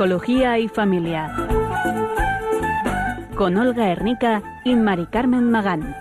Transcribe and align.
Psicología 0.00 0.58
y 0.58 0.66
Familia. 0.66 1.30
Con 3.36 3.58
Olga 3.58 3.90
Hernica 3.90 4.42
y 4.64 4.74
Mari 4.74 5.04
Carmen 5.04 5.50
Magán. 5.50 5.94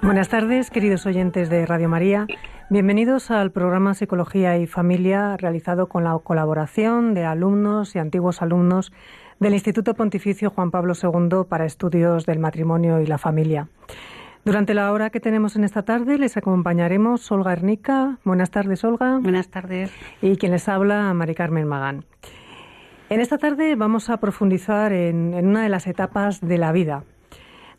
Buenas 0.00 0.28
tardes, 0.28 0.70
queridos 0.70 1.04
oyentes 1.04 1.50
de 1.50 1.66
Radio 1.66 1.88
María. 1.88 2.28
Bienvenidos 2.70 3.32
al 3.32 3.50
programa 3.50 3.94
Psicología 3.94 4.58
y 4.58 4.68
Familia 4.68 5.36
realizado 5.36 5.88
con 5.88 6.04
la 6.04 6.16
colaboración 6.22 7.14
de 7.14 7.24
alumnos 7.24 7.96
y 7.96 7.98
antiguos 7.98 8.42
alumnos 8.42 8.92
del 9.40 9.54
Instituto 9.54 9.94
Pontificio 9.94 10.50
Juan 10.50 10.70
Pablo 10.70 10.94
II 11.00 11.44
para 11.48 11.66
Estudios 11.66 12.26
del 12.26 12.38
Matrimonio 12.38 13.00
y 13.00 13.06
la 13.06 13.18
Familia. 13.18 13.68
Durante 14.44 14.74
la 14.74 14.92
hora 14.92 15.10
que 15.10 15.20
tenemos 15.20 15.56
en 15.56 15.64
esta 15.64 15.84
tarde 15.84 16.18
les 16.18 16.36
acompañaremos 16.36 17.30
Olga 17.32 17.52
Ernica. 17.52 18.18
Buenas 18.24 18.50
tardes, 18.50 18.84
Olga. 18.84 19.18
Buenas 19.18 19.48
tardes. 19.48 19.90
Y 20.20 20.36
quien 20.36 20.52
les 20.52 20.68
habla, 20.68 21.12
Mari 21.14 21.34
Carmen 21.34 21.66
Magán. 21.66 22.04
En 23.08 23.20
esta 23.20 23.38
tarde 23.38 23.74
vamos 23.74 24.10
a 24.10 24.18
profundizar 24.18 24.92
en, 24.92 25.34
en 25.34 25.46
una 25.46 25.62
de 25.62 25.68
las 25.68 25.86
etapas 25.86 26.40
de 26.40 26.58
la 26.58 26.72
vida. 26.72 27.04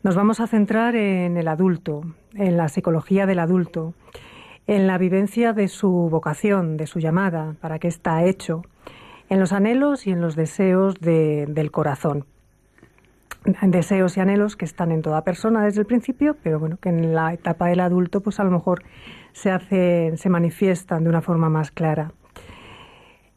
Nos 0.02 0.14
vamos 0.14 0.40
a 0.40 0.46
centrar 0.46 0.96
en 0.96 1.36
el 1.36 1.48
adulto, 1.48 2.02
en 2.34 2.56
la 2.56 2.68
psicología 2.68 3.26
del 3.26 3.38
adulto, 3.38 3.94
en 4.66 4.86
la 4.86 4.98
vivencia 4.98 5.52
de 5.52 5.68
su 5.68 5.90
vocación, 6.10 6.76
de 6.76 6.86
su 6.86 6.98
llamada, 6.98 7.54
para 7.60 7.78
qué 7.78 7.88
está 7.88 8.24
hecho, 8.24 8.62
en 9.28 9.40
los 9.40 9.52
anhelos 9.52 10.06
y 10.06 10.12
en 10.12 10.20
los 10.20 10.36
deseos 10.36 10.94
del 11.00 11.70
corazón. 11.70 12.24
Deseos 13.62 14.16
y 14.16 14.20
anhelos 14.20 14.56
que 14.56 14.64
están 14.64 14.90
en 14.90 15.02
toda 15.02 15.22
persona 15.22 15.64
desde 15.64 15.80
el 15.80 15.86
principio, 15.86 16.36
pero 16.42 16.58
bueno, 16.58 16.78
que 16.78 16.88
en 16.88 17.14
la 17.14 17.32
etapa 17.32 17.68
del 17.68 17.80
adulto, 17.80 18.20
pues 18.20 18.40
a 18.40 18.44
lo 18.44 18.50
mejor 18.50 18.82
se 19.32 19.50
hacen, 19.50 20.18
se 20.18 20.28
manifiestan 20.28 21.04
de 21.04 21.10
una 21.10 21.22
forma 21.22 21.48
más 21.48 21.70
clara. 21.70 22.12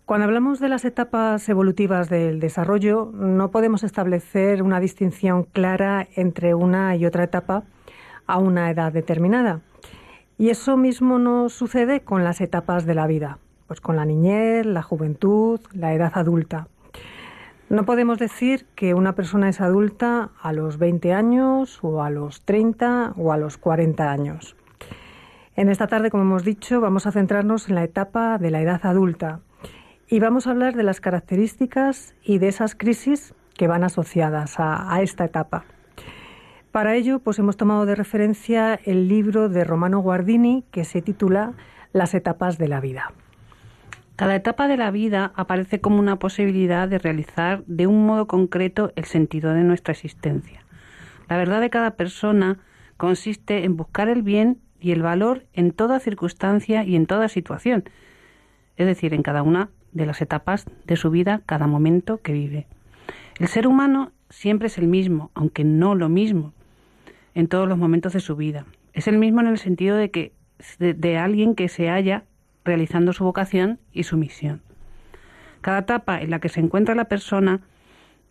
Cuando 0.05 0.25
hablamos 0.25 0.59
de 0.59 0.69
las 0.69 0.85
etapas 0.85 1.47
evolutivas 1.49 2.09
del 2.09 2.39
desarrollo, 2.39 3.11
no 3.13 3.51
podemos 3.51 3.83
establecer 3.83 4.63
una 4.63 4.79
distinción 4.79 5.43
clara 5.43 6.07
entre 6.15 6.55
una 6.55 6.95
y 6.95 7.05
otra 7.05 7.23
etapa 7.23 7.63
a 8.25 8.39
una 8.39 8.71
edad 8.71 8.91
determinada. 8.91 9.61
Y 10.39 10.49
eso 10.49 10.77
mismo 10.77 11.19
nos 11.19 11.53
sucede 11.53 11.99
con 11.99 12.23
las 12.23 12.41
etapas 12.41 12.87
de 12.87 12.95
la 12.95 13.05
vida 13.05 13.37
pues 13.69 13.81
con 13.81 13.95
la 13.95 14.03
niñez, 14.03 14.65
la 14.65 14.81
juventud, 14.81 15.61
la 15.73 15.93
edad 15.93 16.11
adulta. 16.15 16.67
No 17.69 17.85
podemos 17.85 18.17
decir 18.17 18.65
que 18.73 18.95
una 18.95 19.13
persona 19.13 19.47
es 19.47 19.61
adulta 19.61 20.31
a 20.41 20.53
los 20.53 20.79
20 20.79 21.13
años 21.13 21.77
o 21.83 22.01
a 22.01 22.09
los 22.09 22.41
30 22.41 23.13
o 23.15 23.31
a 23.31 23.37
los 23.37 23.57
40 23.57 24.11
años. 24.11 24.55
En 25.55 25.69
esta 25.69 25.85
tarde, 25.85 26.09
como 26.09 26.23
hemos 26.23 26.43
dicho, 26.43 26.81
vamos 26.81 27.05
a 27.05 27.11
centrarnos 27.11 27.69
en 27.69 27.75
la 27.75 27.83
etapa 27.83 28.39
de 28.39 28.49
la 28.49 28.59
edad 28.61 28.83
adulta 28.87 29.41
y 30.07 30.19
vamos 30.19 30.47
a 30.47 30.49
hablar 30.49 30.75
de 30.75 30.81
las 30.81 30.99
características 30.99 32.15
y 32.23 32.39
de 32.39 32.47
esas 32.47 32.73
crisis 32.73 33.35
que 33.55 33.67
van 33.67 33.83
asociadas 33.83 34.55
a, 34.57 34.99
esta 35.03 35.25
etapa. 35.25 35.65
Para 36.71 36.95
ello, 36.95 37.19
pues 37.19 37.37
hemos 37.37 37.55
tomado 37.55 37.85
de 37.85 37.93
referencia 37.93 38.79
el 38.83 39.07
libro 39.07 39.47
de 39.47 39.63
Romano 39.63 39.99
Guardini 39.99 40.63
que 40.71 40.85
se 40.85 41.03
titula 41.03 41.53
Las 41.93 42.15
etapas 42.15 42.57
de 42.57 42.67
la 42.67 42.79
vida. 42.79 43.13
Cada 44.19 44.35
etapa 44.35 44.67
de 44.67 44.75
la 44.75 44.91
vida 44.91 45.31
aparece 45.37 45.79
como 45.79 45.97
una 45.97 46.19
posibilidad 46.19 46.89
de 46.89 46.99
realizar 46.99 47.63
de 47.67 47.87
un 47.87 48.05
modo 48.05 48.27
concreto 48.27 48.91
el 48.97 49.05
sentido 49.05 49.53
de 49.53 49.63
nuestra 49.63 49.93
existencia. 49.93 50.65
La 51.29 51.37
verdad 51.37 51.61
de 51.61 51.69
cada 51.69 51.91
persona 51.91 52.59
consiste 52.97 53.63
en 53.63 53.77
buscar 53.77 54.09
el 54.09 54.21
bien 54.21 54.59
y 54.77 54.91
el 54.91 55.03
valor 55.03 55.45
en 55.53 55.71
toda 55.71 56.01
circunstancia 56.01 56.83
y 56.83 56.97
en 56.97 57.05
toda 57.05 57.29
situación, 57.29 57.85
es 58.75 58.87
decir, 58.87 59.13
en 59.13 59.23
cada 59.23 59.41
una 59.41 59.69
de 59.93 60.05
las 60.05 60.21
etapas 60.21 60.65
de 60.85 60.97
su 60.97 61.11
vida, 61.11 61.41
cada 61.45 61.67
momento 61.67 62.21
que 62.21 62.33
vive. 62.33 62.67
El 63.39 63.47
ser 63.47 63.67
humano 63.67 64.11
siempre 64.29 64.67
es 64.67 64.77
el 64.77 64.87
mismo, 64.87 65.31
aunque 65.33 65.63
no 65.63 65.95
lo 65.95 66.09
mismo, 66.09 66.51
en 67.35 67.47
todos 67.47 67.69
los 67.69 67.77
momentos 67.77 68.11
de 68.11 68.19
su 68.19 68.35
vida. 68.35 68.65
Es 68.91 69.07
el 69.07 69.17
mismo 69.17 69.39
en 69.39 69.47
el 69.47 69.59
sentido 69.59 69.95
de 69.95 70.11
que 70.11 70.33
de, 70.77 71.17
alguien 71.17 71.55
que 71.55 71.69
se 71.69 71.87
halla 71.87 72.25
realizando 72.63 73.13
su 73.13 73.23
vocación 73.23 73.79
y 73.91 74.03
su 74.03 74.17
misión. 74.17 74.61
Cada 75.61 75.79
etapa 75.79 76.21
en 76.21 76.29
la 76.29 76.39
que 76.39 76.49
se 76.49 76.59
encuentra 76.59 76.95
la 76.95 77.05
persona 77.05 77.61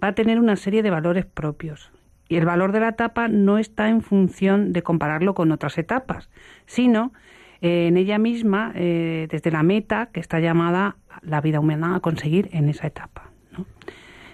va 0.02 0.08
a 0.08 0.14
tener 0.14 0.38
una 0.38 0.56
serie 0.56 0.82
de 0.82 0.90
valores 0.90 1.26
propios. 1.26 1.92
Y 2.28 2.36
el 2.36 2.44
valor 2.44 2.72
de 2.72 2.80
la 2.80 2.88
etapa 2.88 3.28
no 3.28 3.58
está 3.58 3.88
en 3.88 4.02
función 4.02 4.72
de 4.72 4.82
compararlo 4.82 5.34
con 5.34 5.50
otras 5.50 5.78
etapas, 5.78 6.30
sino 6.66 7.12
eh, 7.60 7.86
en 7.88 7.96
ella 7.96 8.18
misma, 8.18 8.72
eh, 8.74 9.28
desde 9.30 9.50
la 9.50 9.62
meta 9.62 10.10
que 10.12 10.20
está 10.20 10.38
llamada 10.38 10.96
la 11.22 11.40
vida 11.40 11.58
humana 11.58 11.96
a 11.96 12.00
conseguir 12.00 12.48
en 12.52 12.68
esa 12.68 12.86
etapa. 12.86 13.30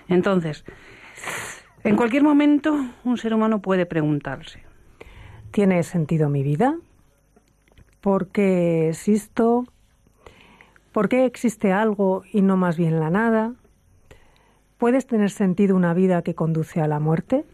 Entonces, 0.08 0.64
en 1.84 1.96
cualquier 1.96 2.22
momento 2.22 2.78
un 3.04 3.16
ser 3.16 3.32
humano 3.32 3.62
puede 3.62 3.86
preguntarse. 3.86 4.62
¿Tiene 5.50 5.82
sentido 5.84 6.28
mi 6.28 6.42
vida? 6.42 6.76
¿Por 8.00 8.28
qué 8.28 8.90
existo? 8.90 9.64
¿Por 10.94 11.08
qué 11.08 11.24
existe 11.24 11.72
algo 11.72 12.22
y 12.32 12.40
no 12.40 12.56
más 12.56 12.76
bien 12.76 13.00
la 13.00 13.10
nada? 13.10 13.54
¿Puedes 14.78 15.08
tener 15.08 15.30
sentido 15.30 15.74
una 15.74 15.92
vida 15.92 16.22
que 16.22 16.36
conduce 16.36 16.80
a 16.80 16.86
la 16.86 17.00
muerte? 17.00 17.44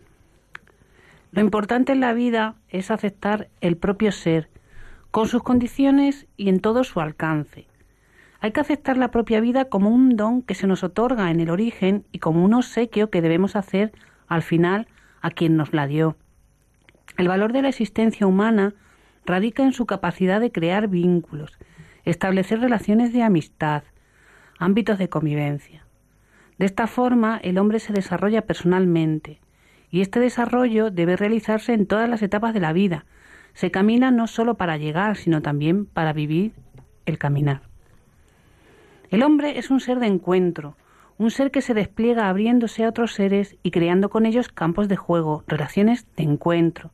Lo 1.33 1.41
importante 1.41 1.93
en 1.93 2.01
la 2.01 2.13
vida 2.13 2.57
es 2.69 2.91
aceptar 2.91 3.49
el 3.63 3.79
propio 3.79 4.13
ser, 4.13 4.51
con 5.11 5.27
sus 5.27 5.43
condiciones 5.43 6.27
y 6.37 6.51
en 6.51 6.61
todo 6.61 6.85
su 6.85 7.01
alcance. 7.01 7.67
Hay 8.41 8.53
que 8.53 8.61
aceptar 8.61 8.99
la 8.99 9.11
propia 9.11 9.41
vida 9.41 9.71
como 9.71 9.89
un 9.89 10.17
don 10.17 10.43
que 10.43 10.55
se 10.55 10.67
nos 10.67 10.85
otorga 10.85 11.31
en 11.31 11.41
el 11.41 11.49
origen 11.49 12.05
y 12.13 12.19
como 12.19 12.45
un 12.45 12.53
obsequio 12.53 13.09
que 13.09 13.23
debemos 13.23 13.57
hacer 13.57 13.91
al 14.29 14.43
final 14.43 14.87
a 15.23 15.31
quien 15.31 15.57
nos 15.57 15.73
la 15.73 15.87
dio. 15.87 16.19
El 17.17 17.29
valor 17.29 17.55
de 17.55 17.63
la 17.63 17.71
existencia 17.71 18.27
humana 18.27 18.75
radica 19.25 19.63
en 19.63 19.73
su 19.73 19.87
capacidad 19.87 20.43
de 20.43 20.53
crear 20.53 20.89
vínculos, 20.89 21.59
establecer 22.05 22.61
relaciones 22.61 23.13
de 23.13 23.23
amistad, 23.23 23.83
ámbitos 24.59 24.99
de 24.99 25.09
convivencia. 25.09 25.85
De 26.59 26.67
esta 26.67 26.87
forma, 26.87 27.39
el 27.43 27.59
hombre 27.59 27.81
se 27.81 27.93
desarrolla 27.93 28.43
personalmente, 28.43 29.41
y 29.91 30.03
este 30.03 30.21
desarrollo 30.21 30.91
debe 30.91 31.17
realizarse 31.17 31.73
en 31.73 31.87
todas 31.87 32.09
las 32.09 32.23
etapas 32.23 32.55
de 32.55 32.61
la 32.61 32.73
vida. 32.73 33.07
Se 33.55 33.71
camina 33.71 34.11
no 34.11 34.27
solo 34.27 34.57
para 34.57 34.77
llegar, 34.77 35.17
sino 35.17 35.43
también 35.43 35.87
para 35.87 36.13
vivir 36.13 36.53
el 37.07 37.19
caminar. 37.19 37.63
El 39.11 39.23
hombre 39.23 39.59
es 39.59 39.71
un 39.71 39.81
ser 39.81 39.99
de 39.99 40.07
encuentro, 40.07 40.77
un 41.19 41.31
ser 41.31 41.51
que 41.51 41.61
se 41.61 41.75
despliega 41.75 42.29
abriéndose 42.29 42.85
a 42.85 42.89
otros 42.89 43.13
seres 43.15 43.57
y 43.63 43.73
creando 43.73 44.09
con 44.09 44.25
ellos 44.25 44.49
campos 44.49 44.89
de 44.89 44.97
juego, 44.97 45.45
relaciones 45.49 46.07
de 46.17 46.23
encuentro. 46.23 46.93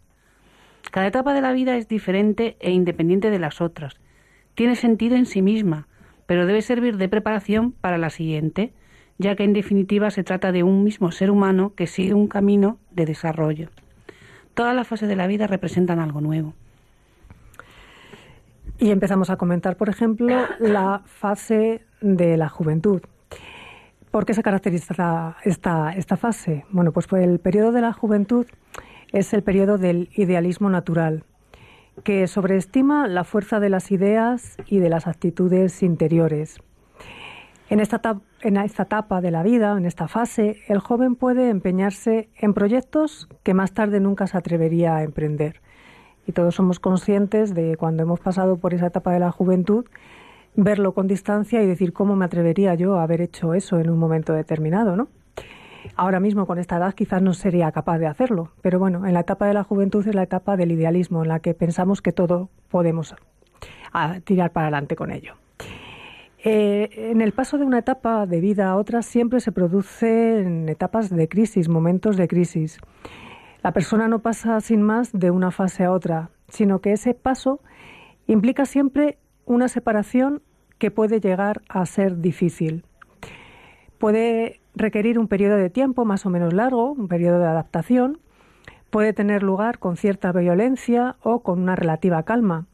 Cada 0.91 1.09
etapa 1.09 1.35
de 1.35 1.43
la 1.43 1.53
vida 1.53 1.77
es 1.77 1.89
diferente 1.89 2.57
e 2.61 2.71
independiente 2.71 3.31
de 3.31 3.39
las 3.39 3.61
otras, 3.61 4.01
tiene 4.57 4.75
sentido 4.75 5.15
en 5.15 5.27
sí 5.27 5.43
misma, 5.43 5.87
pero 6.27 6.47
debe 6.47 6.63
servir 6.63 6.97
de 6.97 7.09
preparación 7.09 7.71
para 7.73 7.99
la 7.99 8.11
siguiente, 8.11 8.73
ya 9.19 9.37
que 9.37 9.45
en 9.45 9.53
definitiva 9.53 10.11
se 10.11 10.25
trata 10.25 10.51
de 10.51 10.65
un 10.65 10.83
mismo 10.83 11.13
ser 11.13 11.31
humano 11.31 11.75
que 11.77 11.87
sigue 11.87 12.15
un 12.15 12.27
camino 12.27 12.79
de 12.91 13.07
desarrollo. 13.07 13.69
Todas 14.55 14.75
las 14.75 14.89
fases 14.89 15.09
de 15.09 15.17
la 15.17 15.27
vida 15.27 15.47
representan 15.47 16.01
algo 16.01 16.21
nuevo. 16.21 16.55
Y 18.79 18.91
empezamos 18.91 19.31
a 19.31 19.37
comentar, 19.37 19.77
por 19.77 19.89
ejemplo, 19.89 20.35
la 20.59 21.03
fase 21.05 21.83
de 22.01 22.37
la 22.37 22.49
juventud. 22.49 23.03
¿Por 24.11 24.25
qué 24.25 24.33
se 24.33 24.43
caracteriza 24.43 25.37
esta, 25.45 26.17
fase? 26.17 26.65
Bueno, 26.71 26.93
pues, 26.93 27.07
pues 27.07 27.23
el 27.25 27.39
periodo 27.39 27.73
de 27.73 27.83
la 27.83 27.93
juventud 27.93 28.47
es 29.13 29.35
el 29.35 29.43
periodo 29.43 29.77
del 29.77 30.09
idealismo 30.15 30.71
natural, 30.71 31.25
que 32.05 32.27
sobreestima 32.27 33.09
la 33.09 33.25
fuerza 33.25 33.61
de 33.61 33.71
las 33.71 33.91
ideas 33.91 34.57
y 34.67 34.79
de 34.79 34.89
las 34.89 35.07
actitudes 35.07 35.83
interiores. 35.83 36.59
En 37.69 37.81
esta, 37.81 38.01
en 38.43 38.57
esta 38.57 38.85
etapa 38.85 39.21
de 39.21 39.31
la 39.33 39.43
vida, 39.43 39.77
en 39.77 39.87
esta 39.87 40.07
fase, 40.07 40.59
el 40.69 40.79
joven 40.79 41.17
puede 41.17 41.51
empeñarse 41.51 42.29
en 42.37 42.55
proyectos 42.55 43.29
que 43.43 43.55
más 43.55 43.73
tarde 43.73 43.99
nunca 43.99 44.29
se 44.29 44.37
atrevería 44.37 44.97
a 44.97 45.03
emprender. 45.03 45.61
Y 46.27 46.33
todos 46.33 46.55
somos 46.55 46.79
conscientes 46.79 47.55
de 47.55 47.77
cuando 47.77 48.05
hemos 48.05 48.21
pasado 48.21 48.57
por 48.57 48.73
esa 48.73 48.87
etapa 48.87 49.13
de 49.13 49.21
la 49.21 49.33
juventud, 49.33 49.85
verlo 50.55 50.95
con 50.95 51.07
distancia 51.07 51.63
y 51.63 51.67
decir 51.67 51.93
cómo 51.93 52.15
me 52.15 52.25
atrevería 52.25 52.75
yo 52.75 52.97
a 52.97 53.03
haber 53.03 53.21
hecho 53.21 53.53
eso 53.55 53.79
en 53.79 53.91
un 53.91 53.99
momento 53.99 54.33
determinado, 54.33 54.97
¿no? 54.97 55.09
Ahora 55.95 56.21
mismo 56.21 56.47
con 56.47 56.59
esta 56.59 56.77
edad 56.77 56.95
quizás 56.95 57.23
no 57.23 57.33
sería 57.35 57.71
capaz 57.73 57.99
de 57.99 58.07
hacerlo, 58.07 58.53
pero 58.63 58.79
bueno, 58.79 59.07
en 59.07 59.15
la 59.15 59.21
etapa 59.21 59.47
de 59.47 59.55
la 59.55 59.65
juventud 59.65 60.07
es 60.07 60.15
la 60.15 60.23
etapa 60.23 60.57
del 60.57 60.73
idealismo, 60.73 61.23
en 61.23 61.29
la 61.29 61.41
que 61.41 61.55
pensamos 61.55 62.03
que 62.03 62.13
todo 62.13 62.51
podemos 62.69 63.15
ah, 63.93 64.19
tirar 64.25 64.53
para 64.53 64.67
adelante 64.67 64.97
con 64.97 65.11
ello. 65.11 65.35
Eh, 66.45 67.11
en 67.11 67.21
el 67.23 67.33
paso 67.33 67.59
de 67.59 67.65
una 67.65 67.81
etapa 67.81 68.25
de 68.27 68.41
vida 68.41 68.69
a 68.69 68.77
otra 68.77 69.03
siempre 69.03 69.41
se 69.41 69.51
producen 69.51 70.69
etapas 70.69 71.11
de 71.11 71.29
crisis, 71.29 71.69
momentos 71.69 72.17
de 72.17 72.29
crisis. 72.29 72.79
La 73.65 73.73
persona 73.73 74.07
no 74.07 74.21
pasa 74.21 74.61
sin 74.61 74.81
más 74.81 75.11
de 75.13 75.33
una 75.33 75.51
fase 75.51 75.85
a 75.85 75.91
otra, 75.91 76.31
sino 76.49 76.81
que 76.81 76.93
ese 76.93 77.15
paso 77.15 77.61
implica 78.29 78.65
siempre 78.65 79.19
una 79.45 79.67
separación 79.67 80.41
que 80.79 80.91
puede 80.91 81.21
llegar 81.21 81.63
a 81.69 81.85
ser 81.87 82.19
difícil. 82.19 82.85
Puede 83.99 84.61
requerir 84.75 85.19
un 85.19 85.29
periodo 85.29 85.57
de 85.57 85.71
tiempo 85.71 86.05
más 86.05 86.27
o 86.27 86.31
menos 86.31 86.53
largo, 86.53 86.93
un 86.93 87.09
periodo 87.09 87.39
de 87.39 87.47
adaptación, 87.47 88.19
puede 88.91 89.13
tener 89.13 89.43
lugar 89.43 89.79
con 89.79 89.97
cierta 89.97 90.33
violencia 90.33 91.17
o 91.23 91.41
con 91.41 91.61
una 91.61 91.77
relativa 91.77 92.23
calma 92.23 92.67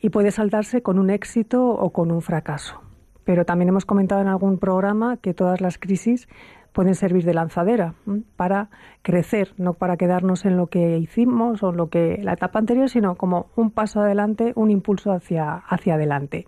y 0.00 0.10
puede 0.10 0.30
saltarse 0.30 0.82
con 0.82 0.98
un 0.98 1.10
éxito 1.10 1.68
o 1.68 1.90
con 1.90 2.10
un 2.10 2.22
fracaso. 2.22 2.80
Pero 3.24 3.44
también 3.46 3.70
hemos 3.70 3.86
comentado 3.86 4.20
en 4.20 4.28
algún 4.28 4.58
programa 4.58 5.16
que 5.16 5.32
todas 5.32 5.60
las 5.60 5.78
crisis 5.78 6.28
pueden 6.72 6.94
servir 6.94 7.24
de 7.24 7.32
lanzadera 7.32 7.94
para 8.36 8.68
crecer, 9.02 9.54
no 9.56 9.74
para 9.74 9.96
quedarnos 9.96 10.44
en 10.44 10.56
lo 10.56 10.66
que 10.66 10.98
hicimos 10.98 11.62
o 11.62 11.70
en 11.70 11.76
lo 11.76 11.88
que 11.88 12.18
la 12.22 12.34
etapa 12.34 12.58
anterior, 12.58 12.90
sino 12.90 13.14
como 13.14 13.46
un 13.56 13.70
paso 13.70 14.00
adelante, 14.00 14.52
un 14.56 14.70
impulso 14.70 15.12
hacia, 15.12 15.54
hacia 15.54 15.94
adelante. 15.94 16.46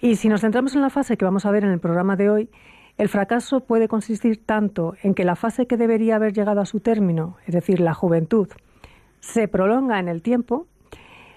Y 0.00 0.16
si 0.16 0.28
nos 0.28 0.42
centramos 0.42 0.74
en 0.74 0.82
la 0.82 0.90
fase 0.90 1.16
que 1.16 1.24
vamos 1.24 1.46
a 1.46 1.50
ver 1.50 1.64
en 1.64 1.70
el 1.70 1.80
programa 1.80 2.16
de 2.16 2.30
hoy, 2.30 2.50
el 2.98 3.08
fracaso 3.08 3.60
puede 3.60 3.88
consistir 3.88 4.44
tanto 4.44 4.94
en 5.02 5.14
que 5.14 5.24
la 5.24 5.36
fase 5.36 5.66
que 5.66 5.76
debería 5.76 6.16
haber 6.16 6.32
llegado 6.32 6.60
a 6.60 6.66
su 6.66 6.80
término, 6.80 7.36
es 7.46 7.54
decir, 7.54 7.80
la 7.80 7.94
juventud, 7.94 8.48
se 9.20 9.48
prolonga 9.48 9.98
en 9.98 10.08
el 10.08 10.22
tiempo, 10.22 10.66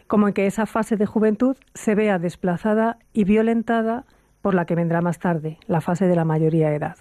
como 0.08 0.28
en 0.28 0.34
que 0.34 0.48
esa 0.48 0.66
fase 0.66 0.96
de 0.96 1.06
juventud 1.06 1.58
se 1.74 1.96
vea 1.96 2.18
desplazada 2.18 2.98
y 3.14 3.26
violentada 3.26 4.06
por 4.42 4.54
la 4.56 4.66
que 4.66 4.76
vendrá 4.76 5.02
más 5.02 5.20
tarde, 5.20 5.58
la 5.68 5.82
fase 5.82 6.08
de 6.08 6.16
la 6.16 6.26
mayoría 6.26 6.70
de 6.70 6.78
edad. 6.78 6.98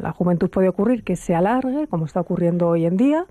la 0.00 0.12
juventud 0.12 0.50
puede 0.50 0.68
ocurrir 0.68 1.02
que 1.02 1.16
se 1.16 1.34
alargue, 1.34 1.86
como 1.88 2.04
está 2.04 2.20
ocurriendo 2.20 2.68
hoy 2.68 2.86
en 2.86 2.96
día, 2.96 3.26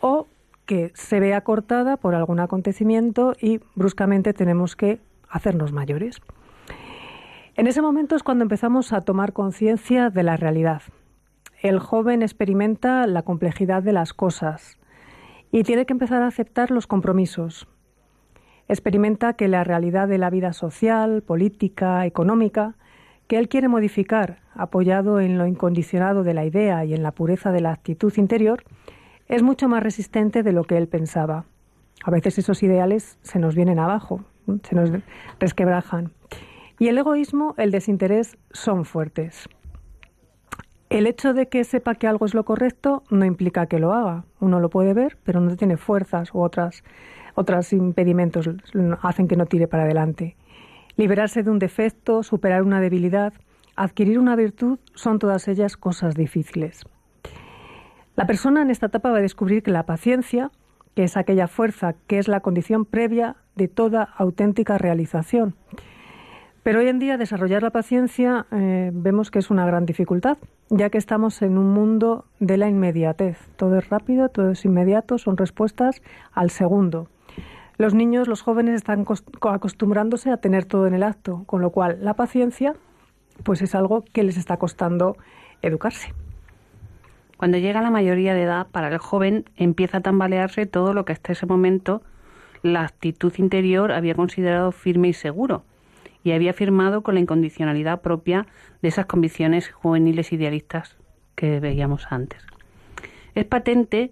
o 0.00 0.26
que 0.66 0.92
se 0.94 1.20
vea 1.20 1.42
cortada 1.42 1.96
por 1.96 2.14
algún 2.14 2.40
acontecimiento 2.40 3.34
y 3.40 3.60
bruscamente 3.74 4.32
tenemos 4.32 4.76
que 4.76 4.98
hacernos 5.28 5.72
mayores. 5.72 6.20
En 7.56 7.68
ese 7.68 7.82
momento 7.82 8.16
es 8.16 8.24
cuando 8.24 8.42
empezamos 8.42 8.92
a 8.92 9.02
tomar 9.02 9.32
conciencia 9.32 10.10
de 10.10 10.24
la 10.24 10.36
realidad. 10.36 10.82
El 11.62 11.78
joven 11.78 12.22
experimenta 12.22 13.06
la 13.06 13.22
complejidad 13.22 13.80
de 13.84 13.92
las 13.92 14.12
cosas 14.12 14.76
y 15.52 15.62
tiene 15.62 15.86
que 15.86 15.92
empezar 15.92 16.22
a 16.22 16.26
aceptar 16.26 16.72
los 16.72 16.88
compromisos. 16.88 17.68
Experimenta 18.66 19.34
que 19.34 19.46
la 19.46 19.62
realidad 19.62 20.08
de 20.08 20.18
la 20.18 20.30
vida 20.30 20.52
social, 20.52 21.22
política, 21.22 22.04
económica, 22.06 22.74
que 23.28 23.38
él 23.38 23.48
quiere 23.48 23.68
modificar, 23.68 24.40
apoyado 24.54 25.20
en 25.20 25.38
lo 25.38 25.46
incondicionado 25.46 26.24
de 26.24 26.34
la 26.34 26.44
idea 26.44 26.84
y 26.84 26.92
en 26.92 27.04
la 27.04 27.12
pureza 27.12 27.52
de 27.52 27.60
la 27.60 27.70
actitud 27.70 28.12
interior, 28.16 28.64
es 29.28 29.44
mucho 29.44 29.68
más 29.68 29.82
resistente 29.82 30.42
de 30.42 30.52
lo 30.52 30.64
que 30.64 30.76
él 30.76 30.88
pensaba. 30.88 31.44
A 32.02 32.10
veces 32.10 32.36
esos 32.36 32.64
ideales 32.64 33.16
se 33.22 33.38
nos 33.38 33.54
vienen 33.54 33.78
abajo, 33.78 34.24
se 34.64 34.74
nos 34.74 34.90
resquebrajan. 35.38 36.13
Y 36.78 36.88
el 36.88 36.98
egoísmo, 36.98 37.54
el 37.56 37.70
desinterés 37.70 38.36
son 38.52 38.84
fuertes. 38.84 39.48
El 40.90 41.06
hecho 41.06 41.32
de 41.32 41.48
que 41.48 41.64
sepa 41.64 41.94
que 41.94 42.06
algo 42.06 42.26
es 42.26 42.34
lo 42.34 42.44
correcto 42.44 43.02
no 43.10 43.24
implica 43.24 43.66
que 43.66 43.78
lo 43.78 43.92
haga. 43.92 44.24
Uno 44.40 44.60
lo 44.60 44.70
puede 44.70 44.94
ver, 44.94 45.18
pero 45.24 45.40
no 45.40 45.56
tiene 45.56 45.76
fuerzas 45.76 46.32
u 46.34 46.40
otras, 46.40 46.84
otros 47.34 47.72
impedimentos 47.72 48.48
hacen 49.02 49.26
que 49.28 49.36
no 49.36 49.46
tire 49.46 49.66
para 49.66 49.84
adelante. 49.84 50.36
Liberarse 50.96 51.42
de 51.42 51.50
un 51.50 51.58
defecto, 51.58 52.22
superar 52.22 52.62
una 52.62 52.80
debilidad, 52.80 53.32
adquirir 53.76 54.18
una 54.18 54.36
virtud, 54.36 54.78
son 54.94 55.18
todas 55.18 55.48
ellas 55.48 55.76
cosas 55.76 56.14
difíciles. 56.14 56.84
La 58.14 58.26
persona 58.26 58.62
en 58.62 58.70
esta 58.70 58.86
etapa 58.86 59.10
va 59.10 59.18
a 59.18 59.22
descubrir 59.22 59.62
que 59.64 59.72
la 59.72 59.86
paciencia, 59.86 60.52
que 60.94 61.02
es 61.02 61.16
aquella 61.16 61.48
fuerza 61.48 61.94
que 62.06 62.18
es 62.18 62.28
la 62.28 62.40
condición 62.40 62.84
previa 62.84 63.36
de 63.56 63.66
toda 63.66 64.04
auténtica 64.16 64.78
realización, 64.78 65.56
pero 66.64 66.78
hoy 66.78 66.88
en 66.88 66.98
día 66.98 67.18
desarrollar 67.18 67.62
la 67.62 67.70
paciencia 67.70 68.46
eh, 68.50 68.90
vemos 68.94 69.30
que 69.30 69.38
es 69.38 69.50
una 69.50 69.66
gran 69.66 69.84
dificultad, 69.84 70.38
ya 70.70 70.88
que 70.88 70.96
estamos 70.96 71.42
en 71.42 71.58
un 71.58 71.74
mundo 71.74 72.24
de 72.40 72.56
la 72.56 72.68
inmediatez. 72.68 73.36
Todo 73.56 73.76
es 73.76 73.90
rápido, 73.90 74.30
todo 74.30 74.52
es 74.52 74.64
inmediato, 74.64 75.18
son 75.18 75.36
respuestas 75.36 76.00
al 76.32 76.48
segundo. 76.48 77.08
Los 77.76 77.92
niños, 77.92 78.28
los 78.28 78.40
jóvenes 78.40 78.76
están 78.76 79.04
acostumbrándose 79.42 80.30
a 80.30 80.38
tener 80.38 80.64
todo 80.64 80.86
en 80.86 80.94
el 80.94 81.02
acto, 81.02 81.44
con 81.44 81.60
lo 81.60 81.68
cual 81.68 81.98
la 82.00 82.14
paciencia 82.14 82.74
pues 83.42 83.60
es 83.60 83.74
algo 83.74 84.02
que 84.14 84.22
les 84.22 84.38
está 84.38 84.56
costando 84.56 85.18
educarse. 85.60 86.14
Cuando 87.36 87.58
llega 87.58 87.82
la 87.82 87.90
mayoría 87.90 88.32
de 88.32 88.44
edad, 88.44 88.68
para 88.68 88.88
el 88.88 88.98
joven 88.98 89.44
empieza 89.56 89.98
a 89.98 90.00
tambalearse 90.00 90.64
todo 90.64 90.94
lo 90.94 91.04
que 91.04 91.12
hasta 91.12 91.32
ese 91.32 91.44
momento 91.44 92.00
la 92.62 92.84
actitud 92.84 93.34
interior 93.36 93.92
había 93.92 94.14
considerado 94.14 94.72
firme 94.72 95.08
y 95.08 95.12
seguro 95.12 95.62
y 96.24 96.32
había 96.32 96.54
firmado 96.54 97.02
con 97.02 97.14
la 97.14 97.20
incondicionalidad 97.20 98.00
propia 98.00 98.46
de 98.82 98.88
esas 98.88 99.06
convicciones 99.06 99.70
juveniles 99.70 100.32
idealistas 100.32 100.96
que 101.36 101.60
veíamos 101.60 102.06
antes. 102.10 102.44
Es 103.34 103.44
patente 103.44 104.10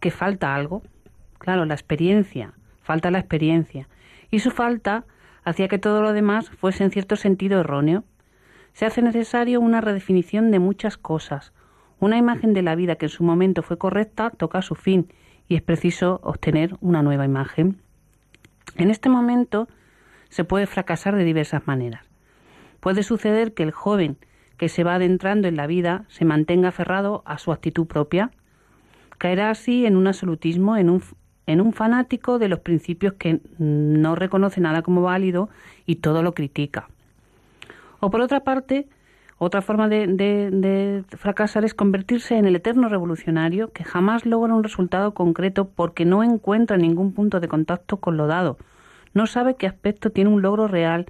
que 0.00 0.10
falta 0.10 0.54
algo, 0.54 0.82
claro, 1.38 1.64
la 1.64 1.74
experiencia, 1.74 2.52
falta 2.82 3.10
la 3.10 3.18
experiencia, 3.18 3.88
y 4.30 4.40
su 4.40 4.50
falta 4.50 5.04
hacía 5.42 5.68
que 5.68 5.78
todo 5.78 6.02
lo 6.02 6.12
demás 6.12 6.50
fuese 6.50 6.84
en 6.84 6.90
cierto 6.90 7.16
sentido 7.16 7.60
erróneo. 7.60 8.04
Se 8.74 8.84
hace 8.84 9.02
necesario 9.02 9.60
una 9.60 9.80
redefinición 9.80 10.50
de 10.50 10.58
muchas 10.58 10.96
cosas. 10.96 11.52
Una 11.98 12.18
imagen 12.18 12.52
de 12.52 12.62
la 12.62 12.74
vida 12.74 12.96
que 12.96 13.06
en 13.06 13.10
su 13.10 13.24
momento 13.24 13.62
fue 13.62 13.78
correcta 13.78 14.30
toca 14.30 14.62
su 14.62 14.74
fin 14.74 15.12
y 15.48 15.56
es 15.56 15.62
preciso 15.62 16.20
obtener 16.22 16.76
una 16.80 17.02
nueva 17.02 17.24
imagen. 17.24 17.80
En 18.76 18.90
este 18.90 19.08
momento 19.08 19.68
se 20.30 20.44
puede 20.44 20.66
fracasar 20.66 21.14
de 21.14 21.24
diversas 21.24 21.66
maneras. 21.66 22.08
Puede 22.80 23.02
suceder 23.02 23.52
que 23.52 23.62
el 23.62 23.72
joven 23.72 24.16
que 24.56 24.68
se 24.68 24.84
va 24.84 24.94
adentrando 24.94 25.48
en 25.48 25.56
la 25.56 25.66
vida 25.66 26.04
se 26.08 26.24
mantenga 26.24 26.68
aferrado 26.68 27.22
a 27.26 27.38
su 27.38 27.52
actitud 27.52 27.86
propia. 27.86 28.30
Caerá 29.18 29.50
así 29.50 29.86
en 29.86 29.96
un 29.96 30.06
absolutismo, 30.06 30.76
en 30.76 30.90
un, 30.90 31.02
en 31.46 31.60
un 31.60 31.72
fanático 31.72 32.38
de 32.38 32.48
los 32.48 32.60
principios 32.60 33.14
que 33.14 33.40
no 33.58 34.14
reconoce 34.14 34.60
nada 34.60 34.82
como 34.82 35.02
válido 35.02 35.50
y 35.86 35.96
todo 35.96 36.22
lo 36.22 36.34
critica. 36.34 36.88
O 38.00 38.10
por 38.10 38.20
otra 38.20 38.40
parte, 38.40 38.88
otra 39.38 39.62
forma 39.62 39.88
de, 39.88 40.06
de, 40.06 41.04
fracasar 41.16 41.64
es 41.64 41.72
convertirse 41.72 42.36
en 42.36 42.44
el 42.44 42.56
eterno 42.56 42.90
revolucionario 42.90 43.72
que 43.72 43.84
jamás 43.84 44.26
logra 44.26 44.54
un 44.54 44.62
resultado 44.62 45.14
concreto 45.14 45.68
porque 45.68 46.04
no 46.04 46.22
encuentra 46.22 46.76
ningún 46.76 47.14
punto 47.14 47.40
de 47.40 47.48
contacto 47.48 47.96
con 47.96 48.18
lo 48.18 48.26
dado, 48.26 48.58
no 49.14 49.26
sabe 49.26 49.56
qué 49.56 49.66
aspecto 49.66 50.10
tiene 50.10 50.30
un 50.30 50.42
logro 50.42 50.68
real 50.68 51.06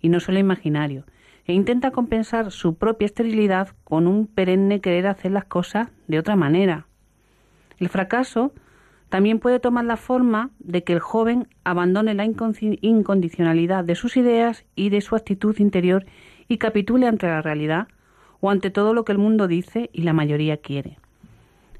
y 0.00 0.08
no 0.08 0.20
solo 0.20 0.38
imaginario, 0.38 1.04
e 1.44 1.52
intenta 1.52 1.90
compensar 1.90 2.50
su 2.50 2.76
propia 2.76 3.06
esterilidad 3.06 3.68
con 3.84 4.06
un 4.06 4.26
perenne 4.26 4.80
querer 4.80 5.06
hacer 5.06 5.32
las 5.32 5.44
cosas 5.44 5.88
de 6.06 6.18
otra 6.18 6.36
manera. 6.36 6.86
El 7.78 7.88
fracaso 7.88 8.52
también 9.08 9.40
puede 9.40 9.60
tomar 9.60 9.84
la 9.84 9.96
forma 9.96 10.50
de 10.58 10.84
que 10.84 10.94
el 10.94 11.00
joven 11.00 11.48
abandone 11.64 12.14
la 12.14 12.24
incondicionalidad 12.24 13.84
de 13.84 13.94
sus 13.94 14.16
ideas 14.16 14.64
y 14.74 14.88
de 14.88 15.00
su 15.00 15.16
actitud 15.16 15.58
interior 15.58 16.06
y 16.48 16.58
capitule 16.58 17.06
ante 17.06 17.26
la 17.26 17.42
realidad 17.42 17.88
o 18.40 18.50
ante 18.50 18.70
todo 18.70 18.94
lo 18.94 19.04
que 19.04 19.12
el 19.12 19.18
mundo 19.18 19.48
dice 19.48 19.90
y 19.92 20.02
la 20.02 20.12
mayoría 20.12 20.56
quiere. 20.56 20.98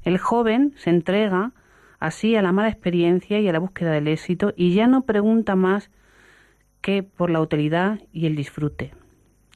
El 0.03 0.17
joven 0.17 0.73
se 0.77 0.89
entrega 0.89 1.53
así 2.03 2.35
a 2.35 2.41
la 2.41 2.51
mala 2.51 2.67
experiencia 2.67 3.39
y 3.39 3.47
a 3.47 3.53
la 3.53 3.59
búsqueda 3.59 3.91
del 3.91 4.09
éxito 4.09 4.53
y 4.57 4.73
ya 4.73 4.87
no 4.87 5.05
pregunta 5.05 5.55
más 5.55 5.89
que 6.81 7.01
por 7.01 7.29
la 7.29 7.39
utilidad 7.39 8.01
y 8.11 8.25
el 8.25 8.35
disfrute. 8.35 8.91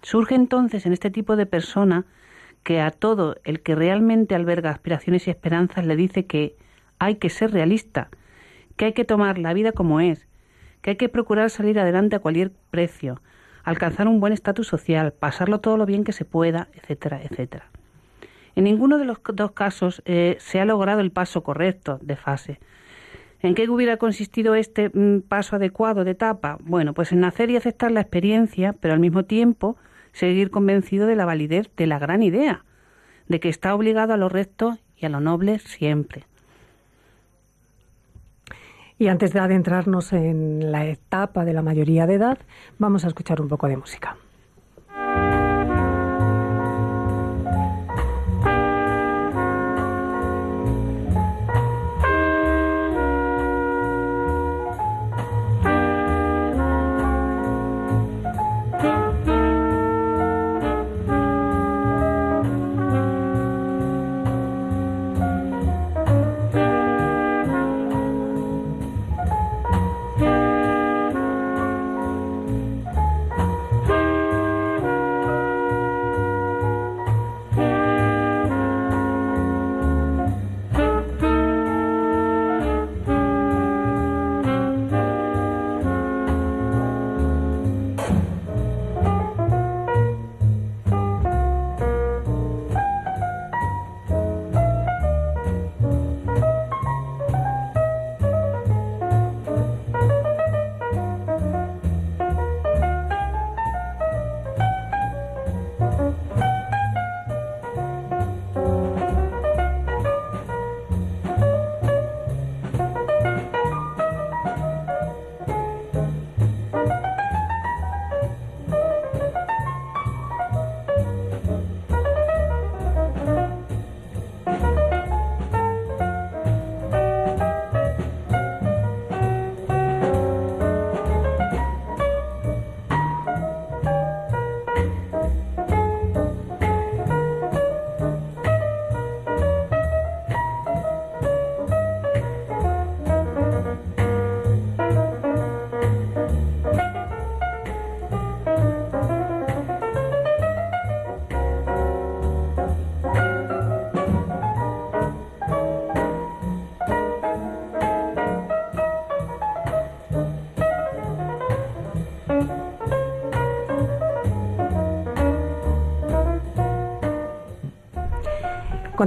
Surge 0.01 0.35
entonces 0.35 0.85
en 0.85 0.93
este 0.93 1.11
tipo 1.11 1.35
de 1.35 1.45
persona 1.45 2.05
que 2.63 2.79
a 2.79 2.91
todo 2.91 3.35
el 3.43 3.59
que 3.59 3.75
realmente 3.75 4.33
alberga 4.33 4.69
aspiraciones 4.69 5.27
y 5.27 5.29
esperanzas 5.29 5.85
le 5.85 5.97
dice 5.97 6.25
que 6.25 6.55
hay 6.99 7.15
que 7.15 7.29
ser 7.29 7.51
realista, 7.51 8.07
que 8.77 8.85
hay 8.85 8.93
que 8.93 9.03
tomar 9.03 9.39
la 9.39 9.53
vida 9.53 9.73
como 9.73 9.99
es, 9.99 10.25
que 10.81 10.91
hay 10.91 10.95
que 10.95 11.09
procurar 11.09 11.49
salir 11.49 11.77
adelante 11.77 12.15
a 12.15 12.19
cualquier 12.19 12.53
precio, 12.71 13.21
alcanzar 13.65 14.07
un 14.07 14.21
buen 14.21 14.31
estatus 14.31 14.67
social, 14.67 15.11
pasarlo 15.11 15.59
todo 15.59 15.75
lo 15.75 15.85
bien 15.85 16.05
que 16.05 16.13
se 16.13 16.23
pueda, 16.23 16.69
etcétera, 16.73 17.21
etcétera. 17.21 17.65
En 18.57 18.63
ninguno 18.63 18.97
de 18.97 19.05
los 19.05 19.19
dos 19.35 19.51
casos 19.51 20.01
eh, 20.05 20.35
se 20.39 20.59
ha 20.59 20.65
logrado 20.65 20.99
el 21.01 21.11
paso 21.11 21.43
correcto 21.43 21.99
de 22.01 22.15
fase. 22.15 22.59
¿En 23.39 23.53
qué 23.53 23.69
hubiera 23.69 23.97
consistido 23.97 24.55
este 24.55 24.89
mm, 24.89 25.21
paso 25.27 25.57
adecuado 25.57 26.03
de 26.03 26.09
etapa? 26.09 26.57
Bueno, 26.63 26.95
pues 26.95 27.11
en 27.11 27.19
nacer 27.19 27.51
y 27.51 27.55
aceptar 27.55 27.91
la 27.91 28.01
experiencia, 28.01 28.73
pero 28.73 28.95
al 28.95 28.99
mismo 28.99 29.25
tiempo 29.25 29.77
seguir 30.11 30.49
convencido 30.49 31.05
de 31.05 31.15
la 31.15 31.25
validez 31.25 31.69
de 31.77 31.85
la 31.85 31.99
gran 31.99 32.23
idea, 32.23 32.65
de 33.27 33.39
que 33.39 33.49
está 33.49 33.75
obligado 33.75 34.15
a 34.15 34.17
lo 34.17 34.27
recto 34.27 34.79
y 34.97 35.05
a 35.05 35.09
lo 35.09 35.19
noble 35.19 35.59
siempre. 35.59 36.23
Y 38.97 39.09
antes 39.09 39.33
de 39.33 39.39
adentrarnos 39.39 40.13
en 40.13 40.71
la 40.71 40.87
etapa 40.87 41.45
de 41.45 41.53
la 41.53 41.61
mayoría 41.61 42.07
de 42.07 42.15
edad, 42.15 42.39
vamos 42.79 43.05
a 43.05 43.09
escuchar 43.09 43.39
un 43.39 43.49
poco 43.49 43.67
de 43.67 43.77
música. 43.77 44.17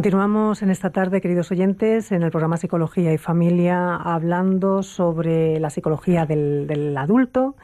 Continuamos 0.01 0.63
en 0.63 0.71
esta 0.71 0.89
tarde, 0.89 1.21
queridos 1.21 1.51
oyentes, 1.51 2.11
en 2.11 2.23
el 2.23 2.31
programa 2.31 2.57
Psicología 2.57 3.13
y 3.13 3.19
Familia, 3.19 3.97
hablando 3.97 4.83
sobre 4.83 5.61
la 5.61 5.69
psicología 5.69 6.25
del, 6.25 6.97
adulto, 6.97 7.55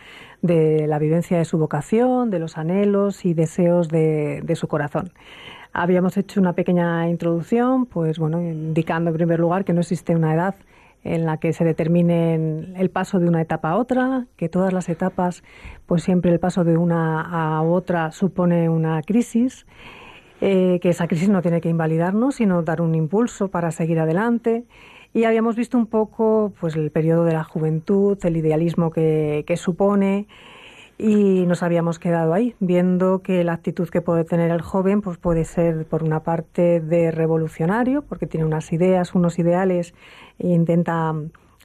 de 0.42 0.86
la 0.86 0.98
vivencia 0.98 1.38
de 1.38 1.46
su 1.46 1.56
vocación, 1.56 2.28
de 2.28 2.38
los 2.38 2.58
anhelos 2.58 3.24
y 3.24 3.32
deseos 3.32 3.88
de, 3.88 4.52
su 4.54 4.68
corazón. 4.68 5.12
Habíamos 5.72 6.18
hecho 6.18 6.38
una 6.38 6.52
pequeña 6.52 7.08
introducción, 7.08 7.86
pues 7.86 8.18
bueno, 8.18 8.42
indicando 8.42 9.08
en 9.08 9.16
primer 9.16 9.40
lugar 9.40 9.64
que 9.64 9.72
no 9.72 9.80
existe 9.80 10.14
una 10.14 10.34
edad 10.34 10.56
en 11.04 11.24
la 11.24 11.38
que 11.38 11.54
se 11.54 11.64
determine 11.64 12.34
el 12.76 12.90
paso 12.90 13.18
de 13.18 13.28
una 13.28 13.40
etapa 13.40 13.70
a 13.70 13.76
otra, 13.76 14.26
que 14.36 14.50
todas 14.50 14.74
las 14.74 14.90
etapas, 14.90 15.42
pues 15.86 16.02
siempre 16.02 16.32
el 16.32 16.38
paso 16.38 16.64
de 16.64 16.76
una 16.76 17.22
a 17.22 17.62
otra 17.62 18.12
supone 18.12 18.68
una 18.68 19.00
crisis 19.00 19.64
eh, 20.40 20.78
que 20.82 20.90
esa 20.90 21.08
crisis 21.08 21.28
no 21.28 21.40
tiene 21.40 21.60
que 21.60 21.68
invalidarnos, 21.68 22.36
sino 22.36 22.62
dar 22.62 22.80
un 22.82 22.94
impulso 22.94 23.48
para 23.48 23.70
seguir 23.70 23.98
adelante. 23.98 24.64
Y 25.14 25.24
habíamos 25.24 25.56
visto 25.56 25.78
un 25.78 25.86
poco 25.86 26.52
pues, 26.60 26.76
el 26.76 26.90
periodo 26.90 27.24
de 27.24 27.32
la 27.32 27.44
juventud, 27.44 28.18
el 28.22 28.36
idealismo 28.36 28.90
que, 28.90 29.54
supone, 29.56 30.26
y 30.98 31.46
nos 31.46 31.62
habíamos 31.62 31.98
quedado 31.98 32.34
ahí, 32.34 32.54
viendo 32.60 33.22
que 33.22 33.44
la 33.44 33.54
actitud 33.54 33.88
que 33.88 34.02
puede 34.02 34.24
tener 34.24 34.50
el 34.50 34.60
joven 34.60 35.00
pues 35.00 35.16
puede 35.16 35.44
ser, 35.44 35.86
por 35.86 36.02
una 36.02 36.20
parte, 36.20 36.80
de 36.80 37.10
revolucionario, 37.10 38.02
porque 38.02 38.26
tiene 38.26 38.44
unas 38.44 38.72
ideas, 38.72 39.14
unos 39.14 39.38
ideales 39.38 39.94
e 40.38 40.48
intenta 40.48 41.14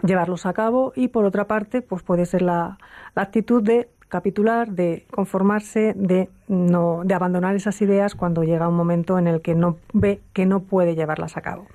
llevarlos 0.02 0.46
a 0.46 0.54
cabo, 0.54 0.94
y 0.96 1.10
por 1.10 1.26
otra 1.26 1.46
parte, 1.46 1.82
pues 1.82 2.04
puede 2.04 2.26
ser 2.26 2.42
la 2.42 2.78
actitud 3.16 3.62
de 3.62 3.90
capitular, 4.12 4.70
de 4.72 5.06
conformarse, 5.10 5.94
de 5.96 6.30
no, 6.50 7.02
de 7.06 7.14
abandonar 7.14 7.56
esas 7.56 7.82
ideas 7.82 8.14
cuando 8.14 8.44
llega 8.44 8.68
un 8.68 8.76
momento 8.76 9.18
en 9.18 9.26
el 9.26 9.42
que 9.42 9.56
no 9.56 9.78
ve 9.94 10.20
que 10.34 10.46
no 10.46 10.60
puede 10.60 10.96
llevarlas 10.96 11.38
a 11.38 11.42
cabo. 11.42 11.66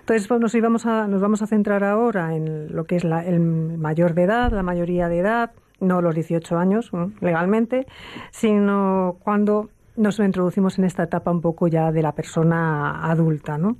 Entonces 0.00 0.26
pues, 0.26 0.40
nos, 0.40 0.54
íbamos 0.56 0.84
a, 0.84 1.06
nos 1.06 1.20
vamos 1.20 1.42
a 1.42 1.46
centrar 1.46 1.84
ahora 1.84 2.34
en 2.34 2.74
lo 2.74 2.84
que 2.84 2.96
es 2.96 3.04
el 3.04 3.40
mayor 3.40 4.14
de 4.14 4.24
edad, 4.24 4.50
la 4.50 4.64
mayoría 4.64 5.08
de 5.08 5.20
edad, 5.20 5.52
no 5.78 6.02
los 6.02 6.14
18 6.14 6.58
años 6.58 6.90
legalmente, 7.20 7.86
sino 8.32 9.16
cuando 9.22 9.70
nos 9.96 10.18
introducimos 10.18 10.78
en 10.78 10.84
esta 10.86 11.04
etapa 11.04 11.30
un 11.30 11.40
poco 11.40 11.68
ya 11.68 11.92
de 11.92 12.02
la 12.02 12.12
persona 12.12 13.08
adulta, 13.08 13.58
¿no? 13.58 13.76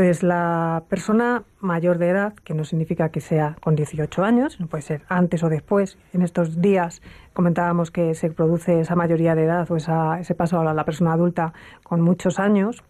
Entonces, 0.00 0.22
la 0.22 0.84
persona 0.88 1.44
mayor 1.60 1.98
de 1.98 2.08
edad, 2.08 2.32
que 2.32 2.54
no 2.54 2.64
significa 2.64 3.10
que 3.10 3.20
sea 3.20 3.56
con 3.60 3.76
18 3.76 4.24
años, 4.24 4.56
puede 4.70 4.80
ser 4.80 5.02
antes 5.10 5.42
o 5.42 5.50
después, 5.50 5.98
en 6.14 6.22
estos 6.22 6.62
días 6.62 7.02
comentábamos 7.34 7.90
que 7.90 8.14
se 8.14 8.30
produce 8.30 8.80
esa 8.80 8.96
mayoría 8.96 9.34
de 9.34 9.44
edad 9.44 9.70
o 9.70 9.76
ese 9.76 10.34
paso 10.34 10.58
a 10.58 10.72
la 10.72 10.84
persona 10.86 11.12
adulta 11.12 11.52
con 11.82 12.00
muchos 12.00 12.38
años, 12.38 12.82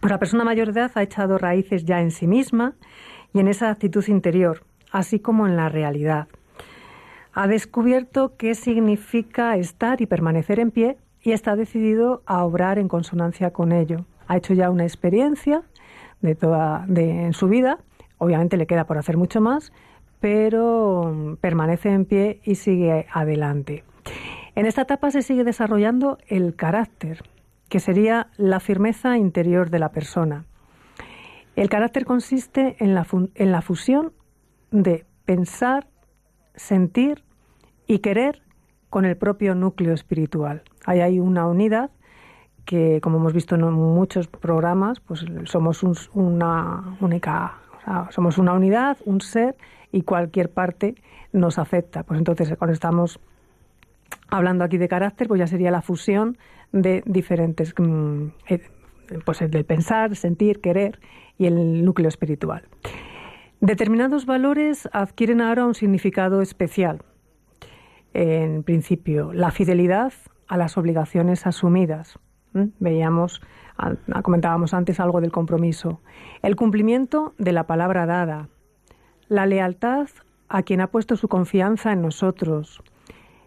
pues 0.00 0.10
la 0.10 0.18
persona 0.18 0.42
mayor 0.42 0.72
de 0.72 0.80
edad 0.80 0.92
ha 0.94 1.02
echado 1.02 1.36
raíces 1.36 1.84
ya 1.84 2.00
en 2.00 2.10
sí 2.10 2.26
misma 2.26 2.76
y 3.34 3.40
en 3.40 3.48
esa 3.48 3.68
actitud 3.68 4.08
interior, 4.08 4.62
así 4.90 5.20
como 5.20 5.46
en 5.46 5.54
la 5.54 5.68
realidad. 5.68 6.28
Ha 7.34 7.46
descubierto 7.46 8.38
qué 8.38 8.54
significa 8.54 9.58
estar 9.58 10.00
y 10.00 10.06
permanecer 10.06 10.60
en 10.60 10.70
pie 10.70 10.96
y 11.20 11.32
está 11.32 11.56
decidido 11.56 12.22
a 12.24 12.42
obrar 12.42 12.78
en 12.78 12.88
consonancia 12.88 13.50
con 13.52 13.70
ello. 13.70 14.06
Ha 14.28 14.38
hecho 14.38 14.54
ya 14.54 14.70
una 14.70 14.84
experiencia 14.84 15.62
de 16.22 16.34
toda 16.34 16.84
de, 16.88 17.24
en 17.24 17.34
su 17.34 17.48
vida. 17.48 17.78
Obviamente 18.18 18.56
le 18.56 18.66
queda 18.66 18.84
por 18.84 18.98
hacer 18.98 19.16
mucho 19.16 19.40
más, 19.40 19.72
pero 20.20 21.36
permanece 21.40 21.90
en 21.90 22.04
pie 22.04 22.40
y 22.44 22.54
sigue 22.54 23.06
adelante. 23.12 23.84
En 24.54 24.66
esta 24.66 24.82
etapa 24.82 25.10
se 25.10 25.22
sigue 25.22 25.44
desarrollando 25.44 26.18
el 26.28 26.54
carácter, 26.54 27.22
que 27.68 27.80
sería 27.80 28.28
la 28.36 28.60
firmeza 28.60 29.16
interior 29.16 29.70
de 29.70 29.78
la 29.78 29.90
persona. 29.90 30.44
El 31.56 31.68
carácter 31.68 32.04
consiste 32.04 32.76
en 32.78 32.94
la, 32.94 33.06
en 33.34 33.52
la 33.52 33.62
fusión 33.62 34.12
de 34.70 35.04
pensar, 35.24 35.88
sentir 36.54 37.24
y 37.86 37.98
querer 37.98 38.42
con 38.90 39.04
el 39.04 39.16
propio 39.16 39.54
núcleo 39.54 39.94
espiritual. 39.94 40.62
Ahí 40.84 41.00
hay 41.00 41.18
una 41.18 41.46
unidad 41.46 41.90
que, 42.64 43.00
como 43.00 43.18
hemos 43.18 43.32
visto 43.32 43.54
en 43.54 43.62
muchos 43.72 44.28
programas, 44.28 45.00
pues 45.00 45.24
somos 45.44 45.82
una 46.14 46.96
única, 47.00 47.58
somos 48.10 48.38
una 48.38 48.52
unidad, 48.52 48.96
un 49.04 49.20
ser, 49.20 49.56
y 49.92 50.02
cualquier 50.02 50.50
parte 50.50 50.96
nos 51.32 51.58
afecta. 51.58 52.02
Pues 52.02 52.18
entonces, 52.18 52.52
cuando 52.58 52.72
estamos 52.72 53.20
hablando 54.28 54.64
aquí 54.64 54.78
de 54.78 54.88
carácter, 54.88 55.28
pues 55.28 55.38
ya 55.38 55.46
sería 55.46 55.70
la 55.70 55.82
fusión 55.82 56.38
de 56.72 57.02
diferentes, 57.06 57.74
mm, 57.78 58.26
eh, 58.48 58.60
pues 59.24 59.38
del 59.38 59.64
pensar, 59.64 60.16
sentir, 60.16 60.60
querer 60.60 60.98
y 61.38 61.46
el 61.46 61.84
núcleo 61.84 62.08
espiritual. 62.08 62.62
Determinados 63.60 64.26
valores 64.26 64.88
adquieren 64.92 65.40
ahora 65.40 65.66
un 65.66 65.74
significado 65.74 66.40
especial. 66.42 67.02
En 68.14 68.62
principio, 68.62 69.32
la 69.32 69.50
fidelidad 69.50 70.12
a 70.48 70.56
las 70.56 70.76
obligaciones 70.76 71.46
asumidas. 71.46 72.18
Veíamos, 72.52 73.40
comentábamos 74.22 74.74
antes 74.74 75.00
algo 75.00 75.20
del 75.20 75.32
compromiso. 75.32 76.00
El 76.42 76.56
cumplimiento 76.56 77.34
de 77.38 77.52
la 77.52 77.66
palabra 77.66 78.06
dada. 78.06 78.48
La 79.28 79.46
lealtad 79.46 80.08
a 80.48 80.62
quien 80.62 80.80
ha 80.80 80.88
puesto 80.88 81.16
su 81.16 81.28
confianza 81.28 81.92
en 81.92 82.02
nosotros. 82.02 82.82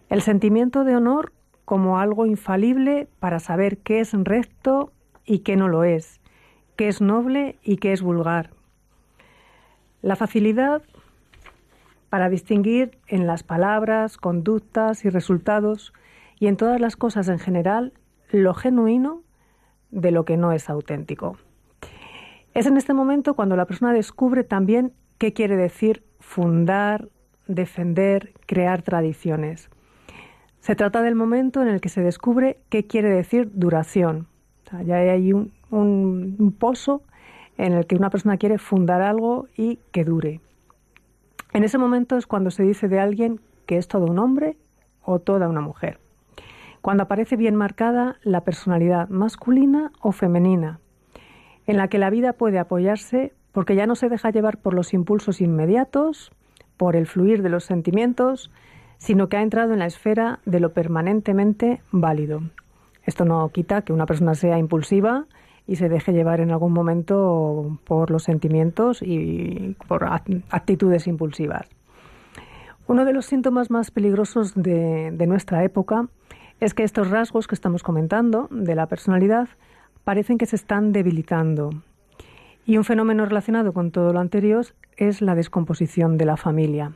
El 0.10 0.22
sentimiento 0.22 0.84
de 0.84 0.96
honor 0.96 1.34
como 1.66 2.00
algo 2.00 2.26
infalible 2.26 3.08
para 3.20 3.40
saber 3.40 3.80
qué 3.80 4.00
es 4.00 4.14
recto 4.14 4.92
y 5.26 5.40
qué 5.40 5.56
no 5.56 5.68
lo 5.68 5.84
es, 5.84 6.20
qué 6.76 6.88
es 6.88 7.02
noble 7.02 7.58
y 7.64 7.78
qué 7.78 7.92
es 7.92 8.02
vulgar. 8.02 8.52
La 10.02 10.16
facilidad 10.16 10.84
para 12.10 12.30
distinguir 12.30 12.98
en 13.08 13.28
las 13.28 13.44
palabras, 13.44 14.18
conductas 14.18 15.04
y 15.06 15.10
resultados 15.10 15.94
y 16.40 16.48
en 16.48 16.58
todas 16.58 16.80
las 16.80 16.96
cosas 16.96 17.28
en 17.28 17.40
general 17.40 17.94
lo 18.32 18.54
genuino 18.54 19.22
de 19.92 20.12
lo 20.12 20.26
que 20.26 20.38
no 20.38 20.52
es 20.52 20.70
auténtico. 20.70 21.38
Es 22.54 22.66
en 22.66 22.78
este 22.78 22.94
momento 22.94 23.34
cuando 23.34 23.56
la 23.56 23.66
persona 23.66 23.94
descubre 23.94 24.44
también 24.44 24.94
qué 25.18 25.34
quiere 25.34 25.56
decir 25.58 26.04
fundar, 26.20 27.10
defender, 27.48 28.34
crear 28.46 28.82
tradiciones. 28.82 29.70
Se 30.60 30.76
trata 30.76 31.02
del 31.02 31.16
momento 31.16 31.62
en 31.62 31.68
el 31.68 31.82
que 31.82 31.90
se 31.90 32.02
descubre 32.02 32.58
qué 32.70 32.88
quiere 32.88 33.10
decir 33.10 33.52
duración. 33.54 34.28
ya 34.86 34.96
hay 34.96 35.32
un, 35.32 35.54
un 35.70 36.56
pozo 36.58 37.04
en 37.58 37.74
el 37.74 37.86
que 37.86 37.96
una 37.96 38.10
persona 38.10 38.38
quiere 38.38 38.58
fundar 38.58 39.02
algo 39.02 39.48
y 39.56 39.80
que 39.92 40.04
dure. 40.04 40.42
En 41.54 41.64
ese 41.64 41.78
momento 41.78 42.18
es 42.18 42.26
cuando 42.26 42.52
se 42.52 42.64
dice 42.64 42.88
de 42.88 43.00
alguien 43.00 43.40
que 43.66 43.78
es 43.78 43.88
todo 43.88 44.06
un 44.06 44.20
hombre 44.20 44.58
o 45.04 45.20
toda 45.20 45.48
una 45.48 45.62
mujer 45.62 46.00
cuando 46.86 47.02
aparece 47.02 47.36
bien 47.36 47.56
marcada 47.56 48.18
la 48.22 48.42
personalidad 48.42 49.10
masculina 49.10 49.92
o 50.02 50.12
femenina, 50.12 50.80
en 51.66 51.78
la 51.78 51.88
que 51.88 51.98
la 51.98 52.12
vida 52.12 52.34
puede 52.34 52.60
apoyarse 52.60 53.34
porque 53.54 53.76
ya 53.76 53.88
no 53.88 53.96
se 53.96 54.08
deja 54.08 54.30
llevar 54.30 54.60
por 54.60 54.76
los 54.76 54.94
impulsos 54.94 55.42
inmediatos, 55.42 56.32
por 56.78 56.96
el 56.96 57.08
fluir 57.08 57.42
de 57.42 57.50
los 57.50 57.64
sentimientos, 57.64 58.52
sino 59.00 59.30
que 59.30 59.38
ha 59.38 59.42
entrado 59.42 59.74
en 59.74 59.80
la 59.80 59.88
esfera 59.88 60.42
de 60.46 60.60
lo 60.60 60.74
permanentemente 60.74 61.82
válido. 61.92 62.42
Esto 63.04 63.26
no 63.26 63.50
quita 63.50 63.82
que 63.82 63.92
una 63.92 64.06
persona 64.06 64.36
sea 64.36 64.60
impulsiva 64.60 65.26
y 65.66 65.78
se 65.78 65.90
deje 65.90 66.14
llevar 66.14 66.40
en 66.40 66.52
algún 66.52 66.74
momento 66.74 67.80
por 67.86 68.12
los 68.12 68.22
sentimientos 68.22 69.02
y 69.02 69.76
por 69.88 70.04
actitudes 70.52 71.08
impulsivas. 71.08 71.68
Uno 72.86 73.06
de 73.06 73.14
los 73.14 73.26
síntomas 73.26 73.72
más 73.72 73.90
peligrosos 73.90 74.54
de, 74.54 75.10
de 75.12 75.26
nuestra 75.26 75.64
época 75.64 76.10
es 76.66 76.74
que 76.74 76.82
estos 76.82 77.12
rasgos 77.12 77.46
que 77.46 77.54
estamos 77.54 77.84
comentando 77.84 78.48
de 78.50 78.74
la 78.74 78.88
personalidad 78.88 79.50
parecen 80.04 80.40
que 80.40 80.48
se 80.48 80.56
están 80.56 80.94
debilitando. 80.94 81.70
Y 82.66 82.78
un 82.78 82.84
fenómeno 82.84 83.24
relacionado 83.24 83.72
con 83.72 83.92
todo 83.92 84.12
lo 84.14 84.20
anterior 84.20 84.66
es 84.98 85.22
la 85.22 85.36
descomposición 85.36 86.18
de 86.18 86.26
la 86.26 86.38
familia. 86.38 86.94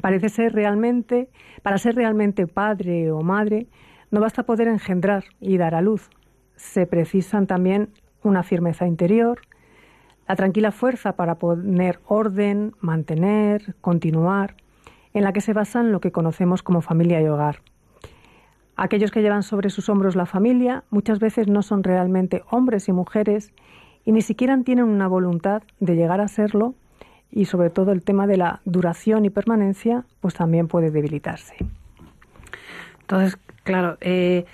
Parece 0.00 0.30
ser 0.30 0.54
realmente, 0.54 1.28
para 1.62 1.76
ser 1.76 1.94
realmente 1.94 2.46
padre 2.46 3.12
o 3.12 3.20
madre, 3.20 3.66
no 4.10 4.18
basta 4.18 4.44
poder 4.44 4.68
engendrar 4.68 5.24
y 5.40 5.58
dar 5.58 5.74
a 5.74 5.82
luz. 5.82 6.08
Se 6.56 6.86
precisan 6.86 7.46
también 7.46 7.90
una 8.22 8.42
firmeza 8.42 8.86
interior, 8.86 9.42
la 10.26 10.36
tranquila 10.36 10.72
fuerza 10.72 11.16
para 11.16 11.34
poner 11.34 12.00
orden, 12.06 12.72
mantener, 12.80 13.74
continuar, 13.82 14.54
en 15.12 15.24
la 15.24 15.34
que 15.34 15.42
se 15.42 15.52
basan 15.52 15.92
lo 15.92 16.00
que 16.00 16.12
conocemos 16.12 16.62
como 16.62 16.80
familia 16.80 17.20
y 17.20 17.26
hogar. 17.26 17.60
Aquellos 18.80 19.10
que 19.10 19.22
llevan 19.22 19.42
sobre 19.42 19.70
sus 19.70 19.88
hombros 19.88 20.14
la 20.14 20.24
familia 20.24 20.84
muchas 20.90 21.18
veces 21.18 21.48
no 21.48 21.62
son 21.62 21.82
realmente 21.82 22.44
hombres 22.48 22.88
y 22.88 22.92
mujeres 22.92 23.52
y 24.04 24.12
ni 24.12 24.22
siquiera 24.22 24.56
tienen 24.62 24.84
una 24.84 25.08
voluntad 25.08 25.64
de 25.80 25.96
llegar 25.96 26.20
a 26.20 26.28
serlo 26.28 26.76
y 27.28 27.46
sobre 27.46 27.70
todo 27.70 27.90
el 27.90 28.04
tema 28.04 28.28
de 28.28 28.36
la 28.36 28.60
duración 28.64 29.24
y 29.24 29.30
permanencia 29.30 30.04
pues 30.20 30.34
también 30.34 30.68
puede 30.68 30.92
debilitarse. 30.92 31.56
Entonces, 33.00 33.36
claro, 33.64 33.98
eh, 34.00 34.44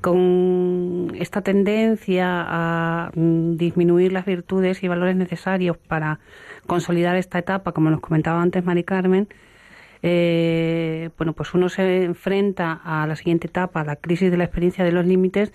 con 0.00 1.10
esta 1.18 1.42
tendencia 1.42 2.44
a 2.46 3.10
mm, 3.12 3.56
disminuir 3.56 4.12
las 4.12 4.24
virtudes 4.24 4.84
y 4.84 4.88
valores 4.88 5.16
necesarios 5.16 5.78
para 5.78 6.20
consolidar 6.68 7.16
esta 7.16 7.40
etapa, 7.40 7.72
como 7.72 7.90
nos 7.90 8.00
comentaba 8.00 8.40
antes 8.40 8.64
Mari 8.64 8.84
Carmen, 8.84 9.26
eh, 10.06 11.08
bueno, 11.16 11.32
pues 11.32 11.54
uno 11.54 11.70
se 11.70 12.04
enfrenta 12.04 12.78
a 12.84 13.06
la 13.06 13.16
siguiente 13.16 13.46
etapa, 13.46 13.80
a 13.80 13.84
la 13.84 13.96
crisis 13.96 14.30
de 14.30 14.36
la 14.36 14.44
experiencia 14.44 14.84
de 14.84 14.92
los 14.92 15.06
límites, 15.06 15.50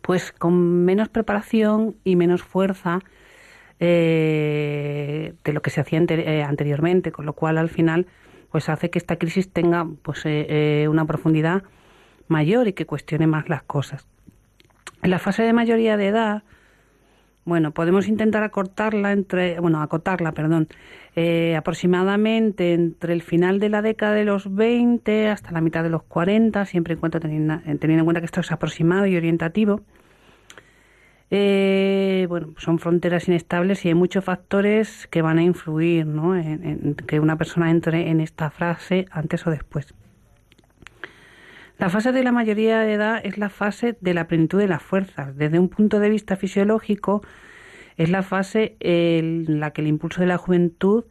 pues 0.00 0.30
con 0.30 0.84
menos 0.84 1.08
preparación 1.08 1.96
y 2.04 2.14
menos 2.14 2.44
fuerza 2.44 3.00
eh, 3.80 5.34
de 5.42 5.52
lo 5.52 5.60
que 5.60 5.70
se 5.70 5.80
hacía 5.80 6.00
eh, 6.08 6.44
anteriormente, 6.44 7.10
con 7.10 7.26
lo 7.26 7.32
cual 7.32 7.58
al 7.58 7.68
final 7.68 8.06
pues 8.52 8.68
hace 8.68 8.90
que 8.90 9.00
esta 9.00 9.16
crisis 9.16 9.52
tenga 9.52 9.84
pues 10.02 10.24
una 10.24 11.04
profundidad 11.04 11.64
mayor 12.28 12.68
y 12.68 12.74
que 12.74 12.86
cuestione 12.86 13.26
más 13.26 13.48
las 13.48 13.64
cosas. 13.64 14.06
En 15.02 15.10
la 15.10 15.18
fase 15.18 15.42
de 15.42 15.52
mayoría 15.52 15.96
de 15.96 16.06
edad, 16.06 16.44
bueno, 17.44 17.72
podemos 17.72 18.08
intentar 18.08 18.42
acortarla 18.42 19.12
entre, 19.12 19.60
bueno, 19.60 19.82
acotarla, 19.82 20.32
perdón, 20.32 20.68
eh, 21.14 21.56
aproximadamente 21.56 22.72
entre 22.72 23.12
el 23.12 23.22
final 23.22 23.60
de 23.60 23.68
la 23.68 23.82
década 23.82 24.14
de 24.14 24.24
los 24.24 24.54
20 24.54 25.28
hasta 25.28 25.52
la 25.52 25.60
mitad 25.60 25.82
de 25.82 25.90
los 25.90 26.02
40, 26.04 26.64
siempre 26.64 26.94
en 26.94 27.00
cuenta 27.00 27.20
teniendo, 27.20 27.58
teniendo 27.78 28.00
en 28.00 28.04
cuenta 28.04 28.20
que 28.20 28.26
esto 28.26 28.40
es 28.40 28.50
aproximado 28.50 29.06
y 29.06 29.16
orientativo. 29.16 29.82
Eh, 31.30 32.26
bueno, 32.28 32.54
son 32.58 32.78
fronteras 32.78 33.28
inestables 33.28 33.84
y 33.84 33.88
hay 33.88 33.94
muchos 33.94 34.24
factores 34.24 35.06
que 35.08 35.20
van 35.22 35.38
a 35.38 35.42
influir 35.42 36.06
¿no? 36.06 36.36
en 36.36 36.94
que 36.94 37.18
una 37.20 37.36
persona 37.36 37.70
entre 37.70 38.08
en 38.10 38.20
esta 38.20 38.50
frase 38.50 39.06
antes 39.10 39.46
o 39.46 39.50
después. 39.50 39.94
La 41.78 41.90
fase 41.90 42.12
de 42.12 42.22
la 42.22 42.30
mayoría 42.30 42.80
de 42.80 42.92
edad 42.92 43.20
es 43.24 43.36
la 43.36 43.48
fase 43.50 43.96
de 44.00 44.14
la 44.14 44.28
plenitud 44.28 44.58
de 44.58 44.68
las 44.68 44.82
fuerzas. 44.82 45.36
Desde 45.36 45.58
un 45.58 45.68
punto 45.68 45.98
de 45.98 46.08
vista 46.08 46.36
fisiológico, 46.36 47.22
es 47.96 48.10
la 48.10 48.22
fase 48.22 48.76
en 48.80 49.60
la 49.60 49.72
que 49.72 49.82
el 49.82 49.88
impulso 49.88 50.20
de 50.20 50.26
la 50.28 50.38
juventud 50.38 51.04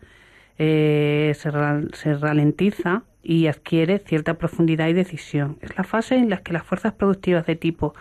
eh, 0.57 1.33
se, 1.35 2.13
ralentiza 2.15 3.03
y 3.21 3.47
adquiere 3.47 3.99
cierta 3.99 4.35
profundidad 4.35 4.87
y 4.87 4.93
decisión. 4.93 5.57
Es 5.61 5.77
la 5.77 5.83
fase 5.83 6.15
en 6.15 6.29
la 6.29 6.37
que 6.37 6.53
las 6.53 6.63
fuerzas 6.63 6.93
productivas 6.93 7.45
de 7.45 7.55
tipo 7.55 7.93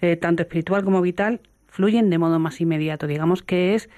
eh, 0.00 0.16
tanto 0.16 0.42
espiritual 0.42 0.84
como 0.84 1.00
vital 1.02 1.40
fluyen 1.68 2.08
de 2.10 2.18
modo 2.18 2.38
más 2.38 2.60
inmediato. 2.60 3.08
Digamos 3.08 3.42
que 3.42 3.74
es 3.74 3.90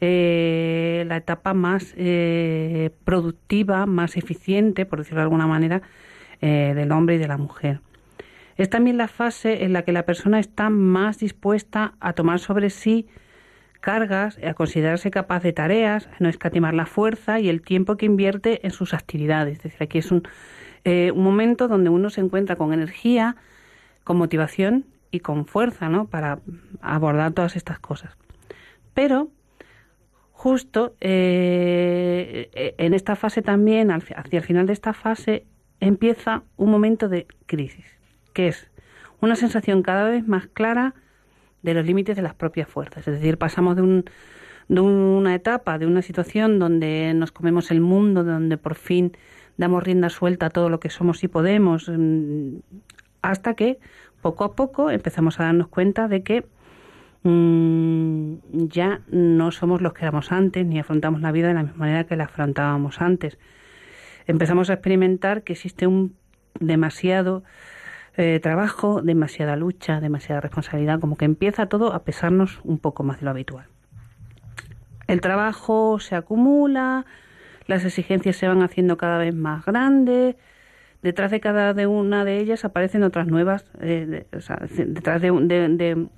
eh, 0.00 1.04
la 1.08 1.18
etapa 1.18 1.52
más 1.54 1.94
productiva, 3.04 3.84
más 3.86 4.16
eficiente, 4.16 4.86
por 4.86 5.00
decirlo 5.00 5.20
de 5.20 5.24
alguna 5.24 5.46
manera, 5.46 5.82
eh, 6.40 6.72
del 6.74 6.92
hombre 6.92 7.16
y 7.16 7.18
de 7.18 7.28
la 7.28 7.36
mujer. 7.36 7.80
Es 8.56 8.70
también 8.70 8.96
la 8.96 9.08
fase 9.08 9.64
en 9.64 9.72
la 9.72 9.82
que 9.82 9.92
la 9.92 10.04
persona 10.04 10.38
está 10.38 10.70
más 10.70 11.18
dispuesta 11.18 11.94
a 12.00 12.12
tomar 12.12 12.38
sobre 12.38 12.70
sí 12.70 13.08
cargas, 13.80 14.38
a 14.38 14.54
considerarse 14.54 15.10
capaz 15.10 15.42
de 15.42 15.52
tareas, 15.52 16.06
a 16.06 16.16
no 16.20 16.28
escatimar 16.28 16.72
la 16.72 16.86
fuerza 16.86 17.40
y 17.40 17.48
el 17.48 17.60
tiempo 17.60 17.96
que 17.96 18.06
invierte 18.06 18.64
en 18.64 18.70
sus 18.70 18.94
actividades. 18.94 19.58
Es 19.58 19.62
decir, 19.64 19.82
aquí 19.82 19.98
es 19.98 20.10
un, 20.10 20.22
eh, 20.84 21.10
un 21.14 21.22
momento 21.22 21.68
donde 21.68 21.90
uno 21.90 22.08
se 22.10 22.20
encuentra 22.20 22.56
con 22.56 22.72
energía, 22.72 23.36
con 24.04 24.16
motivación 24.16 24.86
y 25.10 25.20
con 25.20 25.46
fuerza 25.46 25.88
¿no? 25.88 26.06
para 26.06 26.38
abordar 26.80 27.32
todas 27.32 27.56
estas 27.56 27.78
cosas. 27.78 28.16
Pero 28.94 29.28
justo 30.32 30.94
eh, 31.00 32.74
en 32.78 32.94
esta 32.94 33.16
fase 33.16 33.42
también, 33.42 33.90
hacia 33.90 34.16
el 34.30 34.42
final 34.42 34.66
de 34.66 34.72
esta 34.72 34.92
fase, 34.92 35.44
empieza 35.88 36.42
un 36.56 36.70
momento 36.70 37.08
de 37.08 37.26
crisis, 37.46 37.84
que 38.32 38.48
es 38.48 38.70
una 39.20 39.36
sensación 39.36 39.82
cada 39.82 40.08
vez 40.08 40.26
más 40.26 40.46
clara 40.46 40.94
de 41.62 41.74
los 41.74 41.84
límites 41.84 42.16
de 42.16 42.22
las 42.22 42.34
propias 42.34 42.68
fuerzas. 42.68 43.06
Es 43.06 43.14
decir, 43.14 43.38
pasamos 43.38 43.76
de, 43.76 43.82
un, 43.82 44.04
de 44.68 44.80
una 44.80 45.34
etapa, 45.34 45.78
de 45.78 45.86
una 45.86 46.02
situación 46.02 46.58
donde 46.58 47.12
nos 47.14 47.32
comemos 47.32 47.70
el 47.70 47.80
mundo, 47.80 48.24
donde 48.24 48.56
por 48.56 48.74
fin 48.74 49.12
damos 49.56 49.82
rienda 49.82 50.08
suelta 50.08 50.46
a 50.46 50.50
todo 50.50 50.68
lo 50.68 50.80
que 50.80 50.90
somos 50.90 51.22
y 51.22 51.28
podemos, 51.28 51.88
mm, 51.88 52.56
hasta 53.22 53.54
que 53.54 53.78
poco 54.22 54.44
a 54.44 54.54
poco 54.54 54.90
empezamos 54.90 55.38
a 55.38 55.44
darnos 55.44 55.68
cuenta 55.68 56.08
de 56.08 56.22
que 56.22 56.44
mm, 57.22 58.34
ya 58.68 59.00
no 59.10 59.50
somos 59.52 59.80
los 59.80 59.92
que 59.92 60.02
éramos 60.02 60.32
antes, 60.32 60.66
ni 60.66 60.78
afrontamos 60.78 61.20
la 61.20 61.32
vida 61.32 61.48
de 61.48 61.54
la 61.54 61.62
misma 61.62 61.78
manera 61.78 62.04
que 62.04 62.16
la 62.16 62.24
afrontábamos 62.24 63.00
antes 63.00 63.38
empezamos 64.26 64.70
a 64.70 64.74
experimentar 64.74 65.42
que 65.42 65.54
existe 65.54 65.86
un 65.86 66.16
demasiado 66.60 67.42
eh, 68.16 68.38
trabajo, 68.40 69.02
demasiada 69.02 69.56
lucha, 69.56 70.00
demasiada 70.00 70.40
responsabilidad, 70.40 71.00
como 71.00 71.16
que 71.16 71.24
empieza 71.24 71.66
todo 71.66 71.92
a 71.92 72.04
pesarnos 72.04 72.60
un 72.62 72.78
poco 72.78 73.02
más 73.02 73.18
de 73.18 73.24
lo 73.24 73.30
habitual. 73.30 73.66
El 75.06 75.20
trabajo 75.20 75.98
se 75.98 76.14
acumula, 76.14 77.06
las 77.66 77.84
exigencias 77.84 78.36
se 78.36 78.46
van 78.46 78.62
haciendo 78.62 78.96
cada 78.96 79.18
vez 79.18 79.34
más 79.34 79.64
grandes, 79.64 80.36
detrás 81.02 81.30
de 81.30 81.40
cada 81.40 81.74
de 81.74 81.86
una 81.86 82.24
de 82.24 82.38
ellas 82.38 82.64
aparecen 82.64 83.02
otras 83.02 83.26
nuevas, 83.26 83.66
eh, 83.80 84.26
detrás 84.30 85.20
de, 85.20 85.30
de, 85.32 86.08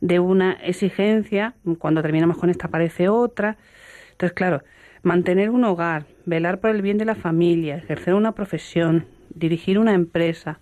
de, 0.00 0.18
una 0.20 0.52
exigencia, 0.52 1.54
cuando 1.78 2.02
terminamos 2.02 2.38
con 2.38 2.50
esta 2.50 2.68
aparece 2.68 3.08
otra. 3.08 3.58
Entonces, 4.12 4.34
claro, 4.34 4.62
Mantener 5.02 5.50
un 5.50 5.64
hogar, 5.64 6.06
velar 6.26 6.60
por 6.60 6.70
el 6.70 6.82
bien 6.82 6.98
de 6.98 7.04
la 7.04 7.14
familia, 7.14 7.76
ejercer 7.76 8.14
una 8.14 8.32
profesión, 8.32 9.06
dirigir 9.34 9.78
una 9.78 9.94
empresa, 9.94 10.60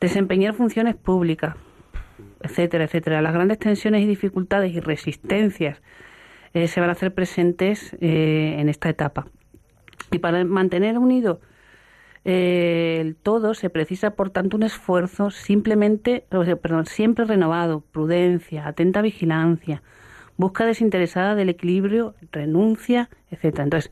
desempeñar 0.00 0.54
funciones 0.54 0.94
públicas, 0.94 1.56
etcétera, 2.40 2.84
etcétera. 2.84 3.22
Las 3.22 3.34
grandes 3.34 3.58
tensiones 3.58 4.02
y 4.02 4.06
dificultades 4.06 4.72
y 4.74 4.80
resistencias 4.80 5.82
eh, 6.54 6.68
se 6.68 6.80
van 6.80 6.88
a 6.88 6.92
hacer 6.92 7.12
presentes 7.12 7.94
eh, 8.00 8.56
en 8.58 8.68
esta 8.68 8.88
etapa. 8.88 9.26
Y 10.10 10.18
para 10.18 10.44
mantener 10.44 10.98
unido 10.98 11.40
eh, 12.28 12.98
el 13.00 13.14
todo 13.14 13.54
se 13.54 13.70
precisa, 13.70 14.12
por 14.12 14.30
tanto, 14.30 14.56
un 14.56 14.64
esfuerzo 14.64 15.30
simplemente, 15.30 16.26
perdón, 16.28 16.86
siempre 16.86 17.24
renovado, 17.24 17.84
prudencia, 17.92 18.66
atenta 18.66 19.00
vigilancia, 19.00 19.82
busca 20.36 20.66
desinteresada 20.66 21.34
del 21.34 21.48
equilibrio, 21.48 22.14
renuncia, 22.32 23.08
etcétera. 23.30 23.64
Entonces, 23.64 23.90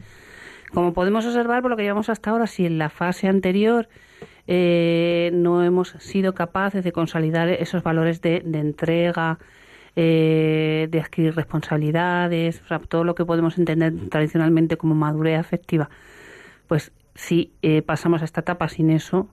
como 0.72 0.92
podemos 0.92 1.24
observar 1.24 1.62
por 1.62 1.70
lo 1.70 1.76
que 1.76 1.84
llevamos 1.84 2.08
hasta 2.08 2.30
ahora, 2.30 2.46
si 2.46 2.66
en 2.66 2.78
la 2.78 2.90
fase 2.90 3.28
anterior 3.28 3.88
eh, 4.46 5.30
no 5.32 5.62
hemos 5.62 5.90
sido 6.00 6.34
capaces 6.34 6.84
de 6.84 6.92
consolidar 6.92 7.48
esos 7.48 7.82
valores 7.82 8.20
de, 8.20 8.42
entrega, 8.52 9.38
eh, 9.96 10.88
de 10.90 11.00
adquirir 11.00 11.34
responsabilidades, 11.36 12.60
todo 12.88 13.04
lo 13.04 13.14
que 13.14 13.24
podemos 13.24 13.56
entender 13.56 13.92
tradicionalmente 14.10 14.76
como 14.76 14.94
madurez 14.94 15.38
afectiva, 15.38 15.88
pues 16.66 16.92
si 17.14 17.52
eh, 17.62 17.82
pasamos 17.82 18.22
a 18.22 18.24
esta 18.24 18.40
etapa 18.40 18.68
sin 18.68 18.90
eso, 18.90 19.28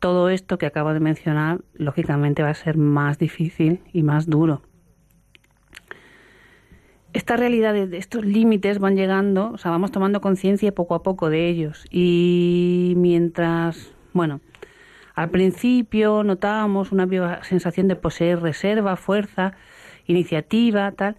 todo 0.00 0.28
esto 0.28 0.58
que 0.58 0.66
acabo 0.66 0.92
de 0.92 1.00
mencionar, 1.00 1.60
lógicamente 1.74 2.42
va 2.42 2.50
a 2.50 2.54
ser 2.54 2.76
más 2.76 3.18
difícil 3.18 3.80
y 3.92 4.02
más 4.02 4.26
duro 4.26 4.62
esta 7.14 7.36
realidad 7.36 7.72
de 7.72 7.96
estos 7.96 8.24
límites 8.24 8.80
van 8.80 8.96
llegando, 8.96 9.52
o 9.52 9.58
sea, 9.58 9.70
vamos 9.70 9.92
tomando 9.92 10.20
conciencia 10.20 10.74
poco 10.74 10.96
a 10.96 11.04
poco 11.04 11.30
de 11.30 11.48
ellos. 11.48 11.86
Y 11.88 12.94
mientras, 12.96 13.94
bueno, 14.12 14.40
al 15.14 15.30
principio 15.30 16.24
notábamos 16.24 16.90
una 16.90 17.42
sensación 17.44 17.86
de 17.86 17.94
poseer 17.94 18.40
reserva, 18.42 18.96
fuerza, 18.96 19.54
iniciativa, 20.06 20.90
tal. 20.90 21.16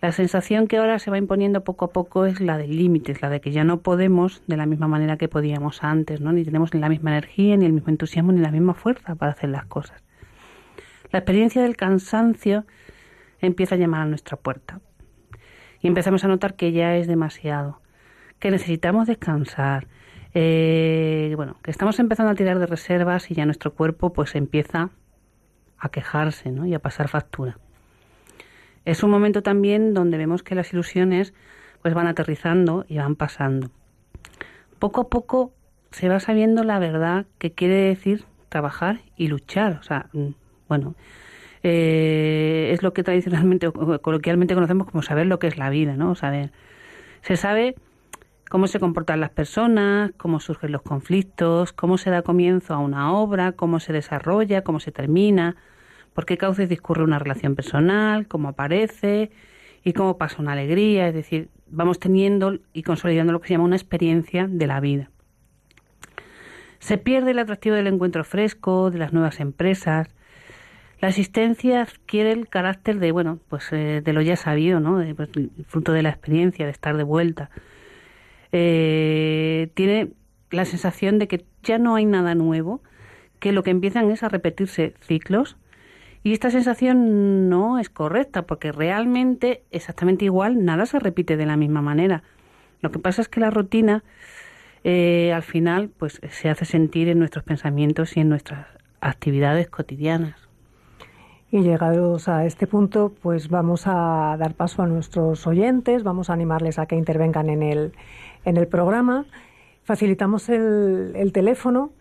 La 0.00 0.12
sensación 0.12 0.66
que 0.66 0.78
ahora 0.78 0.98
se 0.98 1.10
va 1.10 1.18
imponiendo 1.18 1.62
poco 1.62 1.84
a 1.84 1.92
poco 1.92 2.24
es 2.24 2.40
la 2.40 2.56
de 2.56 2.66
límites, 2.66 3.20
la 3.20 3.28
de 3.28 3.42
que 3.42 3.52
ya 3.52 3.64
no 3.64 3.82
podemos 3.82 4.42
de 4.46 4.56
la 4.56 4.64
misma 4.64 4.88
manera 4.88 5.18
que 5.18 5.28
podíamos 5.28 5.84
antes, 5.84 6.22
¿no? 6.22 6.32
Ni 6.32 6.44
tenemos 6.44 6.72
la 6.74 6.88
misma 6.88 7.10
energía, 7.10 7.54
ni 7.58 7.66
el 7.66 7.74
mismo 7.74 7.90
entusiasmo, 7.90 8.32
ni 8.32 8.40
la 8.40 8.50
misma 8.50 8.72
fuerza 8.72 9.14
para 9.14 9.32
hacer 9.32 9.50
las 9.50 9.66
cosas. 9.66 10.02
La 11.12 11.18
experiencia 11.18 11.62
del 11.62 11.76
cansancio 11.76 12.64
empieza 13.40 13.74
a 13.74 13.78
llamar 13.78 14.00
a 14.00 14.06
nuestra 14.06 14.38
puerta 14.38 14.80
y 15.84 15.86
empezamos 15.86 16.24
a 16.24 16.28
notar 16.28 16.54
que 16.54 16.72
ya 16.72 16.96
es 16.96 17.06
demasiado, 17.06 17.78
que 18.38 18.50
necesitamos 18.50 19.06
descansar, 19.06 19.86
eh, 20.32 21.34
bueno, 21.36 21.58
que 21.62 21.70
estamos 21.70 21.98
empezando 21.98 22.32
a 22.32 22.34
tirar 22.34 22.58
de 22.58 22.64
reservas 22.64 23.30
y 23.30 23.34
ya 23.34 23.44
nuestro 23.44 23.74
cuerpo 23.74 24.10
pues 24.10 24.34
empieza 24.34 24.88
a 25.78 25.88
quejarse 25.90 26.50
¿no? 26.50 26.64
y 26.64 26.72
a 26.72 26.78
pasar 26.78 27.08
factura. 27.08 27.58
Es 28.86 29.02
un 29.02 29.10
momento 29.10 29.42
también 29.42 29.92
donde 29.92 30.16
vemos 30.16 30.42
que 30.42 30.54
las 30.54 30.72
ilusiones 30.72 31.34
pues 31.82 31.92
van 31.92 32.06
aterrizando 32.06 32.86
y 32.88 32.96
van 32.96 33.14
pasando. 33.14 33.70
Poco 34.78 35.02
a 35.02 35.08
poco 35.10 35.52
se 35.90 36.08
va 36.08 36.18
sabiendo 36.18 36.64
la 36.64 36.78
verdad 36.78 37.26
que 37.36 37.52
quiere 37.52 37.74
decir 37.74 38.24
trabajar 38.48 39.02
y 39.18 39.28
luchar. 39.28 39.80
O 39.80 39.82
sea, 39.82 40.08
mm, 40.14 40.28
bueno, 40.66 40.94
eh, 41.66 42.70
es 42.72 42.82
lo 42.82 42.92
que 42.92 43.02
tradicionalmente, 43.02 43.72
coloquialmente 43.72 44.54
conocemos 44.54 44.86
como 44.86 45.02
saber 45.02 45.26
lo 45.26 45.38
que 45.38 45.46
es 45.46 45.56
la 45.56 45.70
vida, 45.70 45.96
¿no? 45.96 46.14
Saber. 46.14 46.52
Se 47.22 47.36
sabe 47.36 47.74
cómo 48.50 48.66
se 48.66 48.78
comportan 48.78 49.20
las 49.20 49.30
personas, 49.30 50.12
cómo 50.18 50.40
surgen 50.40 50.72
los 50.72 50.82
conflictos, 50.82 51.72
cómo 51.72 51.96
se 51.96 52.10
da 52.10 52.20
comienzo 52.20 52.74
a 52.74 52.78
una 52.78 53.14
obra, 53.14 53.52
cómo 53.52 53.80
se 53.80 53.94
desarrolla, 53.94 54.62
cómo 54.62 54.78
se 54.78 54.92
termina, 54.92 55.56
por 56.12 56.26
qué 56.26 56.36
cauces 56.36 56.68
discurre 56.68 57.02
una 57.02 57.18
relación 57.18 57.56
personal, 57.56 58.28
cómo 58.28 58.50
aparece 58.50 59.30
y 59.82 59.94
cómo 59.94 60.18
pasa 60.18 60.42
una 60.42 60.52
alegría, 60.52 61.08
es 61.08 61.14
decir, 61.14 61.48
vamos 61.66 61.98
teniendo 61.98 62.58
y 62.74 62.82
consolidando 62.82 63.32
lo 63.32 63.40
que 63.40 63.48
se 63.48 63.54
llama 63.54 63.64
una 63.64 63.76
experiencia 63.76 64.46
de 64.50 64.66
la 64.66 64.80
vida. 64.80 65.10
Se 66.78 66.98
pierde 66.98 67.30
el 67.30 67.38
atractivo 67.38 67.74
del 67.74 67.86
encuentro 67.86 68.22
fresco, 68.22 68.90
de 68.90 68.98
las 68.98 69.14
nuevas 69.14 69.40
empresas. 69.40 70.13
La 71.00 71.08
asistencia 71.08 71.82
adquiere 71.82 72.32
el 72.32 72.48
carácter 72.48 72.98
de, 72.98 73.12
bueno, 73.12 73.38
pues 73.48 73.72
eh, 73.72 74.00
de 74.02 74.12
lo 74.12 74.22
ya 74.22 74.36
sabido, 74.36 74.80
¿no? 74.80 74.98
De, 74.98 75.14
pues, 75.14 75.28
fruto 75.66 75.92
de 75.92 76.02
la 76.02 76.10
experiencia, 76.10 76.64
de 76.64 76.72
estar 76.72 76.96
de 76.96 77.02
vuelta. 77.02 77.50
Eh, 78.52 79.70
tiene 79.74 80.12
la 80.50 80.64
sensación 80.64 81.18
de 81.18 81.28
que 81.28 81.44
ya 81.62 81.78
no 81.78 81.96
hay 81.96 82.06
nada 82.06 82.34
nuevo, 82.34 82.82
que 83.40 83.52
lo 83.52 83.62
que 83.62 83.70
empiezan 83.70 84.10
es 84.10 84.22
a 84.22 84.28
repetirse 84.28 84.94
ciclos 85.00 85.56
y 86.22 86.32
esta 86.32 86.50
sensación 86.50 87.50
no 87.50 87.78
es 87.78 87.90
correcta 87.90 88.42
porque 88.42 88.72
realmente 88.72 89.62
exactamente 89.70 90.24
igual 90.24 90.64
nada 90.64 90.86
se 90.86 90.98
repite 90.98 91.36
de 91.36 91.44
la 91.44 91.58
misma 91.58 91.82
manera. 91.82 92.22
Lo 92.80 92.90
que 92.90 92.98
pasa 92.98 93.20
es 93.20 93.28
que 93.28 93.40
la 93.40 93.50
rutina 93.50 94.02
eh, 94.84 95.32
al 95.34 95.42
final 95.42 95.90
pues 95.90 96.20
se 96.30 96.48
hace 96.48 96.64
sentir 96.64 97.08
en 97.08 97.18
nuestros 97.18 97.44
pensamientos 97.44 98.16
y 98.16 98.20
en 98.20 98.30
nuestras 98.30 98.66
actividades 99.02 99.68
cotidianas. 99.68 100.43
Y 101.54 101.62
llegados 101.62 102.26
a 102.26 102.46
este 102.46 102.66
punto, 102.66 103.12
pues 103.22 103.48
vamos 103.48 103.86
a 103.86 104.36
dar 104.36 104.54
paso 104.54 104.82
a 104.82 104.88
nuestros 104.88 105.46
oyentes, 105.46 106.02
vamos 106.02 106.28
a 106.28 106.32
animarles 106.32 106.80
a 106.80 106.86
que 106.86 106.96
intervengan 106.96 107.48
en 107.48 107.62
el, 107.62 107.92
en 108.44 108.56
el 108.56 108.66
programa. 108.66 109.24
Facilitamos 109.84 110.48
el, 110.48 111.12
el 111.14 111.32
teléfono, 111.32 111.92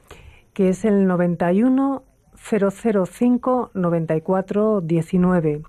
que 0.54 0.70
es 0.70 0.86
el 0.86 1.06
91 1.06 2.02
005 2.36 3.70
94 3.76 4.82
19. 4.82 5.62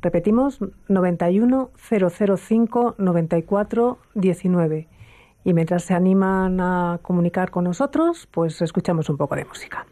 Repetimos, 0.00 0.58
91 0.88 1.70
005 1.76 2.94
94 2.98 3.98
19. 4.16 4.88
Y 5.44 5.54
mientras 5.54 5.84
se 5.84 5.94
animan 5.94 6.60
a 6.60 6.98
comunicar 7.02 7.52
con 7.52 7.62
nosotros, 7.62 8.26
pues 8.32 8.60
escuchamos 8.62 9.08
un 9.08 9.16
poco 9.16 9.36
de 9.36 9.44
música. 9.44 9.86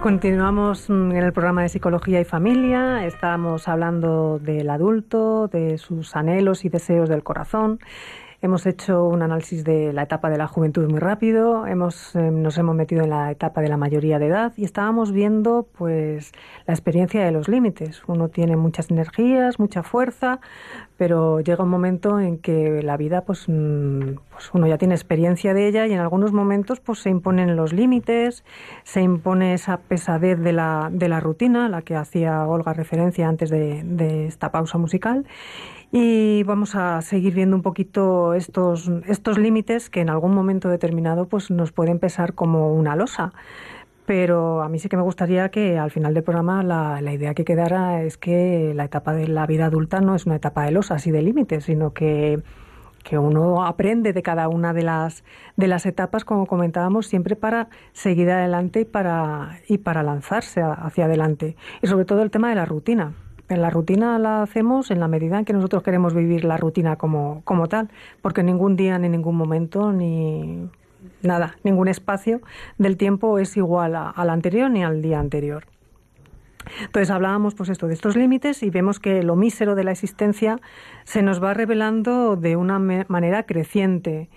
Continuamos 0.00 0.90
mm, 0.90 1.12
en 1.12 1.16
el 1.18 1.32
programa 1.32 1.62
de 1.62 1.68
Psicología 1.68 2.20
y 2.20 2.24
Familia. 2.24 3.06
Estamos 3.06 3.68
hablando 3.68 4.40
del 4.40 4.68
adulto, 4.68 5.46
de 5.46 5.78
sus 5.78 6.16
anhelos 6.16 6.64
y 6.64 6.68
deseos 6.68 7.08
del 7.08 7.22
corazón. 7.22 7.78
Hemos 8.44 8.66
hecho 8.66 9.04
un 9.06 9.22
análisis 9.22 9.62
de 9.62 9.92
la 9.92 10.02
etapa 10.02 10.28
de 10.28 10.36
la 10.36 10.48
juventud 10.48 10.90
muy 10.90 10.98
rápido, 10.98 11.64
hemos, 11.64 12.16
eh, 12.16 12.32
nos 12.32 12.58
hemos 12.58 12.74
metido 12.74 13.04
en 13.04 13.10
la 13.10 13.30
etapa 13.30 13.60
de 13.60 13.68
la 13.68 13.76
mayoría 13.76 14.18
de 14.18 14.26
edad 14.26 14.52
y 14.56 14.64
estábamos 14.64 15.12
viendo 15.12 15.68
pues 15.78 16.32
la 16.66 16.74
experiencia 16.74 17.24
de 17.24 17.30
los 17.30 17.46
límites. 17.46 18.02
Uno 18.08 18.30
tiene 18.30 18.56
muchas 18.56 18.90
energías, 18.90 19.60
mucha 19.60 19.84
fuerza, 19.84 20.40
pero 20.96 21.38
llega 21.38 21.62
un 21.62 21.70
momento 21.70 22.18
en 22.18 22.36
que 22.36 22.82
la 22.82 22.96
vida 22.96 23.20
pues, 23.20 23.44
mm, 23.46 24.16
pues 24.32 24.50
uno 24.52 24.66
ya 24.66 24.76
tiene 24.76 24.96
experiencia 24.96 25.54
de 25.54 25.68
ella 25.68 25.86
y 25.86 25.92
en 25.92 26.00
algunos 26.00 26.32
momentos 26.32 26.80
pues 26.80 26.98
se 26.98 27.10
imponen 27.10 27.54
los 27.54 27.72
límites, 27.72 28.42
se 28.82 29.02
impone 29.02 29.54
esa 29.54 29.76
pesadez 29.76 30.40
de 30.40 30.52
la, 30.52 30.88
de 30.90 31.08
la 31.08 31.20
rutina, 31.20 31.66
a 31.66 31.68
la 31.68 31.82
que 31.82 31.94
hacía 31.94 32.44
Olga 32.44 32.72
referencia 32.72 33.28
antes 33.28 33.50
de, 33.50 33.84
de 33.84 34.26
esta 34.26 34.50
pausa 34.50 34.78
musical 34.78 35.26
y 35.94 36.42
vamos 36.44 36.74
a 36.74 37.02
seguir 37.02 37.34
viendo 37.34 37.54
un 37.54 37.60
poquito 37.60 38.32
estos, 38.32 38.90
estos 39.06 39.36
límites 39.36 39.90
que 39.90 40.00
en 40.00 40.08
algún 40.08 40.34
momento 40.34 40.70
determinado 40.70 41.26
pues 41.28 41.50
nos 41.50 41.70
pueden 41.70 41.98
pesar 41.98 42.32
como 42.32 42.72
una 42.72 42.96
losa. 42.96 43.34
Pero 44.06 44.62
a 44.62 44.68
mí 44.70 44.78
sí 44.78 44.88
que 44.88 44.96
me 44.96 45.02
gustaría 45.02 45.50
que 45.50 45.78
al 45.78 45.90
final 45.90 46.14
del 46.14 46.24
programa 46.24 46.62
la, 46.62 47.00
la 47.02 47.12
idea 47.12 47.34
que 47.34 47.44
quedara 47.44 48.02
es 48.02 48.16
que 48.16 48.72
la 48.74 48.84
etapa 48.84 49.12
de 49.12 49.28
la 49.28 49.46
vida 49.46 49.66
adulta 49.66 50.00
no 50.00 50.14
es 50.14 50.24
una 50.24 50.36
etapa 50.36 50.64
de 50.64 50.72
losas 50.72 51.06
y 51.06 51.10
de 51.10 51.22
límites, 51.22 51.64
sino 51.64 51.92
que 51.92 52.42
que 53.04 53.18
uno 53.18 53.66
aprende 53.66 54.12
de 54.12 54.22
cada 54.22 54.48
una 54.48 54.72
de 54.72 54.82
las 54.84 55.24
de 55.56 55.66
las 55.66 55.86
etapas 55.86 56.24
como 56.24 56.46
comentábamos 56.46 57.08
siempre 57.08 57.34
para 57.34 57.68
seguir 57.92 58.30
adelante 58.30 58.82
y 58.82 58.84
para 58.84 59.58
y 59.68 59.78
para 59.78 60.04
lanzarse 60.04 60.62
hacia 60.62 61.06
adelante 61.06 61.56
y 61.82 61.88
sobre 61.88 62.04
todo 62.04 62.22
el 62.22 62.30
tema 62.30 62.48
de 62.48 62.54
la 62.54 62.64
rutina 62.64 63.12
la 63.60 63.70
rutina 63.70 64.18
la 64.18 64.42
hacemos 64.42 64.90
en 64.90 65.00
la 65.00 65.08
medida 65.08 65.38
en 65.38 65.44
que 65.44 65.52
nosotros 65.52 65.82
queremos 65.82 66.14
vivir 66.14 66.44
la 66.44 66.56
rutina 66.56 66.96
como, 66.96 67.42
como 67.44 67.68
tal, 67.68 67.90
porque 68.20 68.42
ningún 68.42 68.76
día, 68.76 68.98
ni 68.98 69.08
ningún 69.08 69.36
momento, 69.36 69.92
ni 69.92 70.68
nada, 71.22 71.56
ningún 71.64 71.88
espacio 71.88 72.40
del 72.78 72.96
tiempo 72.96 73.38
es 73.38 73.56
igual 73.56 73.94
al 73.96 74.30
anterior 74.30 74.70
ni 74.70 74.84
al 74.84 75.02
día 75.02 75.18
anterior. 75.18 75.64
Entonces 76.80 77.10
hablábamos 77.10 77.54
pues 77.54 77.68
esto 77.68 77.88
de 77.88 77.94
estos 77.94 78.16
límites 78.16 78.62
y 78.62 78.70
vemos 78.70 79.00
que 79.00 79.22
lo 79.22 79.36
mísero 79.36 79.74
de 79.74 79.84
la 79.84 79.90
existencia 79.90 80.60
se 81.04 81.22
nos 81.22 81.42
va 81.42 81.54
revelando 81.54 82.36
de 82.36 82.56
una 82.56 82.78
manera 82.78 83.42
creciente. 83.44 84.28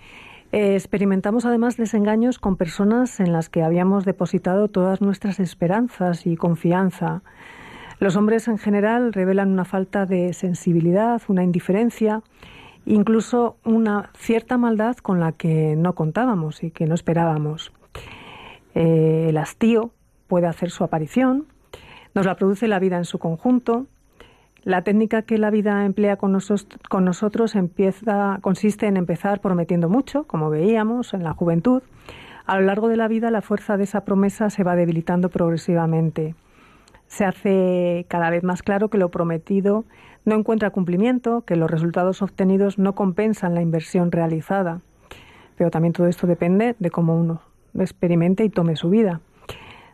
Eh, 0.52 0.74
experimentamos 0.74 1.44
además 1.44 1.76
desengaños 1.76 2.38
con 2.38 2.56
personas 2.56 3.20
en 3.20 3.32
las 3.32 3.48
que 3.48 3.62
habíamos 3.62 4.04
depositado 4.04 4.68
todas 4.68 5.00
nuestras 5.00 5.40
esperanzas 5.40 6.26
y 6.26 6.36
confianza. 6.36 7.22
Los 7.98 8.16
hombres 8.16 8.46
en 8.48 8.58
general 8.58 9.12
revelan 9.12 9.50
una 9.50 9.64
falta 9.64 10.04
de 10.04 10.34
sensibilidad, 10.34 11.22
una 11.28 11.42
indiferencia, 11.42 12.22
incluso 12.84 13.56
una 13.64 14.10
cierta 14.14 14.58
maldad 14.58 14.96
con 14.98 15.18
la 15.18 15.32
que 15.32 15.76
no 15.76 15.94
contábamos 15.94 16.62
y 16.62 16.70
que 16.70 16.86
no 16.86 16.94
esperábamos. 16.94 17.72
Eh, 18.74 19.26
el 19.30 19.38
hastío 19.38 19.92
puede 20.28 20.46
hacer 20.46 20.70
su 20.70 20.84
aparición, 20.84 21.46
nos 22.14 22.26
la 22.26 22.36
produce 22.36 22.68
la 22.68 22.78
vida 22.78 22.98
en 22.98 23.04
su 23.04 23.18
conjunto. 23.18 23.86
La 24.62 24.82
técnica 24.82 25.22
que 25.22 25.38
la 25.38 25.50
vida 25.50 25.84
emplea 25.84 26.16
con, 26.16 26.32
nosotros 26.32 27.54
consiste 28.40 28.86
en 28.86 28.96
empezar 28.96 29.40
prometiendo 29.40 29.88
mucho, 29.88 30.24
como 30.24 30.50
veíamos 30.50 31.14
en 31.14 31.22
la 31.22 31.32
juventud. 31.32 31.82
A 32.46 32.58
lo 32.58 32.66
largo 32.66 32.88
de 32.88 32.96
la 32.96 33.08
vida 33.08 33.30
la 33.30 33.42
fuerza 33.42 33.76
de 33.76 33.84
esa 33.84 34.04
promesa 34.04 34.50
se 34.50 34.64
va 34.64 34.76
debilitando 34.76 35.28
progresivamente. 35.30 36.34
Se 37.06 37.24
hace 37.24 38.06
cada 38.08 38.30
vez 38.30 38.42
más 38.42 38.62
claro 38.62 38.88
que 38.88 38.98
lo 38.98 39.10
prometido 39.10 39.84
no 40.26 40.34
encuentra 40.34 40.70
cumplimiento, 40.70 41.42
que 41.42 41.54
los 41.54 41.70
resultados 41.70 42.20
obtenidos 42.20 42.78
no 42.78 42.94
compensan 42.94 43.54
la 43.54 43.62
inversión 43.62 44.10
realizada. 44.10 44.80
Pero 45.56 45.70
también 45.70 45.92
todo 45.92 46.08
esto 46.08 46.26
depende 46.26 46.74
de 46.78 46.90
cómo 46.90 47.16
uno 47.16 47.40
experimente 47.78 48.44
y 48.44 48.50
tome 48.50 48.74
su 48.76 48.90
vida. 48.90 49.20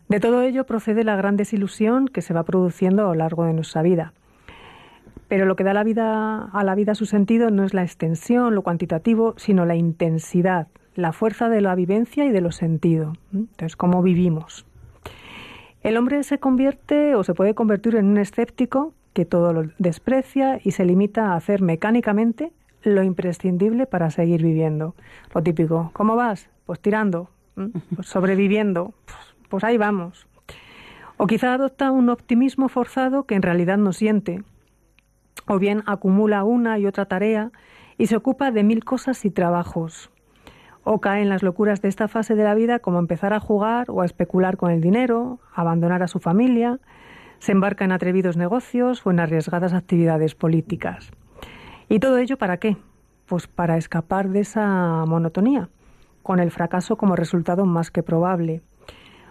De 0.09 0.21
todo 0.21 0.43
ello 0.43 0.65
procede 0.65 1.05
la 1.05 1.17
gran 1.17 1.37
desilusión 1.37 2.09
que 2.09 2.23
se 2.23 2.35
va 2.35 2.45
produciendo 2.45 3.03
a 3.03 3.09
lo 3.09 3.15
largo 3.15 3.45
de 3.45 3.53
nuestra 3.53 3.83
vida. 3.83 4.15
Pero 5.29 5.47
lo 5.47 5.55
que 5.57 5.65
da 5.65 5.71
a 5.73 6.65
la 6.65 6.75
vida 6.75 6.95
su 6.95 7.07
sentido 7.07 7.51
no 7.51 7.65
es 7.65 7.75
la 7.75 7.83
extensión, 7.83 8.55
lo 8.55 8.63
cuantitativo, 8.63 9.35
sino 9.37 9.65
la 9.65 9.77
intensidad, 9.77 10.69
la 10.95 11.13
fuerza 11.13 11.49
de 11.49 11.61
la 11.61 11.75
vivencia 11.75 12.25
y 12.25 12.33
de 12.33 12.41
lo 12.41 12.53
sentido. 12.53 13.15
Entonces, 13.33 13.77
cómo 13.77 14.03
vivimos. 14.03 14.67
El 15.83 15.97
hombre 15.97 16.23
se 16.23 16.39
convierte 16.39 17.17
o 17.17 17.25
se 17.25 17.35
puede 17.35 17.55
convertir 17.55 17.97
en 17.97 18.07
un 18.07 18.19
escéptico 18.19 18.95
que 19.15 19.25
todo 19.25 19.53
lo 19.53 19.65
desprecia 19.79 20.61
y 20.63 20.71
se 20.71 20.85
limita 20.85 21.33
a 21.33 21.37
hacer 21.37 21.61
mecánicamente 21.61 22.53
lo 22.83 23.03
imprescindible 23.03 23.87
para 23.87 24.11
seguir 24.11 24.43
viviendo. 24.43 24.95
Lo 25.35 25.43
típico, 25.43 25.91
¿cómo 25.93 26.15
vas? 26.15 26.49
Pues 26.67 26.79
tirando, 26.79 27.31
pues 27.97 28.07
sobreviviendo, 28.07 28.95
pues, 29.05 29.19
pues 29.49 29.65
ahí 29.65 29.77
vamos. 29.77 30.29
O 31.17 31.27
quizá 31.27 31.55
adopta 31.55 31.91
un 31.91 32.11
optimismo 32.11 32.69
forzado 32.69 33.25
que 33.25 33.35
en 33.35 33.43
realidad 33.43 33.77
no 33.77 33.93
siente. 33.93 34.43
O 35.49 35.59
bien 35.59 35.83
acumula 35.87 36.45
una 36.45 36.79
y 36.79 36.87
otra 36.87 37.07
tarea 37.07 37.51
y 37.99 38.07
se 38.07 38.17
ocupa 38.17 38.53
de 38.53 38.63
mil 38.63 38.85
cosas 38.85 39.25
y 39.25 39.31
trabajos. 39.31 40.12
O 40.85 41.01
cae 41.01 41.23
en 41.23 41.29
las 41.29 41.43
locuras 41.43 41.81
de 41.81 41.89
esta 41.89 42.09
fase 42.09 42.35
de 42.35 42.45
la 42.45 42.55
vida 42.55 42.79
como 42.81 42.99
empezar 42.99 43.33
a 43.33 43.41
jugar 43.41 43.91
o 43.91 44.03
a 44.03 44.05
especular 44.05 44.57
con 44.57 44.71
el 44.71 44.81
dinero, 44.81 45.39
abandonar 45.55 46.03
a 46.03 46.09
su 46.09 46.19
familia, 46.19 46.81
se 47.39 47.53
embarca 47.53 47.85
en 47.85 47.93
atrevidos 47.93 48.37
negocios 48.37 49.05
o 49.05 49.11
en 49.11 49.21
arriesgadas 49.21 49.73
actividades 49.73 50.35
políticas. 50.35 51.11
¿Y 51.89 51.99
todo 51.99 52.19
ello 52.19 52.39
para 52.39 52.57
qué? 52.57 52.77
Pues 53.27 53.47
para 53.47 53.77
escapar 53.77 54.29
de 54.29 54.41
esa 54.41 55.05
monotonía 55.07 55.69
con 56.23 56.39
el 56.39 56.51
fracaso 56.51 56.97
como 56.97 57.17
resultado 57.17 57.67
más 57.67 57.91
que 57.91 58.03
probable. 58.03 58.63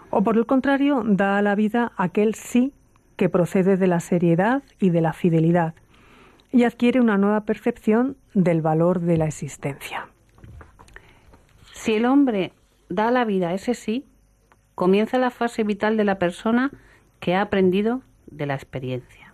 O 0.10 0.24
por 0.24 0.38
el 0.38 0.46
contrario, 0.46 1.04
da 1.06 1.38
a 1.38 1.42
la 1.42 1.56
vida 1.56 1.94
aquel 1.98 2.36
sí 2.36 2.74
que 3.16 3.30
procede 3.30 3.78
de 3.78 3.88
la 3.88 4.00
seriedad 4.00 4.64
y 4.80 4.90
de 4.90 5.02
la 5.02 5.14
fidelidad 5.14 5.74
y 6.52 6.66
adquiere 6.66 7.00
una 7.00 7.18
nueva 7.18 7.42
percepción 7.42 8.18
del 8.34 8.62
valor 8.62 9.00
de 9.00 9.18
la 9.18 9.26
existencia. 9.26 10.10
Si 11.82 11.96
el 11.96 12.06
hombre 12.06 12.54
da 12.90 13.10
la 13.10 13.26
vida 13.26 13.56
ese 13.56 13.74
sí, 13.74 14.06
comienza 14.76 15.18
la 15.18 15.32
fase 15.32 15.64
vital 15.64 15.98
de 15.98 16.04
la 16.04 16.20
persona 16.20 16.70
que 17.20 17.34
ha 17.34 17.42
aprendido 17.42 18.04
de 18.28 18.46
la 18.46 18.54
experiencia. 18.54 19.34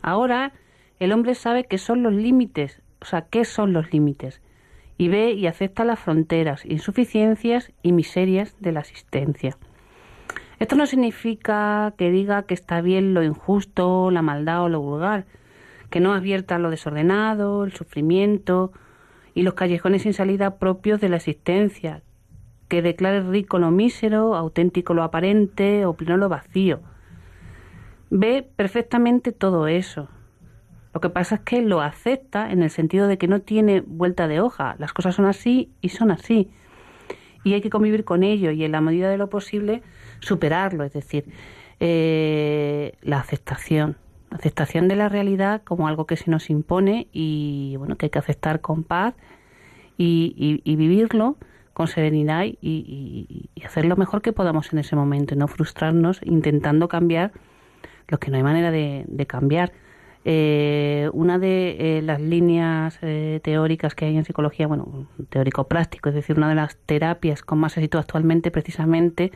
Ahora 0.00 0.52
el 1.00 1.10
hombre 1.10 1.34
sabe 1.34 1.64
que 1.64 1.78
son 1.78 2.04
los 2.04 2.12
límites, 2.12 2.82
o 3.00 3.04
sea, 3.04 3.22
qué 3.22 3.44
son 3.44 3.72
los 3.72 3.92
límites, 3.92 4.40
y 4.96 5.08
ve 5.08 5.32
y 5.32 5.48
acepta 5.48 5.84
las 5.84 5.98
fronteras, 5.98 6.64
insuficiencias 6.64 7.72
y 7.82 7.90
miserias 7.90 8.54
de 8.60 8.70
la 8.70 8.78
existencia. 8.78 9.58
Esto 10.60 10.76
no 10.76 10.86
significa 10.86 11.94
que 11.98 12.12
diga 12.12 12.44
que 12.44 12.54
está 12.54 12.80
bien 12.80 13.12
lo 13.12 13.24
injusto, 13.24 14.12
la 14.12 14.22
maldad 14.22 14.62
o 14.62 14.68
lo 14.68 14.80
vulgar, 14.82 15.26
que 15.90 15.98
no 15.98 16.14
advierta 16.14 16.60
lo 16.60 16.70
desordenado, 16.70 17.64
el 17.64 17.72
sufrimiento 17.72 18.70
y 19.36 19.42
los 19.42 19.52
callejones 19.52 20.02
sin 20.02 20.14
salida 20.14 20.56
propios 20.56 20.98
de 20.98 21.10
la 21.10 21.16
existencia, 21.16 22.02
que 22.68 22.80
declare 22.80 23.20
rico 23.20 23.58
lo 23.58 23.70
mísero, 23.70 24.34
auténtico 24.34 24.94
lo 24.94 25.02
aparente, 25.02 25.84
opino 25.84 26.16
lo 26.16 26.30
vacío. 26.30 26.80
Ve 28.08 28.48
perfectamente 28.56 29.32
todo 29.32 29.68
eso, 29.68 30.08
lo 30.94 31.02
que 31.02 31.10
pasa 31.10 31.34
es 31.34 31.40
que 31.42 31.60
lo 31.60 31.82
acepta 31.82 32.50
en 32.50 32.62
el 32.62 32.70
sentido 32.70 33.08
de 33.08 33.18
que 33.18 33.28
no 33.28 33.42
tiene 33.42 33.82
vuelta 33.82 34.28
de 34.28 34.40
hoja. 34.40 34.76
Las 34.78 34.94
cosas 34.94 35.14
son 35.14 35.26
así 35.26 35.70
y 35.82 35.90
son 35.90 36.10
así. 36.10 36.48
Y 37.44 37.52
hay 37.52 37.60
que 37.60 37.68
convivir 37.68 38.06
con 38.06 38.22
ello 38.22 38.50
y 38.50 38.64
en 38.64 38.72
la 38.72 38.80
medida 38.80 39.10
de 39.10 39.18
lo 39.18 39.28
posible 39.28 39.82
superarlo. 40.20 40.84
Es 40.84 40.94
decir, 40.94 41.26
eh, 41.80 42.94
la 43.02 43.18
aceptación. 43.18 43.98
Aceptación 44.38 44.88
de 44.88 44.96
la 44.96 45.08
realidad 45.08 45.62
como 45.64 45.88
algo 45.88 46.06
que 46.06 46.16
se 46.16 46.30
nos 46.30 46.50
impone 46.50 47.08
y 47.12 47.74
bueno, 47.78 47.96
que 47.96 48.06
hay 48.06 48.10
que 48.10 48.18
aceptar 48.18 48.60
con 48.60 48.84
paz 48.84 49.14
y, 49.96 50.60
vivirlo 50.64 51.36
con 51.72 51.88
serenidad 51.88 52.44
y, 52.44 53.50
hacer 53.64 53.86
lo 53.86 53.96
mejor 53.96 54.22
que 54.22 54.32
podamos 54.32 54.72
en 54.72 54.78
ese 54.78 54.96
momento 54.96 55.34
y 55.34 55.38
no 55.38 55.48
frustrarnos 55.48 56.20
intentando 56.22 56.88
cambiar 56.88 57.32
lo 58.08 58.18
que 58.18 58.30
no 58.30 58.36
hay 58.36 58.42
manera 58.42 58.70
de 58.70 59.26
cambiar. 59.26 59.72
Eh, 60.28 61.08
una 61.12 61.38
de 61.38 61.98
eh, 61.98 62.02
las 62.02 62.20
líneas 62.20 62.98
eh, 63.00 63.38
teóricas 63.44 63.94
que 63.94 64.06
hay 64.06 64.16
en 64.16 64.24
psicología, 64.24 64.66
bueno, 64.66 65.06
teórico-práctico, 65.28 66.08
es 66.08 66.16
decir, 66.16 66.36
una 66.36 66.48
de 66.48 66.56
las 66.56 66.76
terapias 66.78 67.42
con 67.42 67.60
más 67.60 67.76
éxito 67.76 68.00
actualmente, 68.00 68.50
precisamente, 68.50 69.30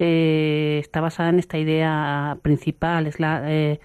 está 0.00 1.00
basada 1.00 1.28
en 1.28 1.38
esta 1.38 1.58
idea 1.58 2.38
principal, 2.42 3.06
es 3.06 3.20
la 3.20 3.78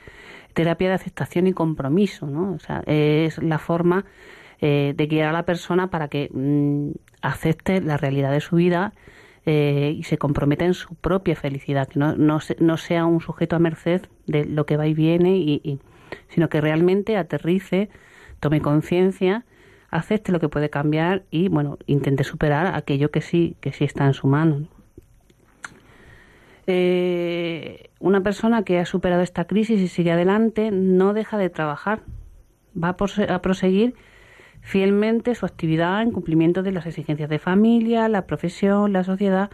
terapia 0.54 0.90
de 0.90 0.96
aceptación 0.96 1.48
y 1.48 1.54
compromiso, 1.54 2.28
¿no? 2.28 2.54
O 2.54 2.60
sea, 2.60 2.84
es 2.86 3.42
la 3.42 3.60
forma 3.60 4.06
de 4.62 5.08
guiar 5.10 5.30
a 5.30 5.32
la 5.32 5.44
persona 5.44 5.90
para 5.90 6.08
que 6.08 6.30
mm, 6.32 6.92
acepte 7.24 7.82
la 7.82 7.98
realidad 7.98 8.32
de 8.32 8.42
su 8.42 8.58
vida 8.58 8.94
y 9.44 10.04
se 10.04 10.20
comprometa 10.20 10.66
en 10.66 10.76
su 10.76 10.94
propia 10.94 11.36
felicidad, 11.36 11.88
que 11.88 11.98
no, 11.98 12.16
no, 12.16 12.78
sea 12.78 13.06
un 13.08 13.22
sujeto 13.22 13.56
a 13.56 13.60
merced 13.60 14.04
de 14.28 14.46
lo 14.46 14.68
que 14.68 14.78
va 14.78 14.86
y 14.86 14.94
viene 14.94 15.38
y 15.38 15.80
sino 16.30 16.50
que 16.50 16.62
realmente 16.62 17.18
aterrice, 17.18 17.90
tome 18.40 18.62
conciencia, 18.62 19.46
acepte 19.90 20.32
lo 20.32 20.40
que 20.40 20.50
puede 20.50 20.70
cambiar 20.70 21.24
y 21.30 21.50
bueno, 21.50 21.78
intente 21.86 22.24
superar 22.24 22.74
aquello 22.76 23.12
que 23.12 23.22
sí, 23.22 23.56
que 23.62 23.74
sí 23.74 23.84
está 23.84 24.06
en 24.06 24.14
su 24.14 24.28
mano. 24.28 24.68
Eh, 26.68 27.91
una 28.02 28.22
persona 28.22 28.64
que 28.64 28.80
ha 28.80 28.86
superado 28.86 29.22
esta 29.22 29.46
crisis 29.46 29.80
y 29.80 29.88
sigue 29.88 30.12
adelante 30.12 30.72
no 30.72 31.14
deja 31.14 31.38
de 31.38 31.50
trabajar, 31.50 32.02
va 32.76 32.90
a 32.90 33.42
proseguir 33.42 33.96
fielmente 34.62 35.36
su 35.36 35.46
actividad 35.46 36.02
en 36.02 36.12
cumplimiento 36.12 36.64
de 36.64 36.72
las 36.72 36.86
exigencias 36.86 37.30
de 37.30 37.40
familia, 37.40 38.08
la 38.10 38.26
profesión, 38.26 38.94
la 38.94 39.04
sociedad, 39.04 39.52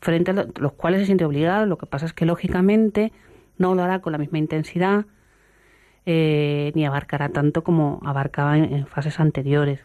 frente 0.00 0.30
a 0.30 0.46
los 0.58 0.72
cuales 0.72 1.00
se 1.00 1.06
siente 1.06 1.24
obligado. 1.24 1.66
Lo 1.66 1.78
que 1.78 1.86
pasa 1.86 2.06
es 2.06 2.12
que 2.12 2.26
lógicamente 2.26 3.12
no 3.58 3.74
lo 3.74 3.82
hará 3.82 4.00
con 4.00 4.12
la 4.12 4.18
misma 4.18 4.38
intensidad, 4.38 5.06
eh, 6.04 6.72
ni 6.74 6.86
abarcará 6.86 7.30
tanto 7.30 7.64
como 7.64 8.00
abarcaba 8.04 8.56
en, 8.58 8.86
fases 8.86 9.18
anteriores. 9.20 9.80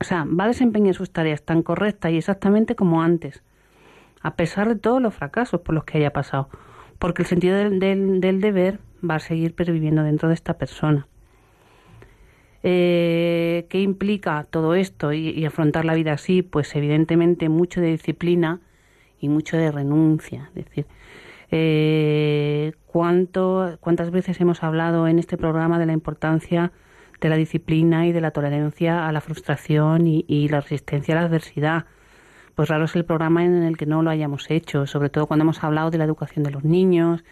O 0.00 0.04
sea, 0.04 0.24
va 0.24 0.44
a 0.44 0.48
desempeñar 0.48 0.94
sus 0.94 1.12
tareas 1.12 1.42
tan 1.42 1.62
correctas 1.62 2.12
y 2.12 2.18
exactamente 2.18 2.76
como 2.76 3.02
antes, 3.02 3.42
a 4.22 4.34
pesar 4.34 4.68
de 4.68 4.76
todos 4.76 5.00
los 5.00 5.14
fracasos 5.14 5.60
por 5.60 5.74
los 5.74 5.84
que 5.84 5.98
haya 5.98 6.12
pasado, 6.12 6.48
porque 6.98 7.22
el 7.22 7.28
sentido 7.28 7.56
del, 7.56 8.40
deber 8.40 8.80
va 9.08 9.16
a 9.16 9.20
seguir 9.20 9.54
perviviendo 9.54 10.02
dentro 10.02 10.28
de 10.28 10.34
esta 10.34 10.58
persona. 10.58 11.06
Eh, 12.62 13.66
¿Qué 13.70 13.80
implica 13.80 14.46
todo 14.50 14.74
esto 14.74 15.12
y, 15.12 15.28
y, 15.30 15.44
afrontar 15.44 15.84
la 15.84 15.94
vida 15.94 16.12
así? 16.12 16.42
Pues 16.42 16.74
evidentemente 16.74 17.48
mucho 17.48 17.80
de 17.80 17.88
disciplina 17.88 18.60
y 19.20 19.28
mucho 19.28 19.56
de 19.56 19.70
renuncia. 19.70 20.50
Es 20.56 20.64
decir, 20.64 20.86
eh, 21.50 22.72
¿cuánto, 22.86 23.78
¿Cuántas 23.80 24.10
veces 24.10 24.40
hemos 24.40 24.62
hablado 24.62 25.08
en 25.08 25.18
este 25.18 25.36
programa 25.36 25.78
de 25.78 25.86
la 25.86 25.92
importancia 25.92 26.72
de 27.20 27.28
la 27.28 27.36
disciplina 27.36 28.06
y 28.06 28.12
de 28.12 28.20
la 28.20 28.30
tolerancia 28.30 29.08
a 29.08 29.12
la 29.12 29.20
frustración 29.20 30.06
y, 30.06 30.48
la 30.48 30.60
resistencia 30.60 31.16
a 31.16 31.20
la 31.20 31.26
adversidad? 31.26 31.86
Pues 32.58 32.70
raro 32.70 32.86
es 32.86 32.96
el 32.96 33.04
programa 33.04 33.44
en 33.44 33.62
el 33.62 33.76
que 33.76 33.86
no 33.86 34.02
lo 34.02 34.10
hayamos 34.10 34.50
hecho, 34.50 34.84
sobre 34.88 35.10
todo 35.10 35.28
cuando 35.28 35.44
hemos 35.44 35.62
hablado 35.62 35.92
de 35.92 35.98
la 35.98 36.02
educación 36.02 36.42
de 36.42 36.50
los 36.50 36.64
niños, 36.64 37.22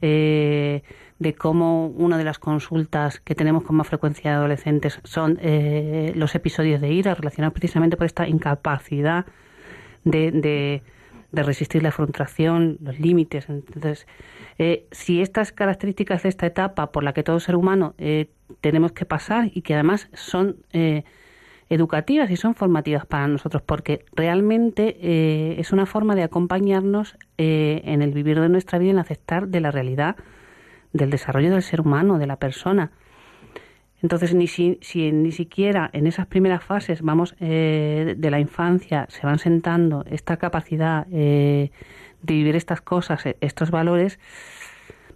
eh, 0.00 0.82
de 1.18 1.34
cómo 1.34 1.88
una 1.88 2.16
de 2.16 2.24
las 2.24 2.38
consultas 2.38 3.20
que 3.20 3.34
tenemos 3.34 3.62
con 3.62 3.76
más 3.76 3.88
frecuencia 3.88 4.30
de 4.30 4.36
adolescentes 4.38 5.00
son 5.04 5.38
eh, 5.42 6.14
los 6.16 6.34
episodios 6.34 6.80
de 6.80 6.90
ira 6.90 7.14
relacionados 7.14 7.52
precisamente 7.52 7.98
por 7.98 8.06
esta 8.06 8.26
incapacidad 8.26 9.26
de, 10.04 10.80
de 11.34 11.42
resistir 11.42 11.82
la 11.82 11.92
frustración, 11.92 12.78
los 12.80 12.98
límites. 12.98 13.48
Entonces, 13.48 14.06
eh, 14.58 14.86
si 14.92 15.20
estas 15.20 15.52
características 15.52 16.22
de 16.22 16.28
esta 16.28 16.46
etapa 16.46 16.92
por 16.92 17.02
la 17.02 17.12
que 17.12 17.22
todo 17.22 17.40
ser 17.40 17.56
humano 17.56 17.94
eh, 17.98 18.30
tenemos 18.60 18.92
que 18.92 19.04
pasar 19.04 19.50
y 19.52 19.62
que 19.62 19.74
además 19.74 20.08
son 20.12 20.56
eh, 20.72 21.04
educativas 21.68 22.30
y 22.30 22.36
son 22.36 22.54
formativas 22.54 23.06
para 23.06 23.26
nosotros, 23.28 23.62
porque 23.62 24.04
realmente 24.14 25.60
es 25.60 25.72
una 25.72 25.86
forma 25.86 26.14
de 26.14 26.22
acompañarnos 26.22 27.16
en 27.36 28.02
el 28.02 28.12
vivir 28.12 28.40
de 28.40 28.48
nuestra 28.48 28.78
vida, 28.78 28.90
en 28.90 28.98
aceptar 28.98 29.48
de 29.48 29.60
la 29.60 29.70
realidad 29.70 30.16
del 30.92 31.10
desarrollo 31.10 31.50
del 31.50 31.62
ser 31.62 31.80
humano, 31.80 32.18
de 32.18 32.26
la 32.26 32.36
persona. 32.36 32.90
Entonces, 34.02 34.34
ni 34.34 34.46
si, 34.46 34.78
ni 35.12 35.32
siquiera 35.32 35.88
en 35.92 36.06
esas 36.06 36.26
primeras 36.26 36.62
fases, 36.62 37.00
vamos, 37.00 37.34
de 37.38 38.28
la 38.30 38.38
infancia, 38.38 39.06
se 39.08 39.26
van 39.26 39.38
sentando 39.38 40.04
esta 40.08 40.36
capacidad 40.36 41.06
de 41.06 41.70
vivir 42.22 42.56
estas 42.56 42.80
cosas, 42.80 43.24
e, 43.26 43.36
estos 43.40 43.70
valores, 43.70 44.18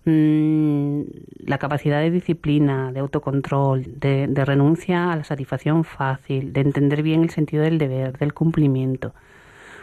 la 0.08 1.58
capacidad 1.58 2.00
de 2.00 2.10
disciplina, 2.10 2.92
de 2.92 3.00
autocontrol, 3.00 3.84
de, 3.98 4.44
renuncia 4.44 5.12
a 5.12 5.16
la 5.16 5.24
satisfacción 5.24 5.84
fácil, 5.84 6.52
de 6.52 6.60
entender 6.60 7.02
bien 7.02 7.22
el 7.22 7.30
sentido 7.30 7.62
del 7.62 7.78
deber, 7.78 8.16
del 8.18 8.34
cumplimiento, 8.34 9.14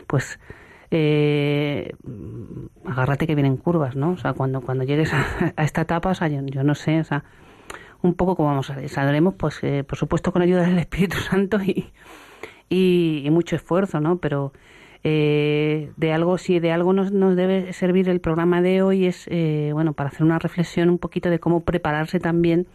pues 0.08 0.40
eh, 0.92 1.94
agárrate 2.86 3.28
que 3.28 3.36
vienen 3.36 3.58
curvas, 3.58 3.96
¿no? 3.96 4.12
O 4.12 4.18
sea, 4.18 4.34
cuando, 4.34 4.62
cuando 4.62 4.84
llegues 4.84 5.14
a, 5.14 5.54
esta 5.64 5.82
etapa, 5.82 6.10
o 6.10 6.16
sea, 6.16 6.28
yo, 6.28 6.64
no 6.64 6.76
sé, 6.76 7.00
o 7.00 7.04
sea, 7.04 7.24
un 8.02 8.14
poco 8.14 8.36
como 8.36 8.50
vamos 8.50 8.70
a 8.70 8.88
saldremos, 8.88 9.34
pues, 9.36 9.64
eh, 9.64 9.84
por 9.84 9.98
supuesto, 9.98 10.32
con 10.32 10.42
ayuda 10.42 10.64
del 10.64 10.80
Espíritu 10.80 11.18
Santo 11.18 11.60
y, 11.62 11.92
y 12.70 13.28
mucho 13.32 13.56
esfuerzo, 13.56 14.00
¿no? 14.00 14.18
Pero 14.18 14.54
eh, 15.08 15.92
de 15.98 16.14
algo, 16.14 16.40
si 16.40 16.60
de 16.60 16.72
algo 16.72 16.92
nos, 16.92 17.12
nos, 17.12 17.36
debe 17.36 17.74
servir 17.74 18.10
el 18.10 18.20
programa 18.20 18.64
de 18.64 18.82
hoy 18.82 19.06
es, 19.06 19.28
eh, 19.30 19.70
bueno, 19.72 19.94
para 19.94 20.10
hacer 20.10 20.24
una 20.24 20.40
reflexión 20.40 20.90
un 20.90 20.98
poquito 20.98 21.30
de 21.30 21.38
cómo 21.38 21.60
prepararse 21.60 22.20
también 22.20 22.66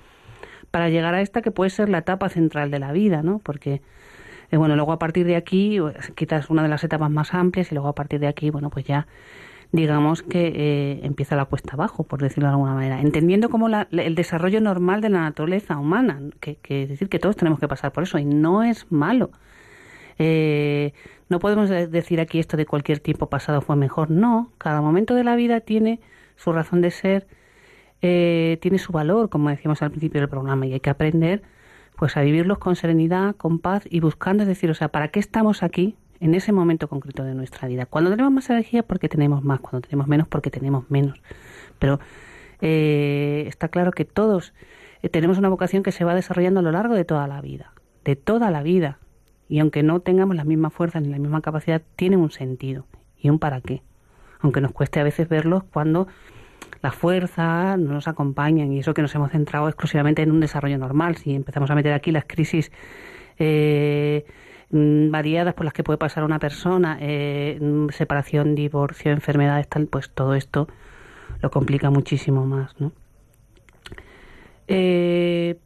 para 0.70 0.88
llegar 0.90 1.12
a 1.12 1.22
esta 1.22 1.42
que 1.42 1.50
puede 1.50 1.70
ser 1.70 1.88
la 1.88 1.98
etapa 1.98 2.28
central 2.28 2.70
de 2.70 2.78
la 2.78 2.92
vida, 2.92 3.24
¿no? 3.24 3.40
Porque, 3.40 3.82
eh, 4.52 4.56
bueno, 4.56 4.76
luego 4.76 4.92
a 4.92 5.00
partir 5.00 5.26
de 5.26 5.34
aquí, 5.34 5.80
quizás 6.14 6.50
una 6.50 6.62
de 6.62 6.68
las 6.68 6.84
etapas 6.84 7.10
más 7.10 7.34
amplias 7.34 7.72
y 7.72 7.74
luego 7.74 7.88
a 7.88 7.96
partir 7.96 8.20
de 8.20 8.28
aquí, 8.28 8.50
bueno, 8.50 8.70
pues 8.70 8.84
ya 8.84 9.08
digamos 9.72 10.22
que 10.22 11.00
empieza 11.02 11.34
la 11.34 11.46
cuesta 11.46 11.72
abajo, 11.72 12.04
por 12.04 12.22
decirlo 12.22 12.46
de 12.46 12.52
alguna 12.52 12.74
manera, 12.74 13.00
entendiendo 13.00 13.48
como 13.48 13.66
el 13.68 14.14
desarrollo 14.14 14.60
normal 14.60 15.00
de 15.00 15.10
la 15.10 15.22
naturaleza 15.22 15.78
humana, 15.78 16.20
que, 16.38 16.56
que, 16.56 16.84
es 16.84 16.90
decir 16.90 17.08
que 17.08 17.18
todos 17.18 17.34
tenemos 17.34 17.58
que 17.58 17.66
pasar 17.66 17.90
por 17.90 18.04
eso 18.04 18.18
y 18.18 18.24
no 18.24 18.62
es 18.62 18.86
malo. 18.92 19.32
Eh, 20.22 20.92
no 21.30 21.38
podemos 21.38 21.70
decir 21.70 22.20
aquí 22.20 22.40
esto 22.40 22.56
de 22.56 22.66
cualquier 22.66 22.98
tiempo 22.98 23.28
pasado 23.28 23.60
fue 23.60 23.76
mejor. 23.76 24.10
No, 24.10 24.50
cada 24.58 24.80
momento 24.80 25.14
de 25.14 25.22
la 25.22 25.36
vida 25.36 25.60
tiene 25.60 26.00
su 26.36 26.52
razón 26.52 26.80
de 26.80 26.90
ser, 26.90 27.28
eh, 28.02 28.58
tiene 28.60 28.78
su 28.78 28.92
valor, 28.92 29.30
como 29.30 29.48
decíamos 29.48 29.80
al 29.80 29.90
principio 29.90 30.20
del 30.20 30.28
programa, 30.28 30.66
y 30.66 30.72
hay 30.72 30.80
que 30.80 30.90
aprender 30.90 31.42
pues 31.96 32.16
a 32.16 32.22
vivirlos 32.22 32.58
con 32.58 32.74
serenidad, 32.74 33.36
con 33.36 33.60
paz 33.60 33.84
y 33.88 34.00
buscando, 34.00 34.42
es 34.42 34.48
decir, 34.48 34.70
o 34.70 34.74
sea, 34.74 34.88
¿para 34.88 35.08
qué 35.08 35.20
estamos 35.20 35.62
aquí 35.62 35.96
en 36.18 36.34
ese 36.34 36.50
momento 36.50 36.88
concreto 36.88 37.22
de 37.22 37.34
nuestra 37.34 37.68
vida? 37.68 37.86
Cuando 37.86 38.10
tenemos 38.10 38.32
más 38.32 38.50
energía 38.50 38.82
porque 38.82 39.08
tenemos 39.08 39.44
más, 39.44 39.60
cuando 39.60 39.86
tenemos 39.86 40.08
menos 40.08 40.26
porque 40.26 40.50
tenemos 40.50 40.90
menos. 40.90 41.20
Pero 41.78 42.00
eh, 42.60 43.44
está 43.46 43.68
claro 43.68 43.92
que 43.92 44.04
todos 44.04 44.52
eh, 45.02 45.08
tenemos 45.08 45.38
una 45.38 45.48
vocación 45.48 45.84
que 45.84 45.92
se 45.92 46.04
va 46.04 46.14
desarrollando 46.14 46.60
a 46.60 46.62
lo 46.64 46.72
largo 46.72 46.94
de 46.94 47.04
toda 47.04 47.28
la 47.28 47.40
vida, 47.40 47.72
de 48.04 48.16
toda 48.16 48.50
la 48.50 48.62
vida 48.64 48.98
y 49.50 49.58
aunque 49.58 49.82
no 49.82 49.98
tengamos 49.98 50.36
la 50.36 50.44
misma 50.44 50.70
fuerza 50.70 51.00
ni 51.00 51.08
la 51.08 51.18
misma 51.18 51.42
capacidad, 51.42 51.82
tiene 51.96 52.16
un 52.16 52.30
sentido 52.30 52.86
y 53.18 53.30
un 53.30 53.40
para 53.40 53.60
qué. 53.60 53.82
Aunque 54.38 54.60
nos 54.60 54.70
cueste 54.70 55.00
a 55.00 55.02
veces 55.02 55.28
verlos 55.28 55.64
cuando 55.64 56.06
la 56.82 56.92
fuerza 56.92 57.76
no 57.76 57.92
nos 57.92 58.06
acompañan 58.06 58.72
y 58.72 58.78
eso 58.78 58.94
que 58.94 59.02
nos 59.02 59.12
hemos 59.16 59.32
centrado 59.32 59.66
exclusivamente 59.66 60.22
en 60.22 60.30
un 60.30 60.38
desarrollo 60.38 60.78
normal. 60.78 61.16
Si 61.16 61.34
empezamos 61.34 61.68
a 61.68 61.74
meter 61.74 61.92
aquí 61.92 62.12
las 62.12 62.26
crisis 62.26 62.70
eh, 63.40 64.24
mm, 64.70 65.10
variadas 65.10 65.54
por 65.54 65.64
las 65.64 65.74
que 65.74 65.82
puede 65.82 65.98
pasar 65.98 66.22
una 66.22 66.38
persona, 66.38 66.96
eh, 67.00 67.58
mm, 67.60 67.88
separación, 67.88 68.54
divorcio, 68.54 69.10
enfermedades, 69.10 69.66
tal, 69.68 69.88
pues 69.88 70.10
todo 70.10 70.34
esto 70.34 70.68
lo 71.42 71.50
complica 71.50 71.90
muchísimo 71.90 72.46
más, 72.46 72.80
¿no? 72.80 72.92
Eh, 74.68 75.58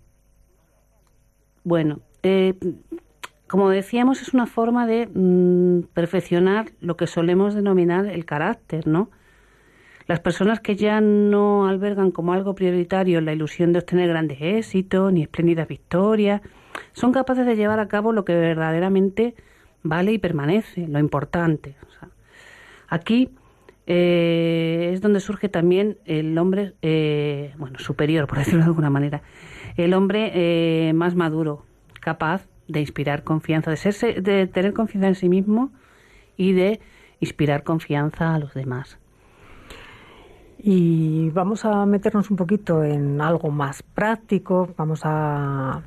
bueno, 1.65 2.01
eh, 2.23 2.55
como 3.55 3.71
decíamos, 3.71 4.21
es 4.21 4.35
una 4.35 4.47
forma 4.47 4.85
de 4.85 5.07
mm, 5.07 5.83
perfeccionar 5.95 6.73
lo 6.81 6.97
que 6.97 7.07
solemos 7.07 7.55
denominar 7.55 8.05
el 8.07 8.25
carácter, 8.25 8.89
¿no? 8.89 9.13
Las 10.09 10.19
personas 10.19 10.59
que 10.59 10.75
ya 10.75 11.01
no 11.01 11.69
albergan 11.69 12.11
como 12.11 12.33
algo 12.33 12.57
prioritario 12.57 13.21
la 13.21 13.33
ilusión 13.33 13.73
de 13.73 13.79
obtener 13.79 14.09
grandes 14.09 14.39
éxitos 14.41 15.13
ni 15.13 15.23
espléndidas 15.23 15.69
victorias, 15.69 16.41
son 16.95 17.13
capaces 17.13 17.47
de 17.47 17.55
llevar 17.55 17.79
a 17.79 17.87
cabo 17.87 18.11
lo 18.11 18.25
que 18.25 18.35
verdaderamente 18.35 19.37
vale 19.85 20.13
y 20.13 20.19
permanece, 20.19 20.89
lo 20.89 20.99
importante. 20.99 21.77
aquí 22.89 23.31
eh, 23.87 24.91
es 24.93 25.01
donde 25.01 25.21
surge 25.21 25.49
también 25.49 25.97
el 26.07 26.37
hombre, 26.39 26.75
eh, 26.83 27.55
bueno, 27.57 27.79
superior, 27.79 28.27
por 28.27 28.39
decirlo 28.39 28.63
de 28.63 28.67
alguna 28.67 28.91
manera, 28.91 29.23
el 29.77 29.95
hombre 29.95 30.33
eh, 30.35 30.93
más 30.93 31.15
maduro, 31.15 31.65
capaz 32.01 32.49
de 32.69 32.81
inspirar 32.81 33.25
confianza, 33.25 33.71
de, 33.71 33.77
serse, 33.77 34.21
de 34.21 34.47
tener 34.47 34.73
confianza 34.73 35.09
en 35.09 35.15
sí 35.15 35.29
mismo 35.29 35.71
y 36.37 36.53
de 36.53 36.81
inspirar 37.21 37.63
confianza 37.63 38.35
a 38.35 38.39
los 38.39 38.55
demás. 38.55 38.99
Y 40.59 41.31
vamos 41.31 41.65
a 41.65 41.85
meternos 41.85 42.31
un 42.31 42.37
poquito 42.37 42.85
en 42.85 43.21
algo 43.21 43.51
más 43.51 43.83
práctico, 43.83 44.73
vamos 44.77 45.03
a, 45.05 45.83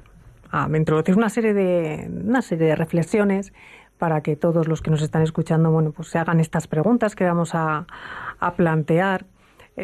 a 0.52 0.70
introducir 0.78 1.16
una 1.16 1.30
serie 1.30 1.54
de 1.54 2.10
una 2.24 2.42
serie 2.42 2.68
de 2.68 2.76
reflexiones 2.76 3.54
para 3.98 4.22
que 4.22 4.36
todos 4.36 4.68
los 4.68 4.82
que 4.82 4.92
nos 4.92 5.02
están 5.02 5.24
escuchando, 5.24 5.72
bueno, 5.72 5.92
pues 5.92 6.10
se 6.10 6.20
hagan 6.20 6.40
estas 6.40 6.68
preguntas 6.68 7.16
que 7.16 7.26
vamos 7.26 7.56
a, 7.56 7.88
a 8.40 8.54
plantear 8.54 9.26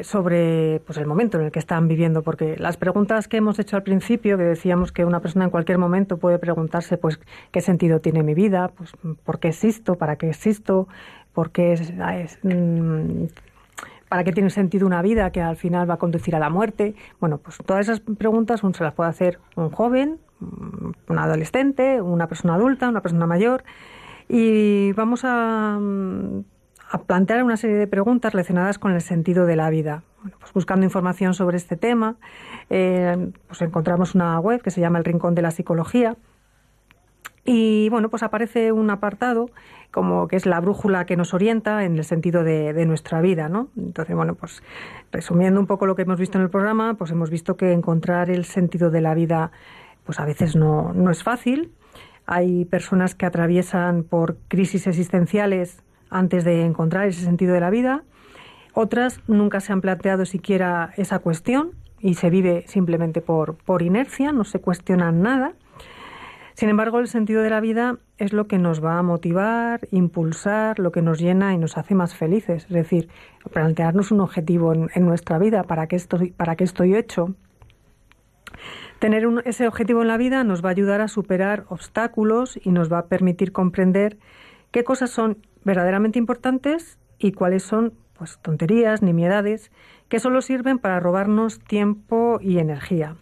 sobre 0.01 0.81
pues, 0.85 0.97
el 0.97 1.05
momento 1.05 1.37
en 1.37 1.45
el 1.45 1.51
que 1.51 1.59
están 1.59 1.87
viviendo, 1.87 2.23
porque 2.23 2.57
las 2.57 2.77
preguntas 2.77 3.27
que 3.27 3.37
hemos 3.37 3.59
hecho 3.59 3.75
al 3.75 3.83
principio, 3.83 4.37
que 4.37 4.43
decíamos 4.43 4.91
que 4.91 5.05
una 5.05 5.19
persona 5.19 5.45
en 5.45 5.51
cualquier 5.51 5.77
momento 5.77 6.17
puede 6.17 6.39
preguntarse 6.39 6.97
pues 6.97 7.19
qué 7.51 7.61
sentido 7.61 7.99
tiene 7.99 8.23
mi 8.23 8.33
vida, 8.33 8.71
pues 8.75 8.91
por 9.23 9.39
qué 9.39 9.49
existo, 9.49 9.95
para 9.95 10.15
qué 10.15 10.29
existo, 10.29 10.87
por 11.33 11.51
qué 11.51 11.73
es, 11.73 12.39
mm, 12.41 13.25
para 14.09 14.23
qué 14.23 14.31
tiene 14.31 14.49
sentido 14.49 14.87
una 14.87 15.01
vida 15.01 15.31
que 15.31 15.41
al 15.41 15.57
final 15.57 15.89
va 15.89 15.95
a 15.95 15.97
conducir 15.97 16.35
a 16.35 16.39
la 16.39 16.49
muerte. 16.49 16.95
Bueno, 17.19 17.37
pues 17.37 17.57
todas 17.65 17.87
esas 17.87 17.99
preguntas 17.99 18.63
uno 18.63 18.73
se 18.73 18.83
las 18.83 18.93
puede 18.93 19.09
hacer 19.09 19.39
un 19.55 19.69
joven, 19.69 20.19
un 20.39 21.19
adolescente, 21.19 22.01
una 22.01 22.27
persona 22.27 22.55
adulta, 22.55 22.89
una 22.89 23.01
persona 23.01 23.27
mayor. 23.27 23.63
Y 24.27 24.91
vamos 24.93 25.21
a 25.23 25.79
a 26.93 26.99
plantear 26.99 27.43
una 27.43 27.57
serie 27.57 27.75
de 27.75 27.87
preguntas 27.87 28.33
relacionadas 28.33 28.77
con 28.77 28.91
el 28.91 29.01
sentido 29.01 29.47
de 29.47 29.55
la 29.55 29.71
vida. 29.71 30.03
pues 30.39 30.53
buscando 30.53 30.85
información 30.85 31.33
sobre 31.33 31.57
este 31.57 31.75
tema, 31.75 32.17
eh, 32.69 33.31
pues 33.47 33.63
encontramos 33.63 34.13
una 34.13 34.39
web 34.39 34.61
que 34.61 34.69
se 34.69 34.79
llama 34.79 34.99
El 34.99 35.03
Rincón 35.03 35.33
de 35.33 35.41
la 35.41 35.49
Psicología. 35.49 36.15
Y 37.45 37.89
bueno, 37.89 38.09
pues 38.09 38.21
aparece 38.21 38.71
un 38.71 38.91
apartado 38.91 39.49
como 39.89 40.27
que 40.27 40.35
es 40.35 40.45
la 40.45 40.59
brújula 40.59 41.07
que 41.07 41.17
nos 41.17 41.33
orienta 41.33 41.83
en 41.83 41.97
el 41.97 42.03
sentido 42.03 42.43
de, 42.43 42.85
nuestra 42.85 43.21
vida, 43.21 43.49
¿no? 43.49 43.69
Entonces, 43.75 44.15
bueno, 44.15 44.35
pues 44.35 44.61
resumiendo 45.11 45.59
un 45.59 45.65
poco 45.65 45.87
lo 45.87 45.95
que 45.95 46.03
hemos 46.03 46.19
visto 46.19 46.37
en 46.37 46.43
el 46.43 46.51
programa, 46.51 46.93
pues 46.93 47.09
hemos 47.09 47.31
visto 47.31 47.57
que 47.57 47.71
encontrar 47.71 48.29
el 48.29 48.45
sentido 48.45 48.91
de 48.91 49.01
la 49.01 49.15
vida, 49.15 49.51
pues 50.05 50.19
a 50.19 50.25
veces 50.25 50.55
no, 50.55 50.93
no 50.93 51.09
es 51.09 51.23
fácil. 51.23 51.71
Hay 52.27 52.65
personas 52.65 53.15
que 53.15 53.25
atraviesan 53.25 54.03
por 54.03 54.37
crisis 54.47 54.85
existenciales 54.85 55.83
antes 56.13 56.43
de 56.43 56.63
encontrar 56.63 57.07
ese 57.07 57.23
sentido 57.23 57.53
de 57.53 57.59
la 57.59 57.69
vida. 57.69 58.03
Otras 58.73 59.19
nunca 59.27 59.59
se 59.59 59.73
han 59.73 59.81
planteado 59.81 60.25
siquiera 60.25 60.93
esa 60.97 61.19
cuestión 61.19 61.71
y 61.99 62.15
se 62.15 62.29
vive 62.29 62.65
simplemente 62.67 63.21
por, 63.21 63.55
por 63.55 63.81
inercia, 63.81 64.31
no 64.31 64.43
se 64.43 64.59
cuestiona 64.59 65.11
nada. 65.11 65.53
Sin 66.55 66.69
embargo, 66.69 66.99
el 66.99 67.07
sentido 67.07 67.41
de 67.41 67.49
la 67.49 67.61
vida 67.61 67.97
es 68.17 68.31
lo 68.31 68.47
que 68.47 68.59
nos 68.59 68.83
va 68.83 68.99
a 68.99 69.03
motivar, 69.03 69.87
impulsar, 69.91 70.77
lo 70.79 70.91
que 70.91 71.01
nos 71.01 71.19
llena 71.19 71.53
y 71.53 71.57
nos 71.57 71.77
hace 71.77 71.95
más 71.95 72.15
felices. 72.15 72.65
Es 72.65 72.69
decir, 72.69 73.09
plantearnos 73.51 74.11
un 74.11 74.21
objetivo 74.21 74.73
en, 74.73 75.05
nuestra 75.05 75.39
vida, 75.39 75.63
¿para 75.63 75.87
qué, 75.87 75.95
estoy, 75.95 76.31
¿para 76.31 76.55
qué 76.55 76.63
estoy 76.63 76.95
hecho? 76.95 77.33
Tener 78.99 79.27
ese 79.45 79.67
objetivo 79.67 80.03
en 80.03 80.07
la 80.07 80.17
vida 80.17 80.43
nos 80.43 80.63
va 80.63 80.69
a 80.69 80.71
ayudar 80.71 81.01
a 81.01 81.07
superar 81.07 81.65
obstáculos 81.69 82.59
y 82.63 82.71
nos 82.71 82.91
va 82.91 82.99
a 82.99 83.05
permitir 83.07 83.51
comprender 83.51 84.17
qué 84.73 84.83
cosas 84.83 85.11
son 85.11 85.37
verdaderamente 85.63 86.19
importantes 86.19 86.97
y 87.17 87.31
cuáles 87.31 87.63
son 87.63 87.93
pues 88.17 88.39
tonterías, 88.41 89.01
nimiedades, 89.01 89.71
que 90.09 90.19
solo 90.19 90.41
sirven 90.41 90.79
para 90.79 90.99
robarnos 90.99 91.59
tiempo 91.59 92.39
y 92.41 92.57
energía. 92.57 93.15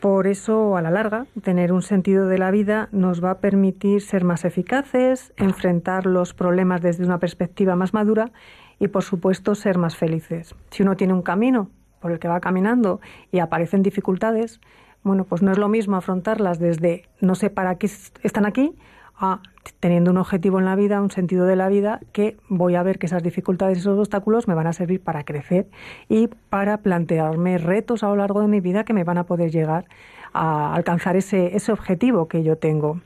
Por 0.00 0.26
eso, 0.26 0.76
a 0.76 0.82
la 0.82 0.90
larga, 0.90 1.26
tener 1.42 1.72
un 1.72 1.82
sentido 1.82 2.26
de 2.26 2.38
la 2.38 2.50
vida 2.50 2.88
nos 2.90 3.22
va 3.22 3.30
a 3.32 3.38
permitir 3.38 4.00
ser 4.00 4.24
más 4.24 4.44
eficaces, 4.44 5.32
enfrentar 5.36 6.06
los 6.06 6.34
problemas 6.34 6.80
desde 6.80 7.04
una 7.04 7.18
perspectiva 7.18 7.76
más 7.76 7.94
madura 7.94 8.32
y, 8.78 8.88
por 8.88 9.04
supuesto, 9.04 9.54
ser 9.54 9.78
más 9.78 9.96
felices. 9.96 10.54
Si 10.70 10.82
uno 10.82 10.96
tiene 10.96 11.12
un 11.12 11.22
camino 11.22 11.70
por 12.00 12.12
el 12.12 12.18
que 12.18 12.28
va 12.28 12.40
caminando 12.40 13.00
y 13.30 13.38
aparecen 13.38 13.82
dificultades, 13.82 14.60
bueno, 15.04 15.24
pues 15.24 15.42
no 15.42 15.52
es 15.52 15.58
lo 15.58 15.68
mismo 15.68 15.96
afrontarlas 15.96 16.58
desde 16.58 17.04
no 17.20 17.34
sé 17.34 17.50
para 17.50 17.76
qué 17.76 17.86
están 18.22 18.46
aquí 18.46 18.74
a 19.16 19.42
teniendo 19.80 20.10
un 20.10 20.16
objetivo 20.16 20.58
en 20.58 20.64
la 20.64 20.76
vida, 20.76 21.00
un 21.00 21.10
sentido 21.10 21.46
de 21.46 21.56
la 21.56 21.68
vida, 21.68 22.00
que 22.12 22.36
voy 22.48 22.74
a 22.74 22.82
ver 22.82 22.98
que 22.98 23.06
esas 23.06 23.22
dificultades 23.22 23.78
y 23.78 23.80
esos 23.80 23.98
obstáculos 23.98 24.48
me 24.48 24.54
van 24.54 24.66
a 24.66 24.72
servir 24.72 25.00
para 25.00 25.24
crecer 25.24 25.68
y 26.08 26.28
para 26.48 26.78
plantearme 26.78 27.58
retos 27.58 28.02
a 28.02 28.08
lo 28.08 28.16
largo 28.16 28.40
de 28.40 28.48
mi 28.48 28.60
vida 28.60 28.84
que 28.84 28.92
me 28.92 29.04
van 29.04 29.18
a 29.18 29.24
poder 29.24 29.50
llegar 29.50 29.86
a 30.32 30.74
alcanzar 30.74 31.16
ese, 31.16 31.56
ese 31.56 31.72
objetivo 31.72 32.28
que 32.28 32.42
yo 32.42 32.56
tengo. 32.56 33.00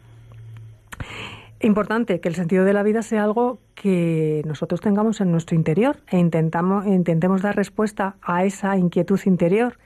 Importante 1.61 2.21
que 2.21 2.29
el 2.29 2.35
sentido 2.35 2.65
de 2.65 2.75
la 2.75 2.83
vida 2.83 3.03
sea 3.03 3.25
algo 3.25 3.59
que 3.75 4.43
nosotros 4.45 4.81
tengamos 4.81 5.21
en 5.21 5.33
nuestro 5.33 5.57
interior 5.57 5.97
e 6.09 6.19
intentamos, 6.19 6.87
intentemos 6.87 7.41
dar 7.41 7.57
respuesta 7.57 8.17
a 8.21 8.45
esa 8.45 8.77
inquietud 8.77 9.19
interior 9.25 9.79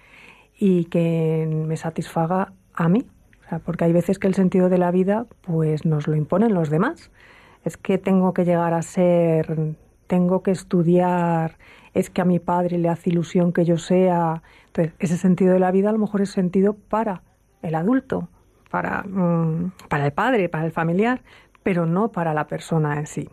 y 0.59 0.87
que 0.87 1.49
me 1.49 1.77
satisfaga 1.77 2.53
a 2.75 2.89
mí, 2.89 3.07
porque 3.65 3.85
hay 3.85 3.93
veces 3.93 4.19
que 4.19 4.27
el 4.27 4.35
sentido 4.35 4.69
de 4.69 4.79
la 4.79 4.91
vida 4.91 5.27
pues 5.43 5.85
nos 5.85 6.07
lo 6.07 6.15
imponen 6.15 6.55
los 6.55 6.71
demás. 6.71 7.11
Es 7.65 7.77
que 7.77 7.99
tengo 7.99 8.35
que 8.35 8.45
llegar 8.45 8.75
a 8.75 8.83
ser, 8.83 9.75
tengo 10.07 10.43
que 10.43 10.51
estudiar, 10.51 11.59
es 11.95 12.11
que 12.11 12.21
a 12.21 12.25
mi 12.25 12.39
padre 12.39 12.79
le 12.79 12.89
hace 12.89 13.11
ilusión 13.11 13.53
que 13.53 13.65
yo 13.65 13.79
sea. 13.79 14.43
Entonces, 14.67 14.95
ese 14.99 15.17
sentido 15.17 15.53
de 15.53 15.61
la 15.61 15.71
vida 15.71 15.89
a 15.89 15.93
lo 15.93 15.99
mejor 15.99 16.21
es 16.21 16.31
sentido 16.31 16.75
para 16.75 17.23
el 17.63 17.75
adulto, 17.75 18.29
para, 18.71 19.03
mm, 19.03 19.73
para 19.89 20.07
el 20.07 20.13
padre, 20.13 20.49
para 20.49 20.65
el 20.65 20.73
familiar, 20.73 21.23
pero 21.63 21.87
no 21.87 22.13
para 22.13 22.35
la 22.35 22.47
persona 22.47 22.99
en 22.99 23.07
sí. 23.07 23.29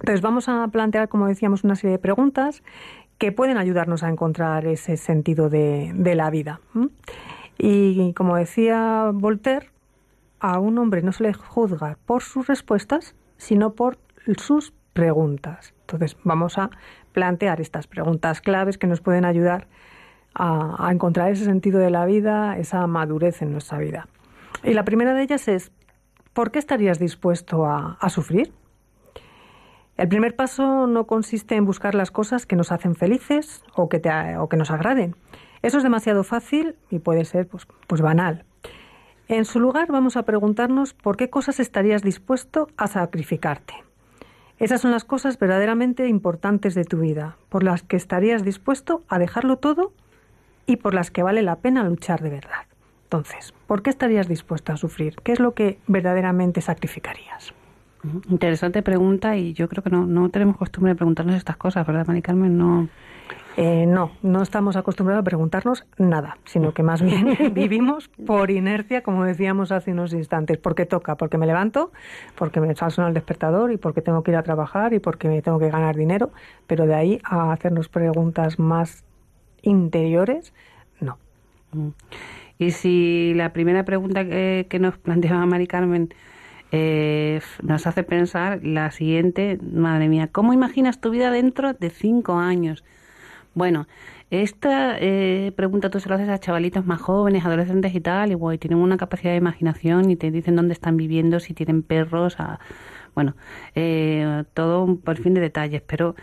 Entonces 0.00 0.20
vamos 0.22 0.48
a 0.48 0.66
plantear, 0.68 1.08
como 1.08 1.26
decíamos, 1.26 1.64
una 1.64 1.76
serie 1.76 1.92
de 1.92 1.98
preguntas 1.98 2.62
que 3.18 3.30
pueden 3.30 3.56
ayudarnos 3.56 4.02
a 4.02 4.08
encontrar 4.08 4.66
ese 4.66 4.96
sentido 4.96 5.48
de, 5.48 5.92
de 5.94 6.14
la 6.16 6.30
vida. 6.30 6.60
Y 7.58 8.12
como 8.14 8.36
decía 8.36 9.10
Voltaire, 9.12 9.70
a 10.40 10.58
un 10.58 10.78
hombre 10.78 11.02
no 11.02 11.12
se 11.12 11.22
le 11.22 11.32
juzga 11.32 11.98
por 12.04 12.22
sus 12.22 12.46
respuestas, 12.48 13.14
sino 13.36 13.74
por 13.74 13.98
sus 14.38 14.72
preguntas. 14.92 15.74
Entonces 15.82 16.16
vamos 16.24 16.58
a 16.58 16.70
plantear 17.12 17.60
estas 17.60 17.86
preguntas 17.86 18.40
claves 18.40 18.78
que 18.78 18.86
nos 18.86 19.00
pueden 19.00 19.24
ayudar 19.24 19.66
a, 20.34 20.88
encontrar 20.90 21.30
ese 21.30 21.44
sentido 21.44 21.78
de 21.78 21.90
la 21.90 22.06
vida, 22.06 22.56
esa 22.58 22.86
madurez 22.86 23.42
en 23.42 23.52
nuestra 23.52 23.78
vida. 23.78 24.08
Y 24.64 24.74
la 24.74 24.84
primera 24.84 25.14
de 25.14 25.22
ellas 25.22 25.48
es, 25.48 25.72
¿por 26.32 26.50
qué 26.50 26.58
estarías 26.58 26.98
dispuesto 26.98 27.66
a, 27.66 28.08
sufrir? 28.08 28.52
El 29.96 30.08
primer 30.08 30.34
paso 30.34 30.86
no 30.86 31.06
consiste 31.06 31.54
en 31.54 31.66
buscar 31.66 31.94
las 31.94 32.10
cosas 32.10 32.46
que 32.46 32.56
nos 32.56 32.72
hacen 32.72 32.94
felices 32.94 33.62
o 33.74 33.88
que, 33.88 34.00
o 34.38 34.48
que 34.48 34.56
nos 34.56 34.70
agraden, 34.70 35.14
eso 35.62 35.78
es 35.78 35.82
demasiado 35.82 36.24
fácil 36.24 36.76
y 36.90 36.98
puede 36.98 37.24
ser 37.24 37.46
pues, 37.46 37.66
pues 37.86 38.00
banal. 38.00 38.44
En 39.28 39.44
su 39.44 39.60
lugar 39.60 39.90
vamos 39.90 40.16
a 40.16 40.24
preguntarnos 40.24 40.92
por 40.94 41.16
qué 41.16 41.30
cosas 41.30 41.60
estarías 41.60 42.02
dispuesto 42.02 42.68
a 42.76 42.88
sacrificarte. 42.88 43.74
Esas 44.58 44.80
son 44.80 44.90
las 44.90 45.04
cosas 45.04 45.38
verdaderamente 45.38 46.06
importantes 46.08 46.74
de 46.74 46.84
tu 46.84 46.98
vida, 46.98 47.36
por 47.48 47.62
las 47.62 47.82
que 47.82 47.96
estarías 47.96 48.44
dispuesto 48.44 49.02
a 49.08 49.18
dejarlo 49.18 49.56
todo 49.56 49.92
y 50.66 50.76
por 50.76 50.94
las 50.94 51.10
que 51.10 51.22
vale 51.22 51.42
la 51.42 51.56
pena 51.56 51.82
luchar 51.84 52.22
de 52.22 52.30
verdad. 52.30 52.66
Entonces, 53.04 53.54
¿por 53.66 53.82
qué 53.82 53.90
estarías 53.90 54.28
dispuesto 54.28 54.72
a 54.72 54.76
sufrir? 54.76 55.16
¿Qué 55.22 55.32
es 55.32 55.40
lo 55.40 55.54
que 55.54 55.78
verdaderamente 55.86 56.60
sacrificarías? 56.60 57.54
Interesante 58.28 58.82
pregunta 58.82 59.36
y 59.36 59.52
yo 59.52 59.68
creo 59.68 59.82
que 59.82 59.90
no, 59.90 60.06
no 60.06 60.28
tenemos 60.28 60.56
costumbre 60.56 60.92
de 60.92 60.96
preguntarnos 60.96 61.36
estas 61.36 61.56
cosas, 61.56 61.86
¿verdad, 61.86 62.06
Mari 62.06 62.22
Carmen? 62.22 62.58
No. 62.58 62.88
Eh, 63.56 63.84
no, 63.86 64.12
no 64.22 64.42
estamos 64.42 64.76
acostumbrados 64.76 65.20
a 65.20 65.24
preguntarnos 65.24 65.84
nada, 65.98 66.38
sino 66.44 66.72
que 66.72 66.82
más 66.82 67.02
bien 67.02 67.36
vivimos 67.54 68.08
por 68.08 68.50
inercia, 68.50 69.02
como 69.02 69.24
decíamos 69.24 69.72
hace 69.72 69.92
unos 69.92 70.14
instantes, 70.14 70.56
porque 70.56 70.86
toca, 70.86 71.16
porque 71.16 71.36
me 71.36 71.46
levanto, 71.46 71.92
porque 72.34 72.60
me 72.60 72.74
suena 72.74 73.08
el 73.08 73.14
despertador 73.14 73.70
y 73.72 73.76
porque 73.76 74.00
tengo 74.00 74.22
que 74.22 74.30
ir 74.30 74.36
a 74.38 74.42
trabajar 74.42 74.94
y 74.94 75.00
porque 75.00 75.28
me 75.28 75.42
tengo 75.42 75.58
que 75.58 75.68
ganar 75.68 75.96
dinero, 75.96 76.30
pero 76.66 76.86
de 76.86 76.94
ahí 76.94 77.20
a 77.24 77.52
hacernos 77.52 77.88
preguntas 77.88 78.58
más 78.58 79.04
interiores, 79.60 80.54
no. 81.00 81.18
Mm. 81.72 81.88
Y 82.58 82.70
si 82.70 83.34
la 83.34 83.52
primera 83.52 83.84
pregunta 83.84 84.24
que, 84.24 84.78
nos 84.80 84.96
planteaba 84.96 85.44
Mari 85.46 85.66
Carmen 85.66 86.14
eh, 86.70 87.40
nos 87.62 87.86
hace 87.86 88.02
pensar 88.02 88.60
la 88.62 88.90
siguiente, 88.92 89.58
madre 89.62 90.08
mía, 90.08 90.28
¿cómo 90.30 90.52
imaginas 90.52 91.00
tu 91.00 91.10
vida 91.10 91.30
dentro 91.30 91.74
de 91.74 91.90
cinco 91.90 92.34
años? 92.34 92.84
Bueno, 93.54 93.86
esta 94.30 94.96
eh, 94.98 95.52
pregunta 95.54 95.90
tú 95.90 96.00
se 96.00 96.08
la 96.08 96.14
haces 96.14 96.28
a 96.30 96.38
chavalitos 96.38 96.86
más 96.86 97.02
jóvenes, 97.02 97.44
adolescentes 97.44 97.94
y 97.94 98.00
tal, 98.00 98.30
y 98.32 98.34
guay, 98.34 98.56
tienen 98.56 98.78
una 98.78 98.96
capacidad 98.96 99.32
de 99.32 99.36
imaginación 99.36 100.10
y 100.10 100.16
te 100.16 100.30
dicen 100.30 100.56
dónde 100.56 100.72
están 100.72 100.96
viviendo, 100.96 101.38
si 101.38 101.52
tienen 101.52 101.82
perros, 101.82 102.36
bueno, 103.14 103.36
eh, 103.74 104.44
todo 104.54 104.84
un 104.84 105.02
fin 105.16 105.34
de 105.34 105.42
detalles, 105.42 105.82
pero 105.82 106.14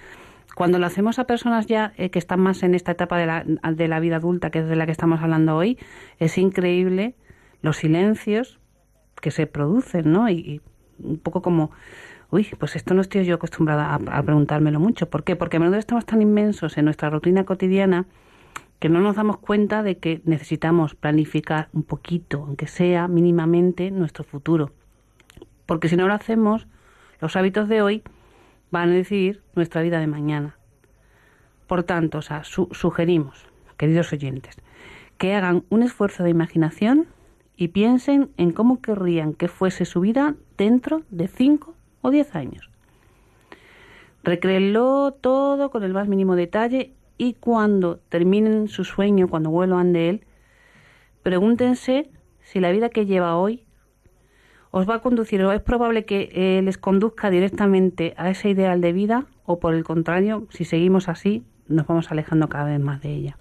cuando 0.56 0.80
lo 0.80 0.88
hacemos 0.88 1.20
a 1.20 1.26
personas 1.26 1.68
ya 1.68 1.94
eh, 1.98 2.10
que 2.10 2.18
están 2.18 2.40
más 2.40 2.64
en 2.64 2.74
esta 2.74 2.94
etapa 2.94 3.18
de 3.20 3.28
la, 3.28 3.46
de 3.46 3.88
la 3.88 4.00
vida 4.00 4.16
adulta, 4.16 4.50
que 4.50 4.60
es 4.60 4.68
de 4.68 4.76
la 4.76 4.88
que 4.88 4.92
estamos 4.92 5.22
hablando 5.22 5.56
hoy, 5.56 5.78
es 6.18 6.40
increíble 6.40 7.16
los 7.62 7.78
silencios 7.78 8.60
que 9.22 9.30
se 9.30 9.46
producen, 9.46 10.12
¿no? 10.12 10.30
y 10.30 10.62
un 10.98 11.20
poco 11.20 11.44
como 11.44 11.72
uy, 12.32 12.48
pues 12.58 12.76
esto 12.76 12.94
no 12.94 13.02
estoy 13.02 13.26
yo 13.26 13.36
acostumbrada 13.36 13.96
a, 13.96 14.24
preguntármelo 14.24 14.80
mucho. 14.80 15.10
¿Por 15.10 15.24
qué? 15.24 15.36
Porque 15.36 15.58
a 15.58 15.60
menudo 15.60 15.78
estamos 15.78 16.06
tan 16.06 16.22
inmensos 16.22 16.78
en 16.78 16.86
nuestra 16.86 17.10
rutina 17.10 17.44
cotidiana 17.44 18.06
que 18.80 18.90
no 18.90 19.02
nos 19.02 19.16
damos 19.16 19.38
cuenta 19.40 19.84
de 19.84 19.98
que 19.98 20.22
necesitamos 20.24 20.96
planificar 20.96 21.70
un 21.74 21.84
poquito, 21.84 22.44
aunque 22.48 22.68
sea 22.68 23.08
mínimamente, 23.08 23.92
nuestro 23.92 24.24
futuro. 24.24 24.72
Porque 25.66 25.90
si 25.90 25.98
no 25.98 26.08
lo 26.08 26.14
hacemos, 26.14 26.68
los 27.20 27.36
hábitos 27.36 27.68
de 27.68 27.82
hoy 27.82 28.04
van 28.72 28.90
a 28.90 28.94
decidir 28.94 29.42
nuestra 29.56 29.82
vida 29.82 30.00
de 30.00 30.08
mañana. 30.08 30.56
Por 31.68 31.84
tanto, 31.84 32.20
o 32.20 32.22
sea, 32.22 32.44
sugerimos, 32.44 33.46
queridos 33.78 34.14
oyentes, 34.14 34.56
que 35.18 35.36
hagan 35.36 35.66
un 35.70 35.84
esfuerzo 35.84 36.24
de 36.24 36.30
imaginación 36.30 37.08
y 37.58 37.70
piensen 37.70 38.32
en 38.38 38.52
cómo 38.52 38.82
querrían 38.82 39.34
que 39.34 39.50
fuese 39.50 39.84
su 39.84 40.00
vida 40.00 40.36
dentro 40.58 41.04
de 41.10 41.28
cinco 41.28 41.76
o 42.02 42.12
10 42.12 42.36
años. 42.36 42.70
Recréenlo 44.24 45.12
todo 45.20 45.72
con 45.72 45.84
el 45.84 45.94
más 45.94 46.08
mínimo 46.08 46.36
detalle 46.36 46.94
y 47.18 47.34
cuando 47.34 47.98
terminen 48.10 48.68
su 48.68 48.84
sueño, 48.84 49.28
cuando 49.28 49.50
vuelvan 49.50 49.94
de 49.94 50.10
él, 50.10 50.22
pregúntense 51.24 52.10
si 52.42 52.60
la 52.60 52.72
vida 52.72 52.90
que 52.90 53.06
lleva 53.06 53.38
hoy 53.38 53.64
os 54.72 54.88
va 54.88 54.96
a 54.96 55.00
conducir 55.00 55.42
o 55.44 55.52
es 55.52 55.62
probable 55.62 56.06
que 56.06 56.30
eh, 56.32 56.62
les 56.62 56.78
conduzca 56.78 57.30
directamente 57.30 58.14
a 58.18 58.30
ese 58.30 58.50
ideal 58.50 58.82
de 58.82 58.94
vida 58.94 59.26
o 59.46 59.60
por 59.60 59.74
el 59.74 59.84
contrario, 59.84 60.48
si 60.50 60.64
seguimos 60.64 61.10
así, 61.10 61.44
nos 61.68 61.88
vamos 61.88 62.12
alejando 62.12 62.50
cada 62.50 62.66
vez 62.66 62.80
más 62.80 63.02
de 63.02 63.14
ella. 63.14 63.38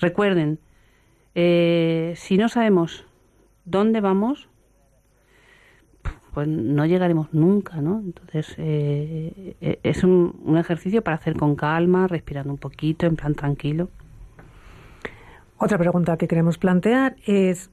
Recuerden, 0.00 0.60
eh, 1.34 2.14
si 2.16 2.36
no 2.36 2.48
sabemos 2.48 3.04
dónde 3.64 4.00
vamos, 4.00 4.48
pues 6.38 6.46
no 6.46 6.86
llegaremos 6.86 7.34
nunca, 7.34 7.80
¿no? 7.80 7.98
Entonces 7.98 8.54
eh, 8.58 9.56
eh, 9.60 9.80
es 9.82 10.04
un, 10.04 10.56
ejercicio 10.56 11.02
para 11.02 11.16
hacer 11.16 11.34
con 11.34 11.56
calma, 11.56 12.06
respirando 12.06 12.52
un 12.52 12.58
poquito, 12.58 13.06
en 13.06 13.16
plan 13.16 13.34
tranquilo. 13.34 13.88
Otra 15.56 15.78
pregunta 15.78 16.16
que 16.16 16.28
queremos 16.28 16.56
plantear 16.56 17.16
es, 17.26 17.72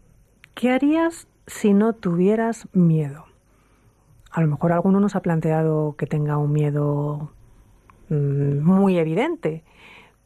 ¿qué 0.56 0.72
harías 0.72 1.28
si 1.46 1.76
no 1.76 1.94
tuvieras 1.94 2.68
miedo? 2.74 3.26
A 4.32 4.42
lo 4.42 4.48
mejor 4.48 4.72
alguno 4.72 5.00
nos 5.00 5.16
ha 5.16 5.22
planteado 5.22 5.96
que 5.96 6.08
tenga 6.08 6.40
un 6.40 6.52
miedo 6.52 7.30
mm, 8.10 8.62
muy 8.62 8.98
evidente, 8.98 9.64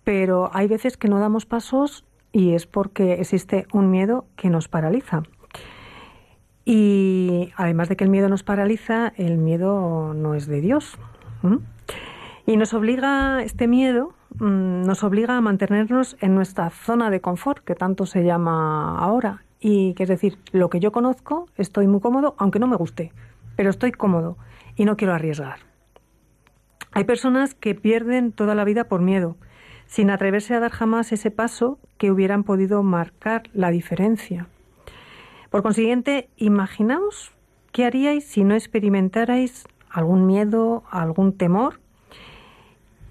pero 0.05 0.49
hay 0.53 0.69
veces 0.69 0.95
que 0.95 1.09
no 1.09 1.19
damos 1.19 1.45
pasos 1.45 2.05
y 2.31 2.53
es 2.53 2.67
porque 2.67 3.15
existe 3.15 3.67
un 3.73 3.91
miedo 3.91 4.27
que 4.37 4.49
nos 4.49 4.69
paraliza. 4.69 5.23
Y 6.72 7.51
además 7.55 7.89
de 7.89 7.95
que 7.95 8.03
el 8.03 8.11
miedo 8.11 8.30
nos 8.30 8.43
paraliza, 8.43 9.11
el 9.17 9.39
miedo 9.39 10.13
no 10.13 10.36
es 10.36 10.45
de 10.45 10.61
Dios. 10.61 10.99
Y 12.45 12.57
nos 12.57 12.76
obliga, 12.76 13.41
este 13.41 13.67
miedo 13.67 14.13
mm, 14.38 14.84
nos 14.84 15.03
obliga 15.03 15.36
a 15.36 15.41
mantenernos 15.41 16.15
en 16.22 16.36
nuestra 16.36 16.70
zona 16.70 17.09
de 17.09 17.22
confort, 17.22 17.63
que 17.63 17.74
tanto 17.74 18.05
se 18.05 18.24
llama 18.24 18.99
ahora. 18.99 19.41
Y 19.59 19.95
que 19.95 20.03
es 20.03 20.09
decir, 20.09 20.38
lo 20.51 20.70
que 20.70 20.80
yo 20.80 20.91
conozco, 20.91 21.47
estoy 21.57 21.88
muy 21.88 22.01
cómodo, 22.01 22.36
aunque 22.38 22.59
no 22.59 22.67
me 22.67 22.76
guste, 22.76 23.13
pero 23.55 23.72
estoy 23.72 23.91
cómodo 23.91 24.38
y 24.76 24.86
no 24.86 24.95
quiero 24.95 25.15
arriesgar. 25.15 25.61
Hay 26.91 27.05
personas 27.05 27.55
que 27.55 27.74
pierden 27.74 28.32
toda 28.32 28.53
la 28.53 28.63
vida 28.63 28.84
por 28.84 29.01
miedo. 29.01 29.38
sin 29.88 30.11
atreverse 30.11 30.53
a 30.53 30.59
dar 30.59 30.70
jamás 30.70 31.11
ese 31.11 31.32
paso 31.32 31.80
que 31.97 32.11
hubieran 32.11 32.43
podido 32.43 32.84
marcar 32.84 33.49
la 33.53 33.72
diferencia. 33.72 34.47
Por 35.49 35.63
consiguiente, 35.63 36.29
imaginaos 36.37 37.31
qué 37.71 37.85
haríais 37.85 38.23
si 38.23 38.43
no 38.43 38.53
experimentarais 38.53 39.67
algún 39.89 40.27
miedo, 40.27 40.83
algún 40.91 41.33
temor 41.33 41.79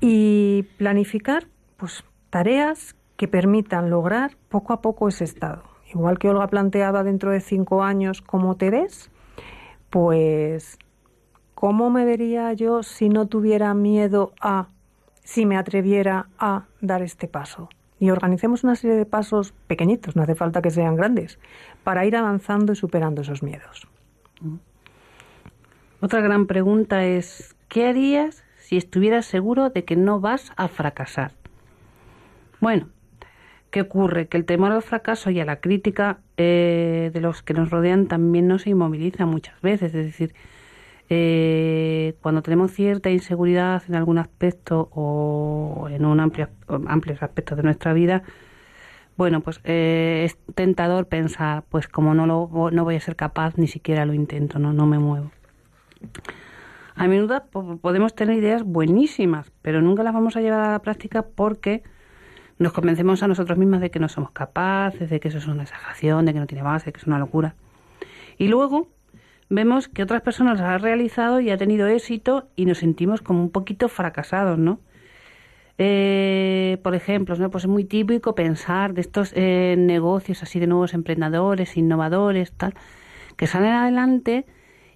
y 0.01 0.65
planificar 0.77 1.49
pues 1.77 2.05
tareas 2.31 2.95
que 3.17 3.27
permitan 3.27 3.91
lograr 3.91 4.37
poco 4.49 4.73
a 4.73 4.81
poco 4.81 5.09
ese 5.09 5.25
estado. 5.25 5.65
Igual 5.93 6.19
que 6.19 6.29
Olga 6.29 6.47
planteaba 6.47 7.03
dentro 7.03 7.33
de 7.33 7.41
cinco 7.41 7.83
años 7.83 8.23
cómo 8.23 8.57
te 8.57 8.71
ves, 8.71 9.11
pues 9.91 10.79
¿cómo 11.57 11.91
me 11.91 12.05
vería 12.05 12.53
yo 12.53 12.85
si 12.85 13.09
no 13.09 13.27
tuviera 13.27 13.75
miedo 13.75 14.33
a, 14.41 14.69
si 15.25 15.45
me 15.45 15.57
atreviera 15.57 16.29
a 16.39 16.67
dar 16.81 17.03
este 17.03 17.27
paso? 17.27 17.69
Y 18.01 18.11
organicemos 18.11 18.65
una 18.65 18.77
serie 18.77 18.97
de 18.97 19.07
pasos 19.07 19.53
pequeñitos, 19.67 20.15
no 20.15 20.23
hace 20.23 20.35
falta 20.35 20.63
que 20.63 20.71
sean 20.71 20.97
grandes, 20.97 21.39
para 21.85 22.07
ir 22.07 22.17
avanzando 22.17 22.73
y 22.73 22.77
superando 22.77 23.23
esos 23.23 23.43
miedos. 23.43 23.89
Otra 26.01 26.21
gran 26.21 26.47
pregunta 26.47 27.05
es, 27.05 27.57
¿qué 27.69 27.89
harías 27.89 28.45
si 28.57 28.77
estuvieras 28.77 29.27
seguro 29.27 29.71
de 29.71 29.85
que 29.85 29.97
no 29.97 30.21
vas 30.21 30.53
a 30.57 30.69
fracasar? 30.69 31.33
Bueno, 32.61 32.89
¿qué 33.71 33.81
ocurre? 33.81 34.29
Que 34.29 34.37
el 34.37 34.45
temor 34.45 34.71
al 34.71 34.83
fracaso 34.83 35.31
y 35.31 35.41
a 35.41 35.45
la 35.45 35.61
crítica 35.61 36.21
eh, 36.37 37.11
de 37.13 37.21
los 37.21 37.43
que 37.43 37.55
nos 37.55 37.71
rodean 37.71 38.07
también 38.07 38.47
nos 38.47 38.67
inmoviliza 38.67 39.27
muchas 39.27 39.61
veces. 39.61 39.95
Es 39.95 40.07
decir, 40.07 40.35
eh, 41.09 42.15
cuando 42.21 42.43
tenemos 42.43 42.73
cierta 42.73 43.11
inseguridad 43.11 43.83
en 43.89 43.95
algún 43.95 44.19
aspecto 44.19 44.89
o 44.93 45.89
en 45.91 46.05
un 46.05 46.21
amplio, 46.21 46.49
amplios 46.87 47.23
aspectos 47.23 47.57
de 47.57 47.63
nuestra 47.63 47.93
vida, 47.93 48.23
bueno, 49.17 49.41
pues 49.41 49.61
eh, 49.65 50.23
es 50.25 50.39
tentador 50.55 51.09
pensar, 51.09 51.65
pues 51.71 51.89
como 51.89 52.15
no, 52.15 52.27
lo, 52.27 52.71
no 52.71 52.85
voy 52.85 52.97
a 52.97 53.01
ser 53.01 53.17
capaz, 53.17 53.59
ni 53.59 53.67
siquiera 53.67 54.05
lo 54.05 54.15
intento, 54.15 54.59
no, 54.59 54.73
no 54.73 54.87
me 54.87 54.99
muevo. 54.99 55.33
A 56.95 57.07
menudo 57.09 57.45
podemos 57.81 58.15
tener 58.15 58.37
ideas 58.37 58.63
buenísimas, 58.63 59.51
pero 59.63 59.81
nunca 59.81 60.03
las 60.03 60.15
vamos 60.15 60.37
a 60.37 60.41
llevar 60.41 60.61
a 60.61 60.73
la 60.73 60.79
práctica 60.81 61.23
porque 61.23 61.83
nos 62.59 62.73
convencemos 62.73 63.23
a 63.23 63.29
nosotros 63.29 63.57
mismos 63.57 63.81
de 63.81 63.91
que 63.91 64.01
no 64.01 64.09
somos 64.09 64.33
capaces, 64.33 65.09
de 65.09 65.21
que 65.21 65.29
eso 65.29 65.39
es 65.39 65.47
una 65.47 65.63
exageración, 65.63 66.27
de 66.27 66.33
que 66.33 66.41
no 66.41 66.47
tiene 66.47 66.63
base, 66.63 66.87
de 66.87 66.93
que 66.93 66.99
es 66.99 67.07
una 67.07 67.19
locura. 67.19 67.55
Y 68.37 68.49
luego 68.49 68.89
vemos 69.49 69.89
que 69.89 70.03
otras 70.03 70.23
personas 70.23 70.61
lo 70.61 70.67
han 70.67 70.81
realizado 70.81 71.41
y 71.41 71.51
ha 71.51 71.57
tenido 71.57 71.87
éxito 71.87 72.49
y 72.57 72.67
nos 72.67 72.79
sentimos 72.79 73.23
como 73.23 73.43
un 73.43 73.51
poquito 73.51 73.89
fracasados, 73.89 74.59
¿no? 74.59 74.81
Eh, 75.79 76.79
por 76.83 76.97
ejemplo, 76.97 77.37
¿no? 77.37 77.51
pues 77.51 77.65
es 77.65 77.71
muy 77.71 77.85
típico 77.85 78.35
pensar 78.35 78.95
de 78.95 79.01
estos 79.01 79.33
eh, 79.37 79.77
negocios 79.79 80.43
así 80.43 80.59
de 80.59 80.67
nuevos 80.67 80.93
emprendedores, 80.93 81.77
innovadores, 81.77 82.53
tal, 82.53 82.75
que 83.37 83.47
salen 83.47 83.73
adelante 83.73 84.45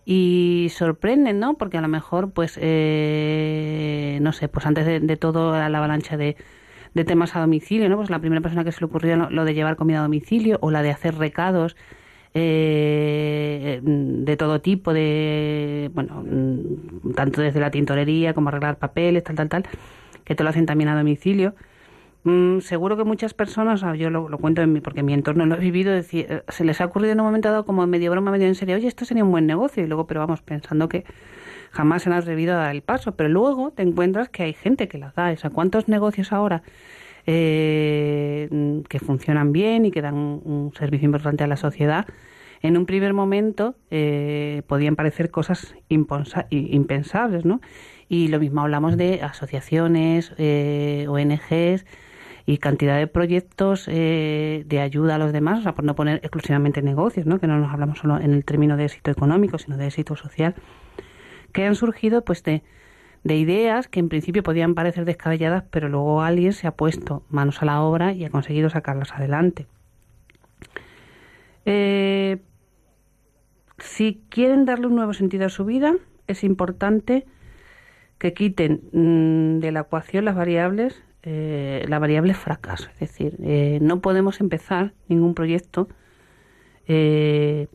y 0.04 0.68
sorprenden, 0.70 1.38
¿no? 1.38 1.54
Porque 1.54 1.78
a 1.78 1.80
lo 1.80 1.88
mejor, 1.88 2.32
pues, 2.32 2.58
eh, 2.60 4.18
no 4.22 4.32
sé, 4.32 4.48
pues 4.48 4.66
antes 4.66 4.84
de, 4.84 5.00
de 5.00 5.16
todo 5.16 5.52
la 5.52 5.66
avalancha 5.78 6.16
de, 6.16 6.36
de, 6.94 7.04
temas 7.04 7.36
a 7.36 7.40
domicilio, 7.40 7.88
¿no? 7.88 7.96
Pues 7.96 8.10
la 8.10 8.18
primera 8.18 8.40
persona 8.40 8.64
que 8.64 8.72
se 8.72 8.80
le 8.80 8.86
ocurrió 8.86 9.16
lo, 9.16 9.44
de 9.44 9.54
llevar 9.54 9.76
comida 9.76 10.00
a 10.00 10.02
domicilio 10.02 10.58
o 10.60 10.70
la 10.72 10.82
de 10.82 10.90
hacer 10.90 11.16
recados 11.16 11.76
eh, 12.34 13.80
de 13.82 14.36
todo 14.36 14.60
tipo, 14.60 14.92
de, 14.92 15.90
bueno, 15.94 16.22
mm, 16.24 17.12
tanto 17.14 17.42
desde 17.42 17.60
la 17.60 17.70
tintorería 17.70 18.34
como 18.34 18.48
arreglar 18.48 18.78
papeles, 18.78 19.24
tal, 19.24 19.36
tal, 19.36 19.48
tal, 19.48 19.66
que 20.24 20.34
te 20.34 20.42
lo 20.42 20.50
hacen 20.50 20.66
también 20.66 20.88
a 20.88 20.96
domicilio. 20.96 21.54
Mm, 22.24 22.60
seguro 22.60 22.96
que 22.96 23.04
muchas 23.04 23.34
personas, 23.34 23.82
yo 23.98 24.08
lo, 24.10 24.38
cuento 24.38 24.62
en 24.62 24.72
mi, 24.72 24.80
porque 24.80 25.02
mi 25.02 25.12
entorno 25.12 25.44
lo 25.44 25.56
he 25.56 25.58
vivido, 25.58 25.92
eh, 25.92 26.42
se 26.48 26.64
les 26.64 26.80
ha 26.80 26.86
ocurrido 26.86 27.12
en 27.12 27.20
un 27.20 27.26
momento 27.26 27.50
dado 27.50 27.64
como 27.64 27.86
medio 27.86 28.10
broma, 28.12 28.30
medio 28.30 28.46
en 28.46 28.54
serio, 28.54 28.76
oye, 28.76 28.86
esto 28.88 29.04
sería 29.04 29.24
un 29.24 29.32
buen 29.32 29.46
negocio, 29.46 29.82
y 29.84 29.86
luego, 29.88 30.06
pero 30.06 30.20
vamos, 30.20 30.40
pensando 30.42 30.88
que 30.88 31.04
jamás 31.72 32.02
se 32.02 32.10
han 32.10 32.14
atrevido 32.14 32.54
a 32.54 32.58
dar 32.58 32.74
el 32.74 32.82
paso, 32.82 33.12
pero 33.16 33.28
luego 33.28 33.72
te 33.72 33.82
encuentras 33.82 34.28
que 34.28 34.44
hay 34.44 34.52
gente 34.52 34.88
que 34.88 34.98
las 34.98 35.14
da, 35.14 35.32
o 35.32 35.36
sea, 35.36 35.50
¿cuántos 35.50 35.88
negocios 35.88 36.32
ahora 36.32 36.62
eh, 37.26 38.48
que 38.88 38.98
funcionan 38.98 39.52
bien 39.52 39.84
y 39.86 39.90
que 39.90 40.02
dan 40.02 40.14
un, 40.14 40.72
servicio 40.76 41.06
importante 41.06 41.44
a 41.44 41.46
la 41.46 41.56
sociedad? 41.56 42.06
En 42.62 42.76
un 42.76 42.86
primer 42.86 43.12
momento 43.12 43.74
eh, 43.90 44.62
podían 44.68 44.94
parecer 44.94 45.30
cosas 45.30 45.74
impensables, 45.88 47.44
¿no? 47.44 47.60
Y 48.08 48.28
lo 48.28 48.38
mismo 48.38 48.60
hablamos 48.60 48.96
de 48.96 49.20
asociaciones, 49.22 50.32
eh, 50.38 51.06
ONGs, 51.08 51.84
y 52.46 52.58
cantidad 52.58 52.98
de 52.98 53.06
proyectos 53.06 53.86
eh, 53.88 54.64
de 54.66 54.80
ayuda 54.80 55.16
a 55.16 55.18
los 55.18 55.32
demás, 55.32 55.60
o 55.60 55.62
sea, 55.62 55.74
por 55.74 55.84
no 55.84 55.94
poner 55.94 56.16
exclusivamente 56.18 56.82
negocios, 56.82 57.26
¿no? 57.26 57.38
que 57.38 57.46
no 57.46 57.58
nos 57.58 57.72
hablamos 57.72 57.98
solo 57.98 58.18
en 58.18 58.32
el 58.32 58.44
término 58.44 58.76
de 58.76 58.84
éxito 58.84 59.10
económico, 59.10 59.58
sino 59.58 59.76
de 59.76 59.86
éxito 59.86 60.16
social, 60.16 60.54
que 61.52 61.64
han 61.64 61.74
surgido 61.74 62.24
pues 62.24 62.42
de, 62.42 62.62
de 63.24 63.36
ideas 63.36 63.88
que 63.88 64.00
en 64.00 64.08
principio 64.08 64.42
podían 64.42 64.74
parecer 64.74 65.04
descabelladas, 65.04 65.64
pero 65.70 65.88
luego 65.88 66.22
alguien 66.22 66.52
se 66.52 66.66
ha 66.66 66.72
puesto 66.72 67.24
manos 67.28 67.62
a 67.62 67.66
la 67.66 67.80
obra 67.82 68.12
y 68.12 68.24
ha 68.24 68.30
conseguido 68.30 68.70
sacarlas 68.70 69.12
adelante. 69.12 69.66
Eh, 71.64 72.38
si 73.78 74.22
quieren 74.28 74.64
darle 74.64 74.88
un 74.88 74.96
nuevo 74.96 75.12
sentido 75.12 75.46
a 75.46 75.50
su 75.50 75.64
vida, 75.64 75.94
es 76.26 76.44
importante 76.44 77.26
que 78.18 78.34
quiten 78.34 78.82
mm, 78.92 79.60
de 79.60 79.72
la 79.72 79.80
ecuación 79.80 80.24
las 80.24 80.34
variables 80.34 81.02
eh, 81.24 81.84
la 81.88 82.00
variable 82.00 82.34
fracaso. 82.34 82.88
Es 82.94 82.98
decir, 82.98 83.36
eh, 83.44 83.78
no 83.80 84.00
podemos 84.00 84.40
empezar 84.40 84.92
ningún 85.06 85.34
proyecto 85.34 85.88
eh, 86.88 87.68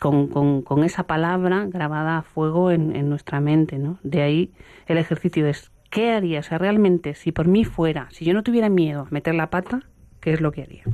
con, 0.00 0.82
esa 0.82 1.04
palabra 1.04 1.66
grabada 1.66 2.18
a 2.18 2.22
fuego 2.22 2.70
en, 2.70 3.08
nuestra 3.08 3.40
mente. 3.40 3.78
¿no? 3.78 3.98
De 4.02 4.22
ahí 4.22 4.52
el 4.86 4.98
ejercicio 4.98 5.46
es, 5.46 5.70
¿qué 5.90 6.10
haría? 6.10 6.40
O 6.40 6.42
sea, 6.42 6.58
realmente, 6.58 7.14
si 7.14 7.30
por 7.30 7.46
mí 7.46 7.64
fuera, 7.64 8.08
si 8.10 8.24
yo 8.24 8.34
no 8.34 8.42
tuviera 8.42 8.68
miedo 8.68 9.02
a 9.02 9.10
meter 9.10 9.34
la 9.34 9.50
pata, 9.50 9.82
¿qué 10.20 10.32
es 10.32 10.40
lo 10.40 10.50
que 10.50 10.62
haría? 10.62 10.84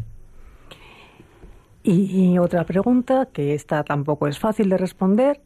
Y, 1.84 2.36
otra 2.38 2.64
pregunta, 2.64 3.28
que 3.32 3.54
esta 3.54 3.84
tampoco 3.84 4.26
es 4.26 4.40
fácil 4.40 4.68
de 4.68 4.76
responder. 4.76 5.40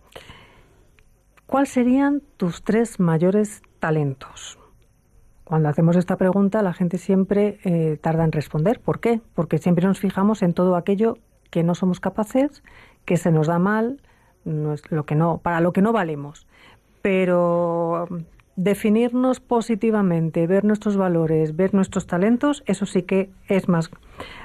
¿Cuáles 1.45 1.69
serían 1.69 2.23
tus 2.39 2.63
tres 2.63 2.99
mayores 2.99 3.61
talentos? 3.79 4.59
Cuando 5.45 5.69
hacemos 5.69 5.97
esta 5.97 6.17
pregunta, 6.17 6.63
la 6.63 6.73
gente 6.73 6.97
siempre 6.97 7.59
eh, 7.65 7.99
tarda 8.01 8.25
en 8.25 8.33
responder. 8.33 8.81
¿Por 8.81 9.01
qué? 9.01 9.21
Porque 9.35 9.59
siempre 9.59 9.87
nos 9.87 10.01
fijamos 10.01 10.43
en 10.43 10.55
todo 10.55 10.77
aquello 10.77 11.19
que 11.51 11.63
no 11.63 11.75
somos 11.75 12.01
capaces, 12.01 12.63
que 13.05 13.17
se 13.17 13.31
nos 13.31 13.47
da 13.47 13.59
mal, 13.59 14.01
lo 14.45 15.07
que 15.07 15.15
no, 15.15 15.39
para 15.39 15.61
lo 15.61 15.73
que 15.73 15.83
no 15.83 15.93
valemos. 15.93 16.47
Pero 17.03 18.09
definirnos 18.57 19.41
positivamente, 19.41 20.47
ver 20.47 20.65
nuestros 20.65 20.97
valores, 20.97 21.57
ver 21.57 21.75
nuestros 21.75 22.07
talentos, 22.07 22.63
eso 22.67 22.87
sí 22.87 23.03
que 23.03 23.31
es 23.49 23.69
más, 23.69 23.91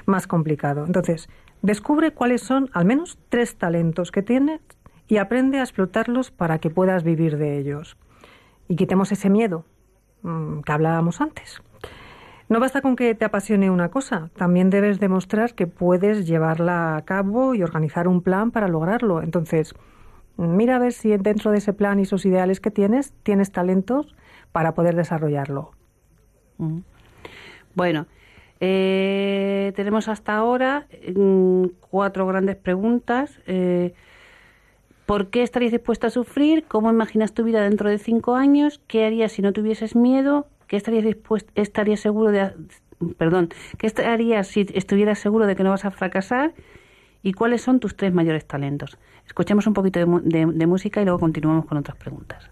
más 0.06 0.26
complicado. 0.26 0.84
Entonces, 0.86 1.28
descubre 1.62 2.12
cuáles 2.12 2.42
son 2.42 2.70
al 2.72 2.86
menos 2.86 3.18
tres 3.28 3.56
talentos 3.56 4.10
que 4.10 4.22
tienes 4.22 4.60
y 5.08 5.18
aprende 5.18 5.58
a 5.58 5.62
explotarlos 5.62 6.30
para 6.30 6.58
que 6.58 6.70
puedas 6.70 7.04
vivir 7.04 7.36
de 7.36 7.58
ellos. 7.58 7.96
Y 8.68 8.76
quitemos 8.76 9.12
ese 9.12 9.30
miedo, 9.30 9.64
Mm, 10.26 10.62
que 10.62 10.72
hablábamos 10.72 11.20
antes. 11.20 11.62
No 12.48 12.60
basta 12.60 12.80
con 12.80 12.94
que 12.94 13.14
te 13.14 13.24
apasione 13.24 13.70
una 13.70 13.90
cosa, 13.90 14.30
también 14.36 14.70
debes 14.70 15.00
demostrar 15.00 15.54
que 15.54 15.66
puedes 15.66 16.26
llevarla 16.26 16.96
a 16.96 17.04
cabo 17.04 17.54
y 17.54 17.62
organizar 17.62 18.06
un 18.06 18.22
plan 18.22 18.52
para 18.52 18.68
lograrlo. 18.68 19.20
Entonces, 19.20 19.74
mira 20.36 20.76
a 20.76 20.78
ver 20.78 20.92
si 20.92 21.16
dentro 21.16 21.50
de 21.50 21.58
ese 21.58 21.72
plan 21.72 21.98
y 21.98 22.02
esos 22.02 22.24
ideales 22.24 22.60
que 22.60 22.70
tienes, 22.70 23.12
tienes 23.24 23.50
talentos 23.50 24.14
para 24.52 24.74
poder 24.74 24.94
desarrollarlo. 24.94 25.72
Bueno, 27.74 28.06
eh, 28.60 29.72
tenemos 29.74 30.08
hasta 30.08 30.36
ahora 30.36 30.86
mm, 31.14 31.64
cuatro 31.90 32.26
grandes 32.26 32.56
preguntas. 32.56 33.40
Eh, 33.46 33.92
¿Por 35.04 35.30
qué 35.30 35.42
estarías 35.42 35.72
dispuesta 35.72 36.08
a 36.08 36.10
sufrir? 36.10 36.64
¿Cómo 36.66 36.90
imaginas 36.90 37.32
tu 37.34 37.44
vida 37.44 37.62
dentro 37.62 37.90
de 37.90 37.98
cinco 37.98 38.36
años? 38.36 38.80
¿Qué 38.86 39.04
harías 39.04 39.32
si 39.32 39.42
no 39.42 39.52
tuvieses 39.52 39.96
miedo? 39.96 40.46
¿Qué 40.66 40.76
estarías 40.76 41.04
dispuesto, 41.04 41.52
estarías 41.54 42.00
seguro 42.00 42.32
de, 42.32 42.52
perdón, 43.16 43.50
qué 43.78 43.92
harías 44.02 44.48
si 44.48 44.66
estuvieras 44.74 45.18
seguro 45.18 45.46
de 45.46 45.56
que 45.56 45.62
no 45.62 45.70
vas 45.70 45.84
a 45.84 45.90
fracasar? 45.90 46.54
¿Y 47.22 47.32
cuáles 47.32 47.62
son 47.62 47.80
tus 47.80 47.96
tres 47.96 48.12
mayores 48.12 48.46
talentos? 48.46 48.98
Escuchemos 49.26 49.66
un 49.66 49.74
poquito 49.74 49.98
de 50.00 50.66
música 50.66 51.02
y 51.02 51.04
luego 51.04 51.18
continuamos 51.18 51.66
con 51.66 51.78
otras 51.78 51.96
preguntas. 51.96 52.50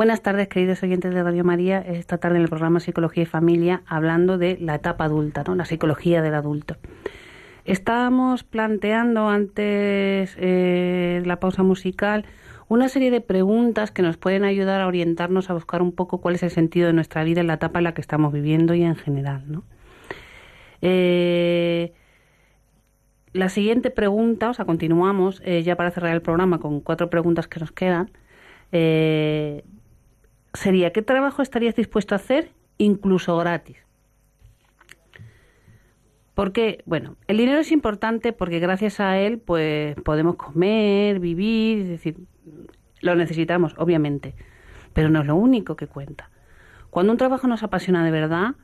Buenas 0.00 0.22
tardes, 0.22 0.48
queridos 0.48 0.82
oyentes 0.82 1.12
de 1.12 1.22
Radio 1.22 1.44
María. 1.44 1.78
Esta 1.80 2.16
tarde 2.16 2.36
en 2.36 2.44
el 2.44 2.48
programa 2.48 2.80
Psicología 2.80 3.24
y 3.24 3.26
Familia, 3.26 3.82
hablando 3.84 4.38
de 4.38 4.56
la 4.58 4.76
etapa 4.76 5.04
adulta, 5.04 5.44
¿no? 5.46 5.54
la 5.54 5.66
psicología 5.66 6.22
del 6.22 6.32
adulto. 6.32 6.78
Estábamos 7.66 8.42
planteando 8.42 9.28
antes 9.28 10.34
eh, 10.38 11.22
la 11.26 11.38
pausa 11.38 11.64
musical 11.64 12.24
una 12.68 12.88
serie 12.88 13.10
de 13.10 13.20
preguntas 13.20 13.90
que 13.90 14.00
nos 14.00 14.16
pueden 14.16 14.44
ayudar 14.44 14.80
a 14.80 14.86
orientarnos 14.86 15.50
a 15.50 15.52
buscar 15.52 15.82
un 15.82 15.92
poco 15.92 16.22
cuál 16.22 16.36
es 16.36 16.42
el 16.44 16.50
sentido 16.50 16.86
de 16.86 16.94
nuestra 16.94 17.22
vida 17.22 17.42
en 17.42 17.46
la 17.48 17.54
etapa 17.54 17.80
en 17.80 17.84
la 17.84 17.92
que 17.92 18.00
estamos 18.00 18.32
viviendo 18.32 18.72
y 18.72 18.82
en 18.82 18.96
general. 18.96 19.44
¿no? 19.48 19.64
Eh, 20.80 21.92
la 23.34 23.50
siguiente 23.50 23.90
pregunta, 23.90 24.48
o 24.48 24.54
sea, 24.54 24.64
continuamos 24.64 25.42
eh, 25.44 25.62
ya 25.62 25.76
para 25.76 25.90
cerrar 25.90 26.14
el 26.14 26.22
programa 26.22 26.58
con 26.58 26.80
cuatro 26.80 27.10
preguntas 27.10 27.48
que 27.48 27.60
nos 27.60 27.70
quedan. 27.70 28.10
Eh, 28.72 29.62
sería, 30.54 30.92
¿qué 30.92 31.02
trabajo 31.02 31.42
estarías 31.42 31.74
dispuesto 31.74 32.14
a 32.14 32.16
hacer 32.16 32.52
incluso 32.78 33.36
gratis? 33.36 33.78
Porque, 36.34 36.82
bueno, 36.86 37.16
el 37.26 37.36
dinero 37.36 37.58
es 37.58 37.70
importante 37.72 38.32
porque 38.32 38.60
gracias 38.60 39.00
a 39.00 39.18
él, 39.18 39.38
pues, 39.38 39.94
podemos 39.96 40.36
comer, 40.36 41.20
vivir, 41.20 41.80
es 41.80 41.88
decir, 41.88 42.16
lo 43.00 43.14
necesitamos, 43.14 43.74
obviamente, 43.76 44.34
pero 44.92 45.10
no 45.10 45.20
es 45.20 45.26
lo 45.26 45.36
único 45.36 45.76
que 45.76 45.86
cuenta. 45.86 46.30
Cuando 46.90 47.12
un 47.12 47.18
trabajo 47.18 47.46
nos 47.46 47.62
apasiona 47.62 48.04
de 48.04 48.10
verdad, 48.10 48.54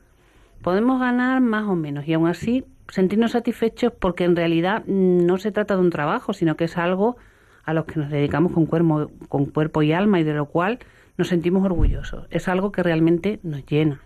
podemos 0.61 0.99
ganar 0.99 1.41
más 1.41 1.65
o 1.65 1.75
menos 1.75 2.07
y 2.07 2.13
aún 2.13 2.27
así 2.27 2.65
sentirnos 2.89 3.31
satisfechos 3.31 3.93
porque 3.93 4.23
en 4.23 4.35
realidad 4.35 4.83
no 4.85 5.37
se 5.37 5.51
trata 5.51 5.75
de 5.75 5.81
un 5.81 5.89
trabajo, 5.89 6.33
sino 6.33 6.55
que 6.55 6.65
es 6.65 6.77
algo 6.77 7.17
a 7.63 7.73
lo 7.73 7.85
que 7.85 7.99
nos 7.99 8.09
dedicamos 8.09 8.53
con 8.53 8.65
cuerpo, 8.65 9.11
con 9.29 9.45
cuerpo 9.45 9.81
y 9.83 9.91
alma 9.91 10.19
y 10.19 10.23
de 10.23 10.33
lo 10.33 10.45
cual 10.45 10.79
nos 11.17 11.27
sentimos 11.27 11.65
orgullosos. 11.65 12.27
Es 12.29 12.47
algo 12.47 12.71
que 12.71 12.83
realmente 12.83 13.39
nos 13.43 13.65
llena. 13.65 14.01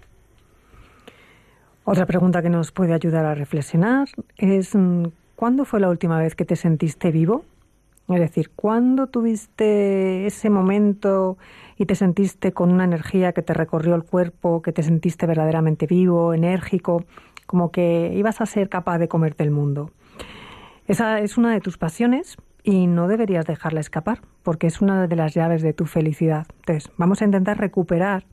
Otra 1.83 2.05
pregunta 2.05 2.41
que 2.41 2.49
nos 2.49 2.71
puede 2.71 2.93
ayudar 2.93 3.25
a 3.25 3.35
reflexionar 3.35 4.07
es 4.37 4.75
mm, 4.75 5.05
¿cuándo 5.35 5.65
fue 5.65 5.79
la 5.79 5.89
última 5.89 6.19
vez 6.19 6.35
que 6.35 6.45
te 6.45 6.55
sentiste 6.55 7.11
vivo? 7.11 7.43
Es 8.07 8.19
decir, 8.19 8.51
¿cuándo 8.55 9.07
tuviste 9.07 10.25
ese 10.25 10.49
momento 10.49 11.37
y 11.77 11.85
te 11.85 11.95
sentiste 11.95 12.51
con 12.51 12.71
una 12.71 12.83
energía 12.83 13.31
que 13.31 13.41
te 13.41 13.53
recorrió 13.53 13.95
el 13.95 14.03
cuerpo, 14.03 14.61
que 14.61 14.71
te 14.71 14.83
sentiste 14.83 15.25
verdaderamente 15.25 15.87
vivo, 15.87 16.33
enérgico, 16.33 17.05
como 17.45 17.71
que 17.71 18.11
ibas 18.15 18.41
a 18.41 18.45
ser 18.45 18.69
capaz 18.69 18.97
de 18.99 19.07
comerte 19.07 19.43
el 19.43 19.51
mundo. 19.51 19.91
Esa 20.87 21.19
es 21.19 21.37
una 21.37 21.53
de 21.53 21.61
tus 21.61 21.77
pasiones 21.77 22.37
y 22.63 22.87
no 22.87 23.07
deberías 23.07 23.45
dejarla 23.45 23.79
escapar, 23.79 24.21
porque 24.43 24.67
es 24.67 24.81
una 24.81 25.07
de 25.07 25.15
las 25.15 25.33
llaves 25.33 25.61
de 25.61 25.73
tu 25.73 25.85
felicidad. 25.85 26.47
Entonces, 26.59 26.91
vamos 26.97 27.21
a 27.21 27.25
intentar 27.25 27.57
recuperar, 27.57 28.25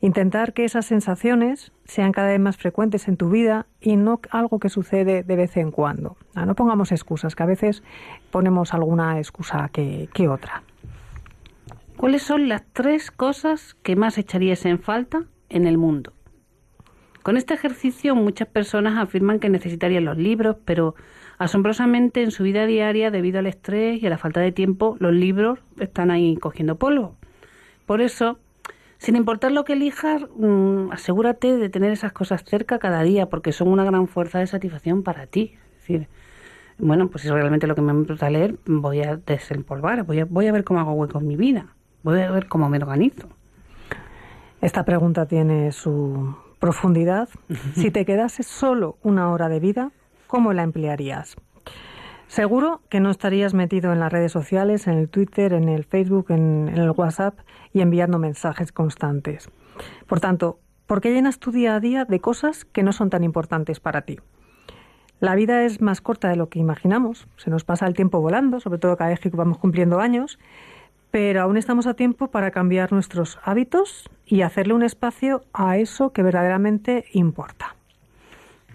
intentar 0.00 0.52
que 0.52 0.64
esas 0.64 0.86
sensaciones 0.86 1.72
sean 1.84 2.12
cada 2.12 2.28
vez 2.28 2.40
más 2.40 2.56
frecuentes 2.56 3.08
en 3.08 3.16
tu 3.16 3.30
vida 3.30 3.66
y 3.80 3.96
no 3.96 4.20
algo 4.30 4.58
que 4.58 4.68
sucede 4.68 5.22
de 5.22 5.36
vez 5.36 5.56
en 5.56 5.70
cuando. 5.70 6.16
Ah, 6.34 6.46
no 6.46 6.54
pongamos 6.54 6.92
excusas, 6.92 7.36
que 7.36 7.42
a 7.42 7.46
veces 7.46 7.82
ponemos 8.30 8.74
alguna 8.74 9.18
excusa 9.18 9.68
que, 9.72 10.08
que 10.12 10.28
otra. 10.28 10.62
¿Cuáles 11.96 12.22
son 12.22 12.48
las 12.48 12.64
tres 12.72 13.10
cosas 13.10 13.74
que 13.82 13.96
más 13.96 14.18
echarías 14.18 14.66
en 14.66 14.80
falta 14.80 15.24
en 15.48 15.66
el 15.66 15.78
mundo? 15.78 16.12
Con 17.22 17.38
este 17.38 17.54
ejercicio 17.54 18.14
muchas 18.14 18.48
personas 18.48 18.98
afirman 18.98 19.38
que 19.38 19.48
necesitarían 19.48 20.04
los 20.04 20.18
libros, 20.18 20.56
pero 20.66 20.94
asombrosamente 21.38 22.22
en 22.22 22.30
su 22.30 22.42
vida 22.42 22.66
diaria, 22.66 23.10
debido 23.10 23.38
al 23.38 23.46
estrés 23.46 24.02
y 24.02 24.06
a 24.06 24.10
la 24.10 24.18
falta 24.18 24.40
de 24.40 24.52
tiempo, 24.52 24.96
los 25.00 25.12
libros 25.12 25.58
están 25.78 26.10
ahí 26.10 26.36
cogiendo 26.36 26.76
polvo. 26.76 27.16
Por 27.86 28.00
eso, 28.00 28.38
sin 28.98 29.16
importar 29.16 29.52
lo 29.52 29.64
que 29.64 29.74
elijas, 29.74 30.22
mm, 30.36 30.92
asegúrate 30.92 31.56
de 31.56 31.68
tener 31.68 31.92
esas 31.92 32.12
cosas 32.12 32.44
cerca 32.44 32.78
cada 32.78 33.02
día, 33.02 33.26
porque 33.26 33.52
son 33.52 33.68
una 33.68 33.84
gran 33.84 34.08
fuerza 34.08 34.38
de 34.38 34.46
satisfacción 34.46 35.02
para 35.02 35.26
ti. 35.26 35.54
Es 35.54 35.80
decir, 35.80 36.08
bueno, 36.78 37.08
pues 37.08 37.22
si 37.22 37.28
realmente 37.28 37.66
lo 37.66 37.74
que 37.74 37.82
me 37.82 37.92
gusta 37.92 38.30
leer, 38.30 38.56
voy 38.66 39.02
a 39.02 39.16
desempolvar, 39.16 40.04
voy 40.04 40.20
a, 40.20 40.24
voy 40.24 40.46
a 40.46 40.52
ver 40.52 40.64
cómo 40.64 40.80
hago 40.80 40.92
hueco 40.92 41.18
en 41.20 41.28
mi 41.28 41.36
vida, 41.36 41.74
voy 42.02 42.20
a 42.20 42.30
ver 42.30 42.48
cómo 42.48 42.68
me 42.68 42.78
organizo. 42.78 43.28
Esta 44.60 44.84
pregunta 44.84 45.26
tiene 45.26 45.72
su 45.72 46.36
profundidad, 46.58 47.28
si 47.74 47.90
te 47.90 48.04
quedase 48.04 48.42
solo 48.42 48.96
una 49.02 49.30
hora 49.30 49.48
de 49.48 49.60
vida, 49.60 49.92
¿cómo 50.34 50.52
la 50.52 50.64
emplearías? 50.64 51.36
Seguro 52.26 52.82
que 52.88 52.98
no 52.98 53.10
estarías 53.10 53.54
metido 53.54 53.92
en 53.92 54.00
las 54.00 54.12
redes 54.12 54.32
sociales, 54.32 54.88
en 54.88 54.94
el 54.94 55.08
Twitter, 55.08 55.52
en 55.52 55.68
el 55.68 55.84
Facebook, 55.84 56.26
en, 56.30 56.66
el 56.74 56.90
WhatsApp 56.90 57.38
y 57.72 57.82
enviando 57.82 58.18
mensajes 58.18 58.72
constantes. 58.72 59.48
Por 60.08 60.18
tanto, 60.18 60.58
¿por 60.86 61.00
qué 61.00 61.12
llenas 61.12 61.38
tu 61.38 61.52
día 61.52 61.76
a 61.76 61.80
día 61.80 62.04
de 62.04 62.18
cosas 62.18 62.64
que 62.64 62.82
no 62.82 62.92
son 62.92 63.10
tan 63.10 63.22
importantes 63.22 63.78
para 63.78 64.02
ti? 64.02 64.18
La 65.20 65.36
vida 65.36 65.62
es 65.62 65.80
más 65.80 66.00
corta 66.00 66.30
de 66.30 66.34
lo 66.34 66.48
que 66.48 66.58
imaginamos. 66.58 67.28
Se 67.36 67.48
nos 67.48 67.62
pasa 67.62 67.86
el 67.86 67.94
tiempo 67.94 68.20
volando, 68.20 68.58
sobre 68.58 68.80
todo 68.80 68.96
cada 68.96 69.10
vez 69.10 69.20
que 69.20 69.28
vamos 69.28 69.58
cumpliendo 69.58 70.00
años, 70.00 70.40
pero 71.12 71.42
aún 71.42 71.56
estamos 71.56 71.86
a 71.86 71.94
tiempo 71.94 72.32
para 72.32 72.50
cambiar 72.50 72.90
nuestros 72.90 73.38
hábitos 73.44 74.10
y 74.26 74.42
hacerle 74.42 74.74
un 74.74 74.82
espacio 74.82 75.44
a 75.52 75.78
eso 75.78 76.12
que 76.12 76.24
verdaderamente 76.24 77.04
importa. 77.12 77.76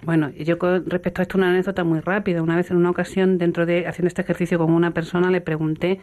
Bueno, 0.03 0.29
yo 0.31 0.57
con 0.57 0.89
respecto 0.89 1.21
a 1.21 1.23
esto 1.23 1.37
una 1.37 1.49
anécdota 1.49 1.83
muy 1.83 1.99
rápida. 1.99 2.41
Una 2.41 2.55
vez 2.55 2.71
en 2.71 2.77
una 2.77 2.89
ocasión, 2.89 3.37
dentro 3.37 3.65
de 3.65 3.87
haciendo 3.87 4.07
este 4.07 4.21
ejercicio 4.21 4.57
con 4.57 4.71
una 4.71 4.91
persona, 4.91 5.29
le 5.29 5.41
pregunté 5.41 5.99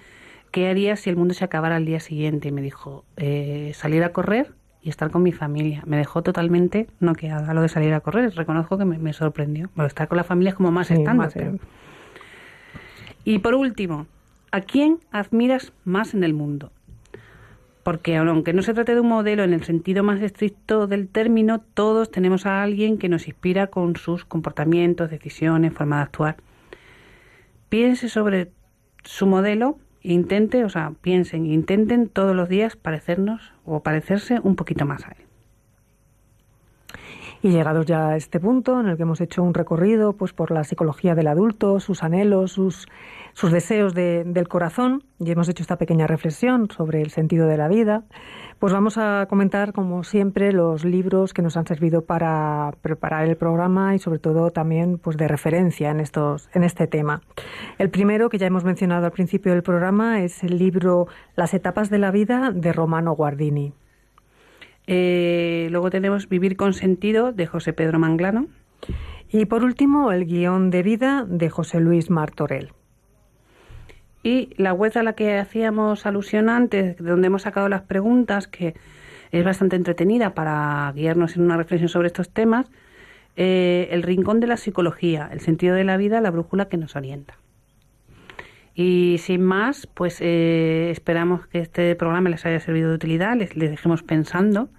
qué 0.50 0.68
haría 0.68 0.96
si 0.96 1.10
el 1.10 1.16
mundo 1.16 1.34
se 1.34 1.44
acabara 1.44 1.76
al 1.76 1.84
día 1.84 2.00
siguiente 2.00 2.48
y 2.48 2.52
me 2.52 2.62
dijo 2.62 3.04
eh, 3.16 3.72
salir 3.74 4.04
a 4.04 4.12
correr 4.12 4.52
y 4.82 4.90
estar 4.90 5.10
con 5.10 5.22
mi 5.22 5.32
familia. 5.32 5.82
Me 5.86 5.96
dejó 5.96 6.22
totalmente 6.22 6.86
noqueada 7.00 7.52
lo 7.54 7.62
de 7.62 7.68
salir 7.68 7.94
a 7.94 8.00
correr. 8.00 8.34
Reconozco 8.34 8.78
que 8.78 8.84
me, 8.84 9.12
sorprendió. 9.12 9.70
Bueno, 9.74 9.88
estar 9.88 10.08
con 10.08 10.16
la 10.16 10.24
familia 10.24 10.50
es 10.50 10.56
como 10.56 10.70
más 10.70 10.90
estándar. 10.90 11.32
Y 13.24 13.40
por 13.40 13.54
último, 13.54 14.06
¿A 14.56 14.62
quién 14.62 15.00
admiras 15.10 15.74
más 15.84 16.14
en 16.14 16.24
el 16.24 16.32
mundo? 16.32 16.70
Porque 17.86 18.16
aunque 18.16 18.52
no 18.52 18.62
se 18.62 18.74
trate 18.74 18.96
de 18.96 19.00
un 19.00 19.06
modelo 19.06 19.44
en 19.44 19.52
el 19.52 19.62
sentido 19.62 20.02
más 20.02 20.20
estricto 20.20 20.88
del 20.88 21.06
término, 21.06 21.60
todos 21.60 22.10
tenemos 22.10 22.44
a 22.44 22.64
alguien 22.64 22.98
que 22.98 23.08
nos 23.08 23.28
inspira 23.28 23.68
con 23.68 23.94
sus 23.94 24.24
comportamientos, 24.24 25.08
decisiones, 25.08 25.72
forma 25.72 25.98
de 25.98 26.02
actuar. 26.02 26.36
Piense 27.68 28.08
sobre 28.08 28.50
su 29.04 29.28
modelo 29.28 29.78
e 30.02 30.12
intente, 30.14 30.64
o 30.64 30.68
sea, 30.68 30.94
piensen, 31.00 31.46
intenten 31.46 32.08
todos 32.08 32.34
los 32.34 32.48
días 32.48 32.74
parecernos 32.74 33.52
o 33.64 33.78
parecerse 33.84 34.40
un 34.42 34.56
poquito 34.56 34.84
más 34.84 35.04
a 35.06 35.10
él. 35.10 35.24
Y 37.40 37.50
llegados 37.50 37.86
ya 37.86 38.08
a 38.08 38.16
este 38.16 38.40
punto 38.40 38.80
en 38.80 38.88
el 38.88 38.96
que 38.96 39.04
hemos 39.04 39.20
hecho 39.20 39.44
un 39.44 39.54
recorrido 39.54 40.14
pues 40.14 40.32
por 40.32 40.50
la 40.50 40.64
psicología 40.64 41.14
del 41.14 41.28
adulto, 41.28 41.78
sus 41.78 42.02
anhelos, 42.02 42.50
sus, 42.50 42.88
sus 43.36 43.52
deseos 43.52 43.92
del 43.92 44.48
corazón, 44.48 45.04
y 45.20 45.30
hemos 45.30 45.46
hecho 45.50 45.62
esta 45.62 45.76
pequeña 45.76 46.06
reflexión 46.06 46.70
sobre 46.70 47.02
el 47.02 47.10
sentido 47.10 47.46
de 47.46 47.58
la 47.58 47.68
vida, 47.68 48.04
pues 48.58 48.72
vamos 48.72 48.96
a 48.96 49.26
comentar, 49.28 49.74
como 49.74 50.04
siempre, 50.04 50.52
los 50.52 50.86
libros 50.86 51.34
que 51.34 51.42
nos 51.42 51.58
han 51.58 51.66
servido 51.66 52.06
para 52.06 52.72
preparar 52.80 53.28
el 53.28 53.36
programa 53.36 53.94
y 53.94 53.98
sobre 53.98 54.20
todo 54.20 54.52
también 54.52 54.96
pues 54.96 55.18
de 55.18 55.28
referencia 55.28 55.90
en 55.90 56.00
estos, 56.00 56.48
en 56.54 56.64
este 56.64 56.86
tema. 56.86 57.20
El 57.76 57.90
primero 57.90 58.30
que 58.30 58.38
ya 58.38 58.46
hemos 58.46 58.64
mencionado 58.64 59.04
al 59.04 59.12
principio 59.12 59.52
del 59.52 59.62
programa 59.62 60.22
es 60.22 60.42
el 60.42 60.56
libro 60.56 61.06
Las 61.34 61.52
etapas 61.52 61.90
de 61.90 61.98
la 61.98 62.10
vida 62.12 62.52
de 62.54 62.72
Romano 62.72 63.12
Guardini. 63.12 63.74
Eh, 64.86 65.68
luego 65.70 65.90
tenemos 65.90 66.30
Vivir 66.30 66.56
con 66.56 66.72
sentido 66.72 67.32
de 67.32 67.46
José 67.46 67.74
Pedro 67.74 67.98
Manglano. 67.98 68.46
Y 69.28 69.44
por 69.44 69.62
último, 69.62 70.10
el 70.10 70.24
guion 70.24 70.70
de 70.70 70.82
vida 70.82 71.26
de 71.28 71.50
José 71.50 71.80
Luis 71.80 72.08
Martorell. 72.08 72.72
Y 74.26 74.50
la 74.56 74.72
web 74.72 74.90
a 74.96 75.04
la 75.04 75.12
que 75.12 75.38
hacíamos 75.38 76.04
alusión 76.04 76.48
antes, 76.48 76.96
de 76.96 77.10
donde 77.10 77.28
hemos 77.28 77.42
sacado 77.42 77.68
las 77.68 77.82
preguntas, 77.82 78.48
que 78.48 78.74
es 79.30 79.44
bastante 79.44 79.76
entretenida 79.76 80.34
para 80.34 80.92
guiarnos 80.96 81.36
en 81.36 81.42
una 81.42 81.56
reflexión 81.56 81.88
sobre 81.88 82.08
estos 82.08 82.30
temas, 82.30 82.68
eh, 83.36 83.86
El 83.92 84.02
Rincón 84.02 84.40
de 84.40 84.48
la 84.48 84.56
Psicología, 84.56 85.28
el 85.30 85.38
sentido 85.38 85.76
de 85.76 85.84
la 85.84 85.96
vida, 85.96 86.20
la 86.20 86.32
brújula 86.32 86.64
que 86.64 86.76
nos 86.76 86.96
orienta. 86.96 87.38
Y 88.74 89.18
sin 89.20 89.44
más, 89.44 89.86
pues 89.86 90.18
eh, 90.20 90.90
esperamos 90.90 91.46
que 91.46 91.60
este 91.60 91.94
programa 91.94 92.28
les 92.28 92.44
haya 92.46 92.58
servido 92.58 92.88
de 92.88 92.96
utilidad, 92.96 93.36
les, 93.36 93.54
les 93.54 93.70
dejemos 93.70 94.02
pensando 94.02 94.70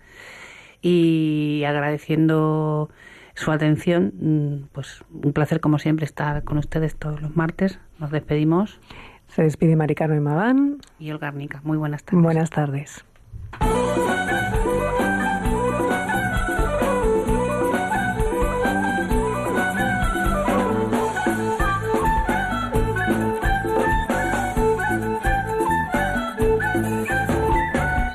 y 0.82 1.64
agradeciendo 1.66 2.90
su 3.34 3.50
atención. 3.52 4.12
Mm, 4.20 4.68
pues 4.74 5.06
un 5.10 5.32
placer, 5.32 5.62
como 5.62 5.80
siempre, 5.80 6.04
estar 6.04 6.44
con 6.44 6.58
ustedes 6.58 6.98
todos 6.98 7.22
los 7.22 7.34
martes. 7.38 7.80
Nos 7.98 8.12
despedimos. 8.12 8.82
Se 9.28 9.44
despide 9.44 9.76
Mari 9.76 9.96
Carmen 9.96 10.24
Magán. 10.24 10.78
Y 11.00 11.12
Olga 11.12 11.28
Arnica. 11.28 11.62
Muy 11.64 11.78
buenas 11.78 12.04
tardes. 12.04 12.24
Buenas 12.24 12.50
tardes. 12.50 13.06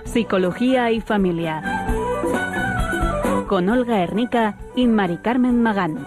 Psicología 0.04 0.90
y 0.90 1.00
Familia. 1.00 1.62
Con 3.48 3.68
Olga 3.68 4.02
Hernica 4.02 4.56
y 4.76 4.86
Mari 4.86 5.16
Carmen 5.18 5.62
Magán. 5.62 6.06